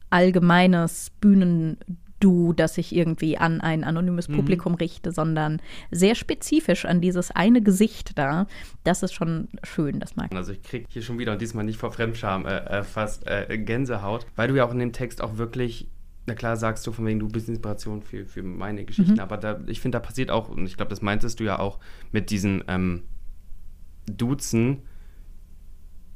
allgemeines 0.09 1.11
Bühnendu, 1.21 2.53
das 2.53 2.77
ich 2.77 2.95
irgendwie 2.95 3.37
an 3.37 3.61
ein 3.61 3.83
anonymes 3.83 4.27
mhm. 4.27 4.35
Publikum 4.37 4.75
richte, 4.75 5.11
sondern 5.11 5.61
sehr 5.91 6.15
spezifisch 6.15 6.85
an 6.85 7.01
dieses 7.01 7.31
eine 7.31 7.61
Gesicht 7.61 8.17
da. 8.17 8.47
Das 8.83 9.03
ist 9.03 9.13
schon 9.13 9.47
schön, 9.63 9.99
das 9.99 10.15
mag 10.15 10.31
ich. 10.31 10.37
Also 10.37 10.51
ich 10.53 10.61
kriege 10.61 10.85
hier 10.89 11.01
schon 11.01 11.19
wieder 11.19 11.33
und 11.33 11.41
diesmal 11.41 11.65
nicht 11.65 11.79
vor 11.79 11.91
Fremdscham 11.91 12.45
äh, 12.45 12.57
äh, 12.57 12.83
fast 12.83 13.27
äh, 13.27 13.57
Gänsehaut, 13.57 14.25
weil 14.35 14.47
du 14.47 14.55
ja 14.55 14.65
auch 14.65 14.71
in 14.71 14.79
dem 14.79 14.93
Text 14.93 15.21
auch 15.21 15.37
wirklich 15.37 15.87
na 16.27 16.33
klar 16.33 16.57
sagst 16.57 16.85
du 16.87 16.91
von 16.91 17.05
wegen, 17.05 17.19
du 17.19 17.27
bist 17.27 17.47
Inspiration 17.49 18.01
für, 18.01 18.25
für 18.25 18.41
meine 18.41 18.83
Geschichten, 18.83 19.13
mhm. 19.13 19.19
aber 19.19 19.37
da, 19.37 19.59
ich 19.67 19.79
finde, 19.79 19.97
da 19.97 19.99
passiert 19.99 20.31
auch, 20.31 20.49
und 20.49 20.65
ich 20.65 20.75
glaube, 20.75 20.89
das 20.89 21.01
meintest 21.01 21.39
du 21.39 21.43
ja 21.43 21.59
auch 21.59 21.79
mit 22.11 22.31
diesen 22.31 22.63
ähm, 22.67 23.03
Duzen, 24.07 24.81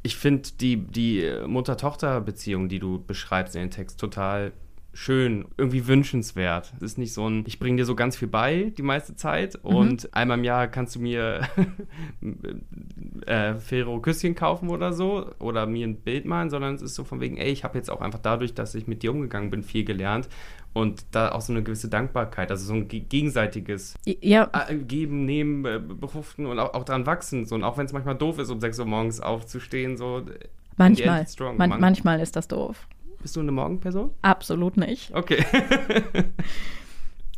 ich 0.09 0.15
finde 0.17 0.49
die, 0.59 0.77
die 0.77 1.23
Mutter-Tochter-Beziehung, 1.45 2.67
die 2.67 2.79
du 2.79 2.99
beschreibst 3.05 3.55
in 3.55 3.61
dem 3.61 3.69
Text, 3.69 3.99
total 3.99 4.53
schön, 4.91 5.45
irgendwie 5.55 5.85
wünschenswert. 5.85 6.73
Es 6.77 6.81
ist 6.81 6.97
nicht 6.97 7.13
so 7.13 7.29
ein, 7.29 7.43
ich 7.45 7.59
bringe 7.59 7.77
dir 7.77 7.85
so 7.85 7.93
ganz 7.95 8.17
viel 8.17 8.27
bei 8.27 8.73
die 8.75 8.81
meiste 8.81 9.15
Zeit 9.15 9.63
Mhm. 9.63 9.75
und 9.75 10.13
einmal 10.15 10.39
im 10.39 10.43
Jahr 10.43 10.67
kannst 10.67 10.95
du 10.95 10.99
mir 10.99 11.41
äh, 13.27 13.53
Ferro 13.53 13.99
Küsschen 14.01 14.33
kaufen 14.33 14.69
oder 14.69 14.91
so 14.93 15.29
oder 15.37 15.67
mir 15.67 15.87
ein 15.87 15.97
Bild 15.97 16.25
malen, 16.25 16.49
sondern 16.49 16.73
es 16.73 16.81
ist 16.81 16.95
so 16.95 17.03
von 17.03 17.19
wegen, 17.21 17.37
ey, 17.37 17.51
ich 17.51 17.63
habe 17.63 17.77
jetzt 17.77 17.91
auch 17.91 18.01
einfach 18.01 18.19
dadurch, 18.19 18.55
dass 18.55 18.73
ich 18.73 18.87
mit 18.87 19.03
dir 19.03 19.11
umgegangen 19.11 19.51
bin, 19.51 19.61
viel 19.61 19.85
gelernt 19.85 20.27
und 20.73 21.03
da 21.11 21.31
auch 21.31 21.41
so 21.41 21.51
eine 21.53 21.63
gewisse 21.63 21.89
Dankbarkeit, 21.89 22.51
also 22.51 22.65
so 22.65 22.73
ein 22.73 22.87
ge- 22.87 22.99
gegenseitiges 23.01 23.95
Ja, 24.05 24.49
äh, 24.67 24.75
Geben, 24.75 25.25
Nehmen, 25.25 25.65
äh, 25.65 25.79
Befruchten 25.79 26.45
und 26.45 26.59
auch, 26.59 26.73
auch 26.73 26.83
dran 26.85 27.05
wachsen. 27.05 27.45
So, 27.45 27.55
und 27.55 27.63
auch 27.63 27.77
wenn 27.77 27.85
es 27.85 27.93
manchmal 27.93 28.15
doof 28.15 28.37
ist, 28.39 28.49
um 28.49 28.59
6 28.59 28.79
Uhr 28.79 28.85
morgens 28.85 29.19
aufzustehen, 29.19 29.97
so. 29.97 30.19
äh, 30.19 30.23
manchmal. 30.77 31.27
strong, 31.27 31.57
Man, 31.57 31.69
Mann. 31.69 31.81
manchmal 31.81 32.19
ist 32.19 32.35
das 32.35 32.47
doof. 32.47 32.87
Bist 33.21 33.35
du 33.35 33.41
eine 33.41 33.51
Morgenperson? 33.51 34.11
Absolut 34.21 34.77
nicht. 34.77 35.13
Okay. 35.13 35.43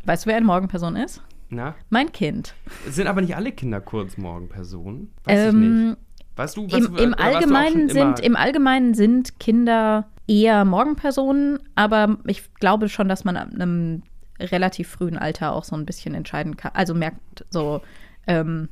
Weißt 0.04 0.24
du, 0.24 0.30
wer 0.30 0.36
eine 0.36 0.46
Morgenperson 0.46 0.96
ist? 0.96 1.22
Na? 1.48 1.74
Mein 1.90 2.12
Kind. 2.12 2.54
Sind 2.88 3.06
aber 3.06 3.20
nicht 3.20 3.36
alle 3.36 3.52
Kinder 3.52 3.80
kurz 3.80 4.16
Morgenpersonen? 4.16 5.12
Weiß 5.24 5.48
ich 5.48 5.54
Ähm, 5.54 5.88
nicht. 5.88 5.96
Weißt 6.36 6.56
du, 6.56 6.66
was, 6.66 6.72
Im, 6.86 6.92
oder 6.94 7.02
im, 7.02 7.10
du 7.12 7.18
auch 7.18 7.24
Allgemeinen 7.24 7.88
sind, 7.90 8.20
Im 8.20 8.36
Allgemeinen 8.36 8.94
sind 8.94 9.38
Kinder 9.38 10.08
eher 10.26 10.64
Morgenpersonen, 10.64 11.58
aber 11.74 12.18
ich 12.26 12.52
glaube 12.54 12.88
schon, 12.88 13.08
dass 13.08 13.24
man 13.24 13.36
ab 13.36 13.48
einem 13.52 14.02
relativ 14.40 14.88
frühen 14.88 15.18
Alter 15.18 15.52
auch 15.54 15.64
so 15.64 15.76
ein 15.76 15.86
bisschen 15.86 16.14
entscheiden 16.14 16.56
kann. 16.56 16.72
Also 16.74 16.94
merkt 16.94 17.44
so, 17.50 17.80
ähm, 18.26 18.68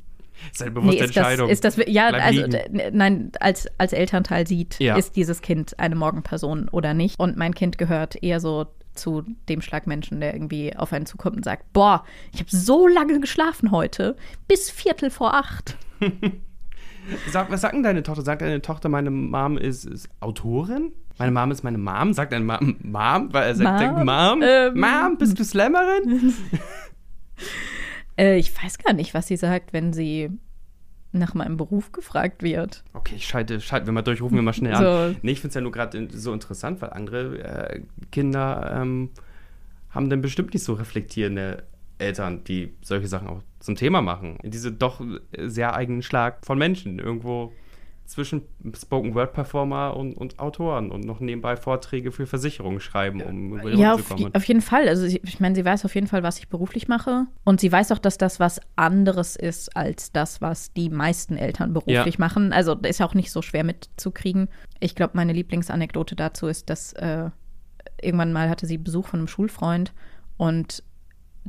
ist 0.52 0.62
eine 0.62 0.70
nee, 0.70 0.74
bewusste 0.80 1.04
ist 1.04 1.16
das, 1.16 1.16
Entscheidung. 1.16 1.50
ist 1.50 1.64
das, 1.64 1.76
ja, 1.86 2.08
Bleib 2.10 2.24
also, 2.24 2.42
liegen. 2.42 2.96
nein, 2.96 3.32
als, 3.40 3.66
als 3.78 3.92
Elternteil 3.92 4.46
sieht, 4.46 4.78
Ja. 4.80 4.96
ist 4.96 5.16
dieses 5.16 5.42
Kind 5.42 5.78
eine 5.78 5.94
Morgenperson 5.96 6.68
oder 6.70 6.94
nicht. 6.94 7.20
Und 7.20 7.36
mein 7.36 7.54
Kind 7.54 7.78
gehört 7.78 8.22
eher 8.22 8.40
so 8.40 8.66
zu 8.94 9.22
dem 9.48 9.60
Schlagmenschen, 9.60 10.20
der 10.20 10.34
irgendwie 10.34 10.74
auf 10.76 10.92
einen 10.92 11.06
zukommt 11.06 11.36
und 11.36 11.44
sagt, 11.44 11.72
boah, 11.72 12.04
ich 12.32 12.40
habe 12.40 12.50
so 12.50 12.86
lange 12.88 13.20
geschlafen 13.20 13.70
heute, 13.70 14.16
bis 14.48 14.70
Viertel 14.70 15.10
vor 15.10 15.34
acht. 15.34 15.76
Sag, 17.30 17.50
was 17.50 17.60
sagt 17.62 17.74
denn 17.74 17.82
deine 17.82 18.02
Tochter? 18.02 18.22
Sagt 18.22 18.42
deine 18.42 18.62
Tochter, 18.62 18.88
meine 18.88 19.10
Mom 19.10 19.56
ist, 19.58 19.84
ist 19.84 20.08
Autorin? 20.20 20.92
Meine 21.20 21.32
Mom 21.32 21.50
ist 21.50 21.62
meine 21.62 21.76
Mom? 21.76 22.14
Sagt 22.14 22.32
deine 22.32 22.46
Mom 22.46 22.76
Mom? 22.82 23.28
Weil 23.30 23.48
er 23.48 23.54
sagt, 23.54 23.68
Mom? 23.70 23.78
denkt, 23.78 24.04
Mom? 24.06 24.42
Ähm. 24.42 24.80
Mom, 24.80 25.18
bist 25.18 25.38
du 25.38 25.44
Slammerin? 25.44 26.34
Äh, 28.18 28.36
ich 28.38 28.52
weiß 28.54 28.76
gar 28.76 28.92
nicht, 28.92 29.14
was 29.14 29.28
sie 29.28 29.36
sagt, 29.38 29.72
wenn 29.72 29.94
sie 29.94 30.28
nach 31.12 31.32
meinem 31.32 31.56
Beruf 31.56 31.90
gefragt 31.90 32.42
wird. 32.42 32.84
Okay, 32.92 33.14
ich 33.16 33.26
schalte, 33.26 33.62
schalten 33.62 33.86
wir 33.86 33.94
mal 33.94 34.02
durch, 34.02 34.20
rufen 34.20 34.34
wir 34.34 34.42
mal 34.42 34.52
schnell 34.52 34.74
So. 34.76 34.84
an. 34.84 35.16
Nee, 35.22 35.30
ich 35.30 35.40
finde 35.40 35.48
es 35.48 35.54
ja 35.54 35.62
nur 35.62 35.72
gerade 35.72 36.06
so 36.12 36.34
interessant, 36.34 36.82
weil 36.82 36.90
andere 36.90 37.38
äh, 37.38 37.80
Kinder 38.12 38.78
ähm, 38.78 39.08
haben 39.88 40.10
dann 40.10 40.20
bestimmt 40.20 40.52
nicht 40.52 40.64
so 40.64 40.74
reflektierende 40.74 41.62
Eltern, 41.96 42.44
die 42.44 42.74
solche 42.82 43.08
Sachen 43.08 43.28
auch 43.28 43.42
zum 43.60 43.76
Thema 43.76 44.02
machen. 44.02 44.36
Diese 44.42 44.70
doch 44.70 45.00
sehr 45.38 45.74
eigenen 45.74 46.02
Schlag 46.02 46.44
von 46.44 46.58
Menschen 46.58 46.98
irgendwo 46.98 47.52
zwischen 48.10 48.42
Spoken-Word-Performer 48.74 49.96
und, 49.96 50.14
und 50.14 50.38
Autoren 50.38 50.90
und 50.90 51.04
noch 51.04 51.20
nebenbei 51.20 51.56
Vorträge 51.56 52.12
für 52.12 52.26
Versicherungen 52.26 52.80
schreiben, 52.80 53.22
um 53.22 53.58
über 53.58 53.70
die 53.70 53.78
Ja, 53.78 53.94
auf, 53.94 54.02
zu 54.06 54.14
kommen. 54.14 54.34
auf 54.34 54.44
jeden 54.44 54.60
Fall. 54.60 54.88
Also 54.88 55.06
sie, 55.06 55.20
ich 55.24 55.40
meine, 55.40 55.54
sie 55.54 55.64
weiß 55.64 55.84
auf 55.84 55.94
jeden 55.94 56.06
Fall, 56.06 56.22
was 56.22 56.38
ich 56.38 56.48
beruflich 56.48 56.88
mache. 56.88 57.26
Und 57.44 57.60
sie 57.60 57.70
weiß 57.70 57.92
auch, 57.92 57.98
dass 57.98 58.18
das 58.18 58.40
was 58.40 58.60
anderes 58.76 59.36
ist 59.36 59.76
als 59.76 60.12
das, 60.12 60.40
was 60.40 60.72
die 60.72 60.90
meisten 60.90 61.36
Eltern 61.36 61.72
beruflich 61.72 62.14
Ja. 62.14 62.18
machen. 62.20 62.52
Also 62.52 62.74
ist 62.74 62.98
ja 63.00 63.06
auch 63.06 63.14
nicht 63.14 63.30
so 63.30 63.42
schwer 63.42 63.64
mitzukriegen. 63.64 64.48
Ich 64.80 64.94
glaube, 64.94 65.12
meine 65.16 65.32
Lieblingsanekdote 65.32 66.16
dazu 66.16 66.46
ist, 66.48 66.68
dass 66.70 66.92
äh, 66.94 67.30
irgendwann 68.02 68.32
mal 68.32 68.48
hatte 68.48 68.66
sie 68.66 68.78
Besuch 68.78 69.06
von 69.06 69.20
einem 69.20 69.28
Schulfreund 69.28 69.92
und 70.36 70.82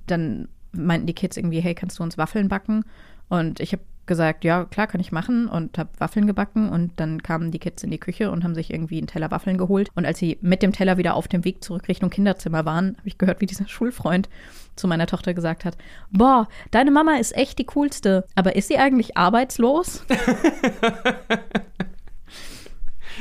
dann 0.07 0.47
meinten 0.73 1.07
die 1.07 1.13
Kids 1.13 1.37
irgendwie, 1.37 1.59
hey, 1.59 1.75
kannst 1.75 1.99
du 1.99 2.03
uns 2.03 2.17
Waffeln 2.17 2.47
backen? 2.47 2.85
Und 3.29 3.59
ich 3.59 3.71
habe 3.73 3.83
gesagt, 4.11 4.43
ja, 4.43 4.65
klar, 4.65 4.87
kann 4.87 4.99
ich 4.99 5.13
machen 5.13 5.47
und 5.47 5.77
habe 5.77 5.89
Waffeln 5.97 6.27
gebacken 6.27 6.67
und 6.67 6.91
dann 6.97 7.23
kamen 7.23 7.49
die 7.49 7.59
Kids 7.59 7.81
in 7.81 7.91
die 7.91 7.97
Küche 7.97 8.29
und 8.29 8.43
haben 8.43 8.55
sich 8.55 8.69
irgendwie 8.69 8.97
einen 8.97 9.07
Teller 9.07 9.31
Waffeln 9.31 9.57
geholt 9.57 9.87
und 9.95 10.05
als 10.05 10.19
sie 10.19 10.37
mit 10.41 10.61
dem 10.61 10.73
Teller 10.73 10.97
wieder 10.97 11.13
auf 11.15 11.29
dem 11.29 11.45
Weg 11.45 11.63
zurück 11.63 11.87
Richtung 11.87 12.09
Kinderzimmer 12.09 12.65
waren, 12.65 12.97
habe 12.97 13.07
ich 13.07 13.17
gehört, 13.17 13.39
wie 13.39 13.45
dieser 13.45 13.67
Schulfreund 13.69 14.27
zu 14.75 14.89
meiner 14.89 15.07
Tochter 15.07 15.33
gesagt 15.33 15.63
hat, 15.63 15.77
boah, 16.11 16.49
deine 16.71 16.91
Mama 16.91 17.15
ist 17.19 17.33
echt 17.37 17.57
die 17.57 17.65
coolste, 17.67 18.25
aber 18.35 18.57
ist 18.57 18.67
sie 18.67 18.77
eigentlich 18.77 19.15
arbeitslos? 19.15 20.03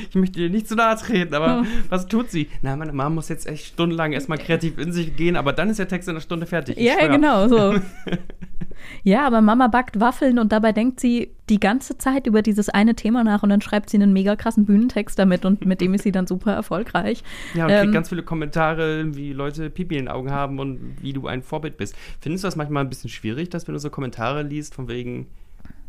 Ich 0.09 0.15
möchte 0.15 0.39
dir 0.39 0.49
nicht 0.49 0.69
zu 0.69 0.77
nahe 0.77 0.97
treten, 0.97 1.35
aber 1.35 1.61
Hm. 1.61 1.67
was 1.89 2.07
tut 2.07 2.31
sie? 2.31 2.49
Na, 2.63 2.77
meine 2.77 2.93
Mama 2.93 3.11
muss 3.11 3.29
jetzt 3.29 3.47
echt 3.47 3.67
stundenlang 3.67 4.13
erstmal 4.13 4.39
kreativ 4.39 4.79
in 4.79 4.93
sich 4.93 5.17
gehen, 5.17 5.37
aber 5.37 5.53
dann 5.53 5.69
ist 5.69 5.79
der 5.79 5.89
Text 5.89 6.09
in 6.09 6.15
einer 6.15 6.21
Stunde 6.21 6.47
fertig. 6.47 6.79
Ja, 6.79 7.07
genau, 7.09 7.49
so. 7.49 7.75
ja, 9.03 9.27
aber 9.27 9.41
Mama 9.41 9.69
backt 9.69 10.01
Waffeln 10.01 10.39
und 10.39 10.53
dabei 10.53 10.73
denkt 10.73 11.01
sie 11.01 11.31
die 11.49 11.59
ganze 11.61 11.99
Zeit 11.99 12.27
über 12.27 12.43
dieses 12.43 12.69
eine 12.69 12.95
Thema 12.95 13.25
nach 13.25 13.43
und 13.43 13.49
dann 13.51 13.61
schreibt 13.61 13.91
sie 13.91 13.97
einen 13.97 14.13
mega 14.13 14.37
krassen 14.37 14.67
Bühnentext 14.67 15.19
damit 15.19 15.45
und 15.45 15.67
mit 15.67 15.81
dem 15.81 15.95
ist 15.95 16.03
sie 16.03 16.13
dann 16.13 16.27
super 16.27 16.53
erfolgreich. 16.53 17.23
Ja, 17.55 17.67
und 17.67 17.73
Ähm, 17.73 17.81
kriegt 17.81 17.95
ganz 17.95 18.09
viele 18.09 18.23
Kommentare, 18.23 19.17
wie 19.17 19.33
Leute 19.33 19.71
Pipi 19.71 19.97
in 19.97 20.07
den 20.07 20.09
Augen 20.09 20.31
haben 20.31 20.59
und 20.59 20.97
wie 21.01 21.13
du 21.13 21.27
ein 21.27 21.43
Vorbild 21.43 21.77
bist. 21.77 21.97
Findest 22.21 22.45
du 22.45 22.49
das 22.49 22.57
manchmal 22.57 22.85
ein 22.85 22.89
bisschen 22.89 23.11
schwierig, 23.11 23.51
dass 23.51 23.67
wenn 23.67 23.75
du 23.75 23.81
so 23.81 23.91
Kommentare 23.91 24.43
liest, 24.43 24.75
von 24.75 24.89
wegen, 24.89 25.27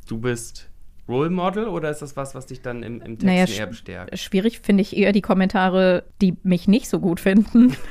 du 0.08 0.18
bist 0.18 0.70
Role 1.08 1.30
Model 1.30 1.68
oder 1.68 1.90
ist 1.90 2.02
das 2.02 2.16
was, 2.16 2.36
was 2.36 2.46
dich 2.46 2.62
dann 2.62 2.84
im, 2.84 3.02
im 3.02 3.20
Text 3.20 3.26
Naja, 3.26 3.46
eher 3.46 3.68
bestärkt? 3.68 4.18
Schwierig 4.18 4.60
finde 4.62 4.82
ich 4.82 4.96
eher 4.96 5.12
die 5.12 5.22
Kommentare, 5.22 6.04
die 6.22 6.38
mich 6.44 6.68
nicht 6.68 6.88
so 6.90 7.00
gut 7.00 7.20
finden. 7.20 7.76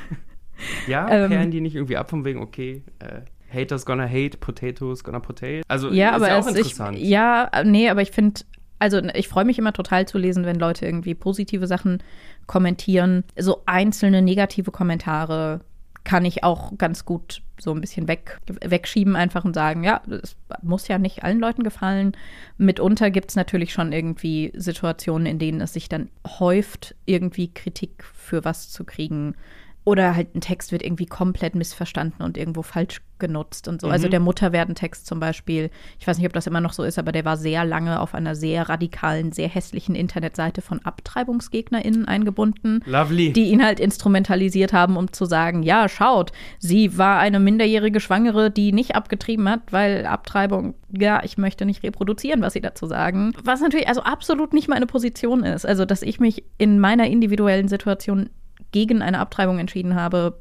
Ja, 0.87 1.09
ähm, 1.09 1.49
die 1.49 1.61
nicht 1.61 1.75
irgendwie 1.75 1.97
ab 1.97 2.09
von 2.11 2.23
wegen, 2.23 2.39
okay, 2.39 2.83
äh, 2.99 3.21
Haters 3.53 3.85
gonna 3.85 4.07
hate, 4.07 4.37
Potatoes 4.37 5.03
gonna 5.03 5.19
potato. 5.19 5.63
Also 5.67 5.91
ja, 5.91 6.09
ist 6.09 6.15
aber 6.15 6.27
ja 6.29 6.39
auch 6.39 6.47
es, 6.47 6.53
ich, 6.53 6.57
interessant. 6.57 6.97
ja, 6.99 7.49
nee, 7.63 7.89
aber 7.89 8.01
ich 8.01 8.11
finde, 8.11 8.41
also 8.79 9.01
ich 9.13 9.27
freue 9.27 9.45
mich 9.45 9.59
immer 9.59 9.73
total 9.73 10.07
zu 10.07 10.17
lesen, 10.17 10.45
wenn 10.45 10.57
Leute 10.57 10.85
irgendwie 10.85 11.15
positive 11.15 11.67
Sachen 11.67 12.01
kommentieren. 12.47 13.23
So 13.37 13.63
einzelne 13.65 14.21
negative 14.21 14.71
Kommentare 14.71 15.61
kann 16.03 16.25
ich 16.25 16.43
auch 16.43 16.77
ganz 16.77 17.05
gut 17.05 17.41
so 17.59 17.71
ein 17.71 17.81
bisschen 17.81 18.07
weg, 18.07 18.39
wegschieben 18.47 19.15
einfach 19.15 19.45
und 19.45 19.53
sagen, 19.53 19.83
ja, 19.83 20.01
es 20.09 20.35
muss 20.63 20.87
ja 20.87 20.97
nicht 20.97 21.23
allen 21.23 21.39
Leuten 21.39 21.63
gefallen. 21.63 22.13
Mitunter 22.57 23.11
gibt 23.11 23.29
es 23.29 23.35
natürlich 23.35 23.71
schon 23.71 23.91
irgendwie 23.91 24.51
Situationen, 24.55 25.27
in 25.27 25.37
denen 25.37 25.61
es 25.61 25.73
sich 25.73 25.87
dann 25.87 26.09
häuft, 26.39 26.95
irgendwie 27.05 27.53
Kritik 27.53 28.03
für 28.03 28.43
was 28.43 28.71
zu 28.71 28.83
kriegen. 28.83 29.35
Oder 29.83 30.15
halt 30.15 30.35
ein 30.35 30.41
Text 30.41 30.71
wird 30.71 30.83
irgendwie 30.83 31.07
komplett 31.07 31.55
missverstanden 31.55 32.23
und 32.23 32.37
irgendwo 32.37 32.61
falsch 32.61 33.01
genutzt 33.17 33.67
und 33.67 33.81
so. 33.81 33.87
Also 33.87 34.07
Mhm. 34.07 34.11
der 34.11 34.19
Mutterwerden-Text 34.19 35.05
zum 35.07 35.19
Beispiel, 35.19 35.69
ich 35.99 36.07
weiß 36.07 36.17
nicht, 36.17 36.25
ob 36.27 36.33
das 36.33 36.47
immer 36.47 36.61
noch 36.61 36.73
so 36.73 36.83
ist, 36.83 36.99
aber 36.99 37.11
der 37.11 37.25
war 37.25 37.37
sehr 37.37 37.65
lange 37.65 37.99
auf 37.99 38.13
einer 38.15 38.35
sehr 38.35 38.67
radikalen, 38.69 39.31
sehr 39.31 39.47
hässlichen 39.47 39.95
Internetseite 39.95 40.61
von 40.61 40.79
AbtreibungsgegnerInnen 40.83 42.07
eingebunden 42.07 42.81
Lovely. 42.85 43.31
die 43.33 43.45
ihn 43.51 43.63
halt 43.63 43.79
instrumentalisiert 43.79 44.73
haben, 44.73 44.97
um 44.97 45.11
zu 45.13 45.25
sagen, 45.25 45.63
ja, 45.63 45.87
schaut, 45.87 46.31
sie 46.59 46.97
war 46.97 47.19
eine 47.19 47.39
minderjährige 47.39 47.99
Schwangere, 47.99 48.51
die 48.51 48.71
nicht 48.73 48.95
abgetrieben 48.95 49.47
hat, 49.49 49.61
weil 49.71 50.05
Abtreibung, 50.05 50.75
ja, 50.91 51.21
ich 51.23 51.37
möchte 51.37 51.65
nicht 51.65 51.83
reproduzieren, 51.83 52.41
was 52.41 52.53
sie 52.53 52.61
dazu 52.61 52.85
sagen. 52.85 53.33
Was 53.43 53.61
natürlich 53.61 53.87
also 53.87 54.01
absolut 54.01 54.53
nicht 54.53 54.67
meine 54.67 54.85
Position 54.87 55.43
ist. 55.43 55.65
Also, 55.65 55.85
dass 55.85 56.01
ich 56.01 56.19
mich 56.19 56.43
in 56.57 56.79
meiner 56.79 57.07
individuellen 57.07 57.67
Situation 57.67 58.29
gegen 58.71 59.01
eine 59.01 59.19
Abtreibung 59.19 59.59
entschieden 59.59 59.95
habe, 59.95 60.39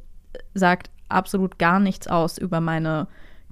sagt 0.54 0.90
absolut 1.08 1.58
gar 1.58 1.80
nichts 1.80 2.06
aus 2.08 2.38
über 2.38 2.60
meine 2.60 3.08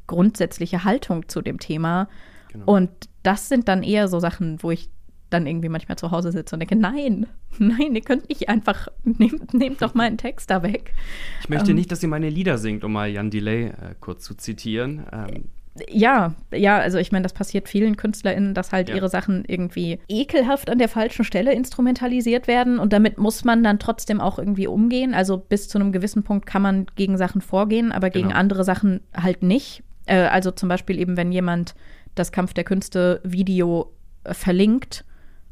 grundsätzliche 0.06 0.84
Haltung 0.84 1.28
zu 1.28 1.42
dem 1.42 1.58
Thema. 1.58 2.08
Genau. 2.52 2.64
Und 2.72 2.90
das 3.22 3.48
sind 3.48 3.68
dann 3.68 3.82
eher 3.82 4.08
so 4.08 4.20
Sachen, 4.20 4.62
wo 4.62 4.70
ich 4.70 4.88
dann 5.30 5.46
irgendwie 5.46 5.68
manchmal 5.68 5.98
zu 5.98 6.10
Hause 6.10 6.32
sitze 6.32 6.54
und 6.54 6.60
denke, 6.60 6.76
nein, 6.76 7.26
nein, 7.58 7.94
ihr 7.94 8.00
könnt 8.00 8.28
nicht 8.28 8.48
einfach, 8.48 8.88
nehmt, 9.04 9.52
nehmt 9.52 9.82
doch 9.82 9.94
meinen 9.94 10.16
Text 10.16 10.50
da 10.50 10.62
weg. 10.62 10.94
Ich 11.40 11.48
möchte 11.48 11.70
ähm, 11.70 11.76
nicht, 11.76 11.92
dass 11.92 12.00
sie 12.00 12.06
meine 12.06 12.30
Lieder 12.30 12.58
singt, 12.58 12.84
um 12.84 12.92
mal 12.92 13.08
Jan 13.08 13.30
Delay 13.30 13.66
äh, 13.66 13.94
kurz 14.00 14.24
zu 14.24 14.34
zitieren. 14.34 15.04
Ähm, 15.12 15.44
Ja, 15.90 16.34
ja, 16.52 16.78
also 16.78 16.98
ich 16.98 17.12
meine, 17.12 17.22
das 17.22 17.32
passiert 17.32 17.68
vielen 17.68 17.96
KünstlerInnen, 17.96 18.54
dass 18.54 18.72
halt 18.72 18.88
Ja. 18.88 18.96
ihre 18.96 19.08
Sachen 19.08 19.44
irgendwie 19.46 19.98
ekelhaft 20.08 20.70
an 20.70 20.78
der 20.78 20.88
falschen 20.88 21.24
Stelle 21.24 21.52
instrumentalisiert 21.52 22.46
werden 22.48 22.78
und 22.78 22.92
damit 22.92 23.18
muss 23.18 23.44
man 23.44 23.62
dann 23.62 23.78
trotzdem 23.78 24.20
auch 24.20 24.38
irgendwie 24.38 24.66
umgehen. 24.66 25.14
Also 25.14 25.36
bis 25.38 25.68
zu 25.68 25.78
einem 25.78 25.92
gewissen 25.92 26.22
Punkt 26.22 26.46
kann 26.46 26.62
man 26.62 26.86
gegen 26.96 27.16
Sachen 27.16 27.40
vorgehen, 27.40 27.92
aber 27.92 28.10
gegen 28.10 28.28
Genau. 28.28 28.38
andere 28.40 28.64
Sachen 28.64 29.00
halt 29.16 29.42
nicht. 29.42 29.82
Äh, 30.06 30.16
also 30.26 30.50
zum 30.50 30.68
Beispiel 30.68 30.98
eben, 30.98 31.16
wenn 31.16 31.32
jemand 31.32 31.74
das 32.14 32.32
Kampf 32.32 32.54
der 32.54 32.64
Künste 32.64 33.20
Video 33.24 33.92
verlinkt 34.24 35.04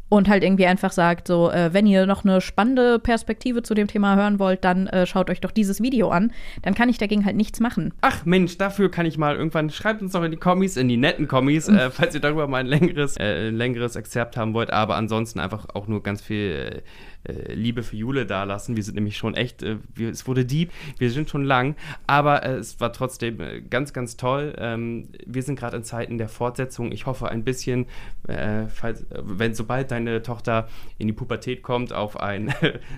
und 0.09 0.29
halt 0.29 0.45
irgendwie 0.45 0.67
einfach 0.67 0.93
sagt, 0.93 1.27
so, 1.29 1.51
äh, 1.51 1.73
wenn 1.73 1.87
ihr 1.87 2.07
noch 2.07 2.25
eine 2.25 2.41
spannende 2.41 2.99
Perspektive 2.99 3.63
zu 3.63 3.75
dem 3.75 3.89
Thema 3.89 4.17
hören 4.17 4.39
wollt, 4.39 4.65
dann 4.65 4.87
äh, 4.87 5.07
schaut 5.07 5.31
euch 5.31 5.41
doch 5.41 5.51
dieses 5.51 5.83
Video 5.83 6.11
an. 6.11 6.33
Dann 6.63 6.75
kann 6.75 6.89
ich 6.89 6.99
dagegen 6.99 7.25
halt 7.25 7.37
nichts 7.37 7.61
machen. 7.61 7.93
Ach 8.03 8.25
Mensch, 8.25 8.57
dafür 8.59 8.91
kann 8.91 9.07
ich 9.07 9.19
mal 9.19 9.37
irgendwann, 9.37 9.71
schreibt 9.71 10.03
uns 10.03 10.13
doch 10.13 10.23
in 10.23 10.31
die 10.31 10.37
Kommis, 10.37 10.77
in 10.77 10.89
die 10.89 10.97
netten 10.97 11.27
Kommis, 11.27 11.69
äh, 11.69 11.91
falls 11.91 12.15
ihr 12.15 12.21
darüber 12.21 12.47
mal 12.47 12.59
ein 12.59 12.67
längeres, 12.67 13.17
äh, 13.17 13.49
ein 13.49 13.57
längeres 13.57 13.97
Exzerpt 13.97 14.37
haben 14.37 14.55
wollt, 14.55 14.71
aber 14.71 14.97
ansonsten 14.97 15.41
einfach 15.41 15.67
auch 15.75 15.89
nur 15.89 16.03
ganz 16.03 16.21
viel 16.23 16.83
äh, 17.29 17.53
Liebe 17.53 17.83
für 17.83 17.97
Jule 17.97 18.27
dalassen. 18.27 18.77
Wir 18.77 18.83
sind 18.83 18.95
nämlich 18.95 19.17
schon 19.17 19.35
echt, 19.35 19.63
äh, 19.63 19.77
wir, 19.95 20.11
es 20.11 20.27
wurde 20.27 20.45
deep, 20.45 20.71
wir 20.99 21.11
sind 21.11 21.29
schon 21.29 21.45
lang, 21.45 21.77
aber 22.07 22.45
äh, 22.45 22.55
es 22.57 22.81
war 22.81 22.93
trotzdem 22.93 23.41
äh, 23.41 23.61
ganz, 23.61 23.93
ganz 23.93 24.17
toll. 24.17 24.55
Ähm, 24.59 25.09
wir 25.27 25.43
sind 25.43 25.59
gerade 25.59 25.77
in 25.77 25.85
Zeiten 25.85 26.19
der 26.19 26.29
Fortsetzung. 26.29 26.93
Ich 26.93 27.07
hoffe 27.07 27.29
ein 27.29 27.45
bisschen, 27.45 27.87
äh, 28.29 28.67
falls, 28.69 29.07
wenn 29.11 29.55
sobald 29.55 29.91
deine 29.91 30.23
Tochter 30.23 30.69
in 30.99 31.07
die 31.07 31.13
Pubertät 31.13 31.63
kommt, 31.63 31.93
auf 31.93 32.19
ein, 32.21 32.55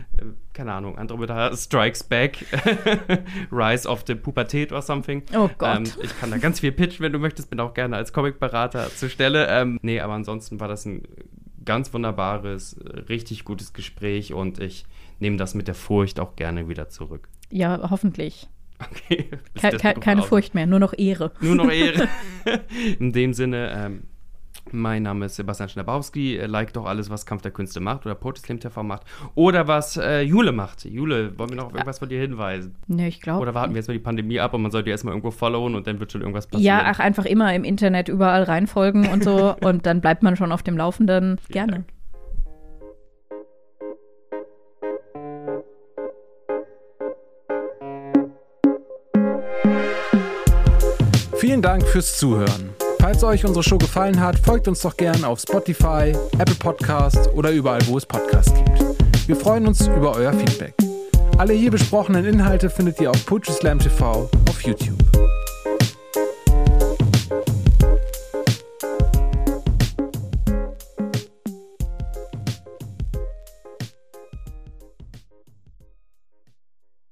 keine 0.52 0.72
Ahnung, 0.72 0.98
Andromeda 0.98 1.56
Strikes 1.56 2.04
Back, 2.04 2.44
Rise 3.52 3.88
of 3.88 4.04
the 4.06 4.14
Pubertät 4.14 4.72
or 4.72 4.82
something. 4.82 5.22
Oh 5.34 5.48
Gott. 5.58 5.76
Ähm, 5.76 5.84
ich 6.02 6.18
kann 6.18 6.30
da 6.30 6.38
ganz 6.38 6.60
viel 6.60 6.72
pitchen, 6.72 7.04
wenn 7.04 7.12
du 7.12 7.18
möchtest, 7.18 7.50
bin 7.50 7.60
auch 7.60 7.74
gerne 7.74 7.96
als 7.96 8.12
Comicberater 8.12 8.90
zur 8.94 9.08
Stelle. 9.08 9.46
Ähm, 9.48 9.78
nee, 9.82 10.00
aber 10.00 10.14
ansonsten 10.14 10.60
war 10.60 10.68
das 10.68 10.84
ein 10.84 11.02
ganz 11.68 11.92
wunderbares, 11.92 12.80
richtig 13.10 13.44
gutes 13.44 13.74
Gespräch 13.74 14.32
und 14.32 14.58
ich 14.58 14.86
nehme 15.20 15.36
das 15.36 15.54
mit 15.54 15.68
der 15.68 15.74
Furcht 15.74 16.18
auch 16.18 16.34
gerne 16.34 16.66
wieder 16.66 16.88
zurück. 16.88 17.28
Ja, 17.50 17.90
hoffentlich. 17.90 18.48
Okay. 18.78 19.28
Ke 19.54 19.76
ke 19.76 20.00
keine 20.00 20.22
Furcht 20.22 20.54
mehr, 20.54 20.66
nur 20.66 20.78
noch 20.78 20.94
Ehre. 20.96 21.30
Nur 21.42 21.56
noch 21.56 21.70
Ehre. 21.70 22.08
In 22.98 23.12
dem 23.12 23.34
Sinne, 23.34 23.70
ähm, 23.76 24.04
mein 24.72 25.02
Name 25.02 25.26
ist 25.26 25.36
Sebastian 25.36 25.68
Schnabowski. 25.68 26.38
Like 26.46 26.72
doch 26.72 26.86
alles, 26.86 27.10
was 27.10 27.26
Kampf 27.26 27.42
der 27.42 27.50
Künste 27.50 27.80
macht 27.80 28.06
oder 28.06 28.14
Poetry 28.14 28.42
Slam 28.46 28.60
TV 28.60 28.82
macht. 28.82 29.02
Oder 29.34 29.68
was 29.68 29.96
äh, 29.96 30.20
Jule 30.22 30.52
macht. 30.52 30.84
Jule, 30.84 31.38
wollen 31.38 31.50
wir 31.50 31.56
noch 31.56 31.66
auf 31.66 31.72
irgendwas 31.72 31.98
von 31.98 32.08
dir 32.08 32.20
hinweisen? 32.20 32.76
Ne, 32.86 33.08
ich 33.08 33.20
glaube. 33.20 33.40
Oder 33.40 33.54
warten 33.54 33.74
wir 33.74 33.78
jetzt 33.78 33.88
mal 33.88 33.94
die 33.94 34.00
Pandemie 34.00 34.40
ab 34.40 34.54
und 34.54 34.62
man 34.62 34.70
sollte 34.70 34.90
erstmal 34.90 35.12
irgendwo 35.12 35.30
followen 35.30 35.74
und 35.74 35.86
dann 35.86 36.00
wird 36.00 36.12
schon 36.12 36.20
irgendwas 36.20 36.46
passieren? 36.46 36.78
Ja, 36.78 36.82
ach, 36.86 37.00
einfach 37.00 37.24
immer 37.24 37.54
im 37.54 37.64
Internet 37.64 38.08
überall 38.08 38.42
reinfolgen 38.42 39.08
und 39.08 39.24
so 39.24 39.54
und 39.60 39.86
dann 39.86 40.00
bleibt 40.00 40.22
man 40.22 40.36
schon 40.36 40.52
auf 40.52 40.62
dem 40.62 40.76
Laufenden. 40.76 41.40
Gerne. 41.48 41.72
Dank. 41.72 41.98
Vielen 51.38 51.62
Dank 51.62 51.86
fürs 51.86 52.18
Zuhören. 52.18 52.77
Falls 53.08 53.24
euch 53.24 53.46
unsere 53.46 53.62
Show 53.62 53.78
gefallen 53.78 54.20
hat, 54.20 54.38
folgt 54.38 54.68
uns 54.68 54.82
doch 54.82 54.94
gern 54.94 55.24
auf 55.24 55.40
Spotify, 55.40 56.12
Apple 56.38 56.54
Podcasts 56.58 57.26
oder 57.28 57.50
überall, 57.50 57.80
wo 57.86 57.96
es 57.96 58.04
Podcasts 58.04 58.52
gibt. 58.52 59.26
Wir 59.26 59.34
freuen 59.34 59.66
uns 59.66 59.86
über 59.86 60.14
euer 60.14 60.30
Feedback. 60.34 60.74
Alle 61.38 61.54
hier 61.54 61.70
besprochenen 61.70 62.26
Inhalte 62.26 62.68
findet 62.68 63.00
ihr 63.00 63.10
auf 63.10 63.24
Poetry 63.24 63.54
Slam 63.54 63.78
TV 63.78 64.28
auf 64.46 64.60
YouTube. 64.62 65.07